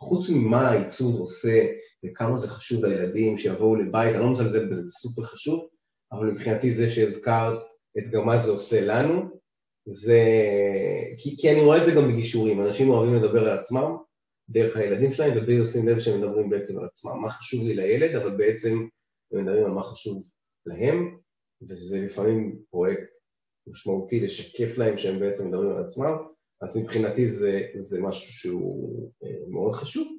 חוץ 0.00 0.30
ממה 0.30 0.68
העיצוב 0.68 1.20
עושה 1.20 1.66
וכמה 2.04 2.36
זה 2.36 2.48
חשוב 2.48 2.84
לילדים 2.84 3.38
שיבואו 3.38 3.76
לבית, 3.76 4.14
אני 4.14 4.22
לא 4.22 4.30
מזלזל 4.30 4.70
בזה, 4.70 4.82
זה 4.82 4.92
סופר 4.92 5.22
חשוב, 5.22 5.68
אבל 6.12 6.26
מבחינתי 6.26 6.72
זה 6.72 6.90
שהזכרת 6.90 7.58
את 7.98 8.10
גם 8.12 8.26
מה 8.26 8.38
זה 8.38 8.50
עושה 8.50 8.86
לנו, 8.86 9.22
זה... 9.88 10.20
כי, 11.18 11.36
כי 11.38 11.50
אני 11.50 11.60
רואה 11.60 11.78
את 11.78 11.84
זה 11.84 11.92
גם 11.96 12.08
בגישורים, 12.08 12.60
אנשים 12.60 12.90
אוהבים 12.90 13.14
לדבר 13.14 13.48
על 13.48 13.58
עצמם 13.58 13.96
דרך 14.48 14.76
הילדים 14.76 15.12
שלהם, 15.12 15.38
ובלי 15.38 15.58
לשים 15.58 15.88
לב 15.88 15.98
שהם 15.98 16.20
מדברים 16.20 16.50
בעצם 16.50 16.78
על 16.78 16.84
עצמם. 16.84 17.20
מה 17.22 17.30
חשוב 17.30 17.64
לי 17.64 17.74
לילד, 17.74 18.14
אבל 18.14 18.36
בעצם 18.36 18.86
הם 19.32 19.44
מדברים 19.44 19.64
על 19.64 19.70
מה 19.70 19.82
חשוב 19.82 20.22
להם, 20.66 21.18
וזה 21.62 22.00
לפעמים 22.00 22.58
פרויקט 22.70 23.10
משמעותי 23.66 24.20
לשקף 24.20 24.78
להם 24.78 24.98
שהם 24.98 25.20
בעצם 25.20 25.48
מדברים 25.48 25.70
על 25.70 25.84
עצמם, 25.84 26.16
אז 26.62 26.76
מבחינתי 26.76 27.28
זה, 27.28 27.62
זה 27.74 28.02
משהו 28.02 28.32
שהוא 28.32 29.10
אה, 29.24 29.48
מאוד 29.48 29.72
חשוב, 29.72 30.16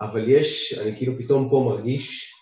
אבל 0.00 0.28
יש, 0.28 0.78
אני 0.78 0.96
כאילו 0.96 1.12
פתאום 1.18 1.50
פה 1.50 1.64
מרגיש 1.66 2.34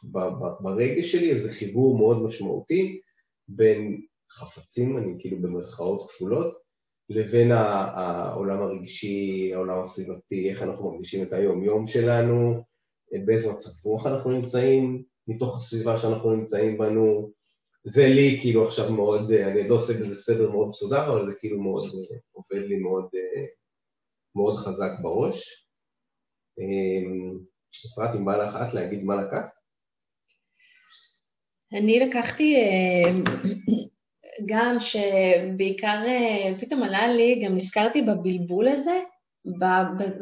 ברגש 0.60 1.12
שלי 1.12 1.30
איזה 1.30 1.50
חיבור 1.50 1.98
מאוד 1.98 2.22
משמעותי 2.22 3.00
בין 3.48 4.00
חפצים, 4.30 4.98
אני 4.98 5.14
כאילו 5.18 5.42
במרכאות 5.42 6.10
כפולות, 6.10 6.62
לבין 7.08 7.52
העולם 7.52 8.62
הרגשי, 8.62 9.50
העולם 9.54 9.80
הסביבתי, 9.80 10.50
איך 10.50 10.62
אנחנו 10.62 10.90
מרגישים 10.92 11.22
את 11.22 11.32
היום-יום 11.32 11.86
שלנו, 11.86 12.62
באיזה 13.24 13.52
מצב 13.52 13.70
רוח 13.84 14.06
אנחנו 14.06 14.30
נמצאים, 14.30 15.02
מתוך 15.28 15.56
הסביבה 15.56 15.98
שאנחנו 15.98 16.36
נמצאים 16.36 16.78
בנו. 16.78 17.30
זה 17.84 18.06
לי 18.06 18.38
כאילו 18.40 18.64
עכשיו 18.64 18.92
מאוד, 18.92 19.32
אני 19.32 19.68
לא 19.68 19.74
עושה 19.74 19.92
בזה 19.92 20.14
סדר 20.14 20.50
מאוד 20.50 20.68
מסודר, 20.68 21.12
אבל 21.12 21.30
זה 21.30 21.36
כאילו 21.38 21.60
מאוד, 21.60 21.84
עובד 22.52 22.68
לי 22.68 22.76
מאוד, 22.76 23.08
מאוד 24.36 24.56
חזק 24.56 24.90
בראש. 25.02 25.68
אפרת, 27.92 28.16
אם 28.16 28.24
בא 28.24 28.36
לך 28.36 28.56
את 28.68 28.74
להגיד 28.74 29.02
מה 29.02 29.16
לקחת? 29.16 29.50
אני 31.72 32.00
לקחתי 32.00 32.56
גם 34.48 34.76
שבעיקר 34.80 35.98
פתאום 36.60 36.82
עלה 36.82 37.08
לי, 37.14 37.42
גם 37.44 37.54
נזכרתי 37.54 38.02
בבלבול 38.02 38.68
הזה, 38.68 39.00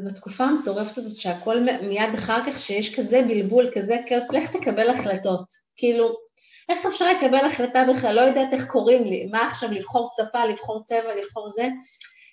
בתקופה 0.06 0.44
המטורפת 0.44 0.98
הזאת 0.98 1.16
שהכל 1.16 1.60
מיד 1.88 2.14
אחר 2.14 2.38
כך, 2.46 2.58
שיש 2.58 2.96
כזה 2.96 3.22
בלבול, 3.28 3.70
כזה 3.74 3.96
כאוס, 4.06 4.32
לך 4.32 4.56
תקבל 4.56 4.90
החלטות. 4.90 5.44
כאילו, 5.76 6.16
איך 6.68 6.86
אפשר 6.86 7.04
לקבל 7.10 7.46
החלטה 7.46 7.84
בכלל? 7.90 8.16
לא 8.16 8.20
יודעת 8.20 8.52
איך 8.52 8.66
קוראים 8.66 9.04
לי, 9.04 9.26
מה 9.26 9.46
עכשיו, 9.48 9.72
לבחור 9.72 10.08
שפה, 10.16 10.44
לבחור 10.44 10.82
צבע, 10.84 11.14
לבחור 11.16 11.50
זה? 11.50 11.68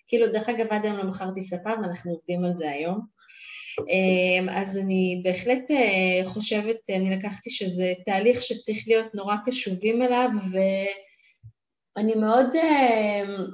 כאילו, 0.08 0.28
דרך 0.28 0.49
אגב, 0.49 0.68
עד 0.70 0.86
היום 0.86 0.97
לא 0.97 1.03
מכרתי 1.03 1.41
שפה 1.41 1.70
ואנחנו 1.82 2.12
עובדים 2.12 2.45
על 2.45 2.53
זה 2.53 2.70
היום. 2.70 3.18
אמ, 3.80 4.49
אז 4.49 4.78
אני 4.78 5.22
בהחלט 5.24 5.72
אה, 5.72 6.26
חושבת, 6.26 6.78
אני 6.89 7.16
לקחתי 7.18 7.49
שזה 7.49 7.93
תהליך 8.05 8.41
שצריך 8.41 8.78
להיות 8.88 9.16
נורא 9.16 9.36
קשובים 9.45 10.01
אליו, 10.01 10.30
ואני 10.51 12.16
מאוד, 12.16 12.55
אמ, 12.55 13.45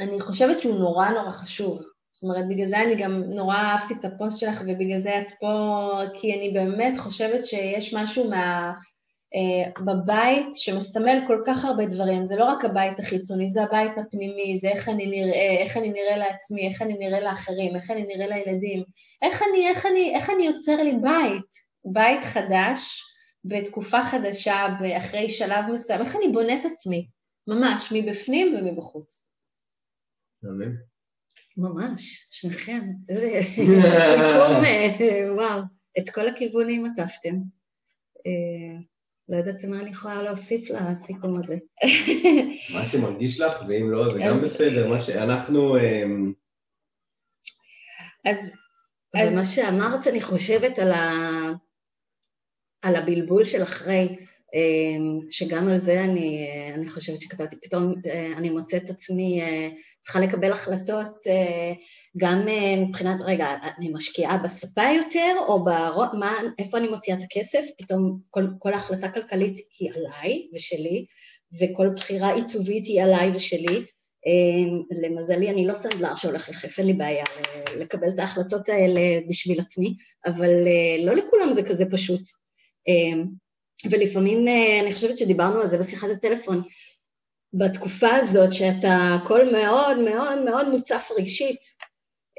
אני 0.00 0.20
חושבת 0.20 0.60
שהוא 0.60 0.78
נורא 0.78 1.08
נורא 1.08 1.30
חשוב. 1.30 1.82
זאת 2.12 2.22
אומרת, 2.22 2.48
בגלל 2.48 2.66
זה 2.66 2.82
אני 2.82 2.96
גם 2.96 3.22
נורא 3.22 3.56
אהבתי 3.56 3.94
את 3.94 4.04
הפוסט 4.04 4.40
שלך, 4.40 4.60
ובגלל 4.60 4.98
זה 4.98 5.18
את 5.18 5.30
פה, 5.40 5.90
כי 6.14 6.34
אני 6.34 6.50
באמת 6.54 6.98
חושבת 6.98 7.46
שיש 7.46 7.94
משהו 7.94 8.30
מה... 8.30 8.72
Uh, 9.36 9.82
בבית 9.84 10.46
שמסתמל 10.54 11.18
כל 11.26 11.42
כך 11.46 11.64
הרבה 11.64 11.86
דברים, 11.86 12.26
זה 12.26 12.36
לא 12.36 12.44
רק 12.44 12.64
הבית 12.64 12.98
החיצוני, 12.98 13.50
זה 13.50 13.62
הבית 13.62 13.98
הפנימי, 13.98 14.58
זה 14.58 14.68
איך 14.68 14.88
אני 14.88 15.06
נראה, 15.06 15.62
איך 15.62 15.76
אני 15.76 15.88
נראה 15.88 16.16
לעצמי, 16.16 16.68
איך 16.68 16.82
אני 16.82 16.94
נראה 16.98 17.20
לאחרים, 17.20 17.76
איך 17.76 17.90
אני 17.90 18.02
נראה 18.02 18.26
לילדים, 18.26 18.84
איך 19.22 19.42
אני, 19.42 19.68
איך 19.68 19.86
אני, 19.86 20.14
איך 20.14 20.30
אני 20.30 20.44
יוצר 20.44 20.82
לי 20.82 20.92
בית, 20.92 21.50
בית 21.84 22.24
חדש, 22.24 23.02
בתקופה 23.44 24.04
חדשה, 24.04 24.66
אחרי 24.98 25.30
שלב 25.30 25.64
מסוים, 25.72 26.00
איך 26.00 26.16
אני 26.16 26.32
בונה 26.32 26.60
את 26.60 26.64
עצמי, 26.64 27.08
ממש, 27.46 27.92
מבפנים 27.92 28.54
ומבחוץ. 28.54 29.28
אמן. 30.44 30.72
ממש, 31.56 32.26
שניכם. 32.30 32.80
איזה 33.08 33.30
סיכום, 33.54 34.64
אה, 34.64 35.34
וואו, 35.34 35.60
את 35.98 36.10
כל 36.10 36.28
הכיוונים 36.28 36.84
עטפתם. 36.84 37.34
אה, 39.30 39.36
לא 39.36 39.36
יודעת 39.36 39.64
מה 39.64 39.80
אני 39.80 39.90
יכולה 39.90 40.22
להוסיף 40.22 40.70
לסיכום 40.70 41.38
הזה. 41.38 41.56
מה 42.74 42.86
שמרגיש 42.86 43.40
לך, 43.40 43.64
ואם 43.68 43.90
לא, 43.90 44.12
זה 44.12 44.20
גם 44.26 44.36
בסדר, 44.38 44.88
מה 44.88 45.00
שאנחנו... 45.00 45.76
אמ, 45.78 46.32
אז... 48.24 48.52
אז 49.16 49.34
מה 49.34 49.44
שאמרת, 49.44 50.06
אני 50.06 50.20
חושבת 50.20 50.78
על, 50.78 50.92
ה... 50.92 51.10
על 52.82 52.96
הבלבול 52.96 53.44
של 53.44 53.62
אחרי, 53.62 54.16
אמ, 54.54 55.18
שגם 55.30 55.68
על 55.68 55.78
זה 55.78 56.04
אני, 56.04 56.46
אני 56.74 56.88
חושבת 56.88 57.20
שכתבתי, 57.20 57.56
פתאום 57.62 57.94
אה, 58.06 58.32
אני 58.36 58.50
מוצאת 58.50 58.90
עצמי 58.90 59.42
צריכה 60.02 60.20
לקבל 60.20 60.52
החלטות 60.52 61.26
אה, 61.26 61.72
גם 62.16 62.48
אה, 62.48 62.76
מבחינת, 62.76 63.20
רגע, 63.20 63.46
אני 63.78 63.88
משקיעה 63.88 64.38
בספה 64.38 64.82
יותר, 64.96 65.34
או 65.48 65.64
ברוב, 65.64 66.16
מה, 66.18 66.38
איפה 66.58 66.78
אני 66.78 66.88
מוציאה 66.88 67.16
את 67.16 67.22
הכסף, 67.22 67.64
פתאום 67.78 68.18
כל, 68.30 68.46
כל 68.58 68.74
החלטה 68.74 69.08
כלכלית 69.08 69.54
היא 69.78 69.90
עליי 69.94 70.48
ושלי, 70.54 71.06
וכל 71.60 71.88
בחירה 71.96 72.34
עיצובית 72.34 72.86
היא 72.86 73.02
עליי 73.02 73.30
ושלי. 73.34 73.84
אה, 74.26 74.98
למזלי, 75.02 75.50
אני 75.50 75.66
לא 75.66 75.74
סנדלר 75.74 76.14
שהולך 76.14 76.48
יחף, 76.48 76.78
אין 76.78 76.86
לי 76.86 76.92
בעיה 76.92 77.24
לקבל 77.78 78.08
את 78.08 78.18
ההחלטות 78.18 78.68
האלה 78.68 79.00
בשביל 79.28 79.60
עצמי, 79.60 79.94
אבל 80.26 80.50
לא 81.04 81.12
לכולם 81.12 81.52
זה 81.52 81.62
כזה 81.62 81.84
פשוט. 81.90 82.22
ולפעמים, 83.90 84.46
אני 84.82 84.92
חושבת 84.92 85.18
שדיברנו 85.18 85.60
על 85.60 85.68
זה 85.68 85.78
בשיחת 85.78 86.08
הטלפון, 86.10 86.62
בתקופה 87.54 88.14
הזאת 88.14 88.52
שאתה 88.52 89.18
הכל 89.22 89.52
מאוד 89.52 89.98
מאוד 89.98 90.44
מאוד 90.44 90.68
מוצף 90.68 91.08
רגשית, 91.18 91.60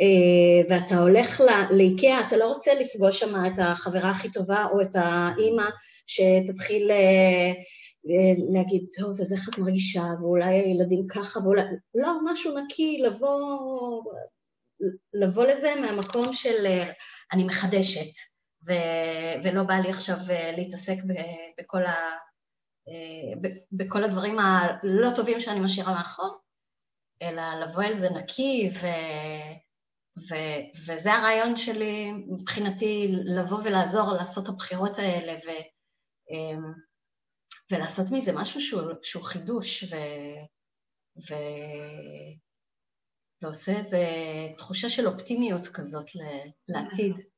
אה, 0.02 0.70
ואתה 0.70 1.00
הולך 1.00 1.42
לאיקאה, 1.72 2.28
אתה 2.28 2.38
לא 2.38 2.46
רוצה 2.46 2.74
לפגוש 2.74 3.20
שם 3.20 3.46
את 3.46 3.60
החברה 3.60 4.10
הכי 4.10 4.32
טובה 4.32 4.66
או 4.72 4.82
את 4.82 4.96
האימא 4.96 5.66
שתתחיל 6.08 6.92
אה, 6.92 7.52
אה, 8.10 8.34
להגיד, 8.54 8.86
טוב, 8.98 9.22
אז 9.22 9.34
איך 9.34 9.50
את 9.50 9.58
מרגישה, 9.58 10.04
ואולי 10.22 10.56
הילדים 10.56 11.08
ככה, 11.08 11.40
ואולי... 11.40 11.62
לא, 11.96 12.14
משהו 12.26 12.58
נקי, 12.58 13.02
לבוא, 13.02 14.04
לבוא 15.14 15.46
לזה 15.46 15.74
מהמקום 15.82 16.34
של 16.34 16.66
אני 17.34 17.44
מחדשת, 17.44 18.14
ו... 18.68 18.74
ולא 19.44 19.64
בא 19.64 19.74
לי 19.74 19.90
עכשיו 19.90 20.18
להתעסק 20.58 20.98
בכל 21.58 21.84
ה... 21.84 21.94
אה, 22.88 23.50
בכל 23.72 24.04
הדברים 24.04 24.40
הלא 24.40 25.10
טובים 25.16 25.40
שאני 25.40 25.60
משאירה 25.60 25.94
מאחור, 25.94 26.38
אלא 27.22 27.42
לבוא 27.62 27.84
אל 27.84 27.94
זה 27.94 28.10
נקי, 28.10 28.70
ו... 28.74 28.88
ו... 30.30 30.36
וזה 30.88 31.14
הרעיון 31.14 31.56
שלי 31.56 32.12
מבחינתי, 32.12 33.08
לבוא 33.12 33.60
ולעזור 33.64 34.14
לעשות 34.14 34.44
את 34.44 34.50
הבחירות 34.50 34.98
האלה, 34.98 35.34
ו... 35.34 35.50
אה, 36.32 36.58
ולעשות 37.72 38.06
מזה 38.12 38.32
משהו 38.36 38.62
שהוא, 38.62 38.82
שהוא 39.04 39.24
חידוש, 39.24 39.84
ו... 39.84 39.96
ו... 41.30 41.34
ועושה 43.42 43.78
איזו 43.78 43.98
תחושה 44.58 44.90
של 44.90 45.08
אופטימיות 45.08 45.68
כזאת 45.68 46.06
לעתיד. 46.68 47.33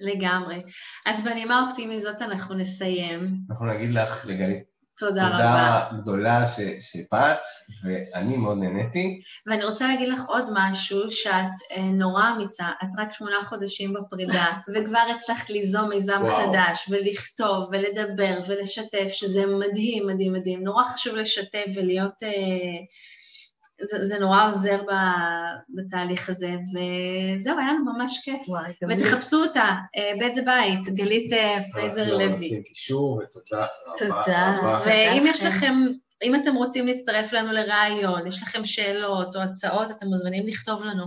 לגמרי. 0.00 0.62
אז 1.06 1.24
בנימה 1.24 1.62
אופטימית 1.66 2.00
זאת 2.00 2.22
אנחנו 2.22 2.54
נסיים. 2.54 3.38
אנחנו 3.50 3.66
נגיד 3.66 3.94
לך, 3.94 4.26
לגלית, 4.26 4.62
תודה 4.98 5.28
רבה. 5.28 5.36
תודה 5.36 6.02
גדולה 6.02 6.44
שבאת, 6.80 7.38
ואני 7.84 8.36
מאוד 8.36 8.58
נהניתי. 8.58 9.20
ואני 9.46 9.64
רוצה 9.64 9.88
להגיד 9.88 10.08
לך 10.08 10.26
עוד 10.26 10.44
משהו, 10.52 11.10
שאת 11.10 11.76
אה, 11.76 11.82
נורא 11.82 12.30
אמיצה, 12.36 12.66
את 12.82 12.88
רק 12.98 13.12
שמונה 13.12 13.42
חודשים 13.44 13.94
בפרידה, 13.94 14.46
וכבר 14.74 15.02
הצלחת 15.14 15.50
ליזום 15.50 15.88
מיזם 15.88 16.20
וואו. 16.22 16.50
חדש, 16.50 16.88
ולכתוב, 16.90 17.68
ולדבר, 17.72 18.40
ולשתף, 18.48 19.08
שזה 19.08 19.46
מדהים, 19.46 20.06
מדהים, 20.06 20.32
מדהים. 20.32 20.64
נורא 20.64 20.84
חשוב 20.84 21.16
לשתף 21.16 21.66
ולהיות... 21.74 22.22
אה, 22.22 22.28
זה, 23.82 24.04
זה 24.04 24.18
נורא 24.18 24.46
עוזר 24.46 24.80
בתהליך 25.76 26.28
הזה, 26.28 26.50
וזהו, 26.50 27.58
היה 27.58 27.72
לנו 27.72 27.92
ממש 27.92 28.20
כיף. 28.24 28.48
וואי, 28.48 28.72
ותחפשו 28.90 29.36
אותה, 29.36 29.74
אה, 29.96 30.12
בית 30.18 30.34
זה 30.34 30.42
בית, 30.42 30.88
גלית 30.88 31.32
אה, 31.32 31.58
פרייזר 31.72 32.18
לוי. 32.18 32.34
נשים 32.34 32.62
קישור, 32.62 33.22
ותודה 33.22 33.66
רבה. 33.86 33.98
תודה. 33.98 34.58
ואם 34.86 35.24
יש 35.26 35.44
לכם, 35.44 35.74
אם 36.22 36.34
אתם 36.34 36.54
רוצים 36.54 36.86
להצטרף 36.86 37.32
לנו 37.32 37.52
לריאיון, 37.52 38.26
יש 38.26 38.42
לכם 38.42 38.64
שאלות 38.64 39.36
או 39.36 39.40
הצעות, 39.40 39.90
אתם 39.90 40.06
מוזמנים 40.06 40.46
לכתוב 40.46 40.84
לנו. 40.84 41.04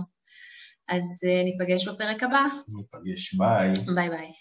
אז 0.88 1.24
אה, 1.28 1.42
ניפגש 1.44 1.88
בפרק 1.88 2.22
הבא. 2.22 2.44
ניפגש, 2.68 3.34
ביי. 3.34 3.72
ביי 3.94 4.10
ביי. 4.10 4.32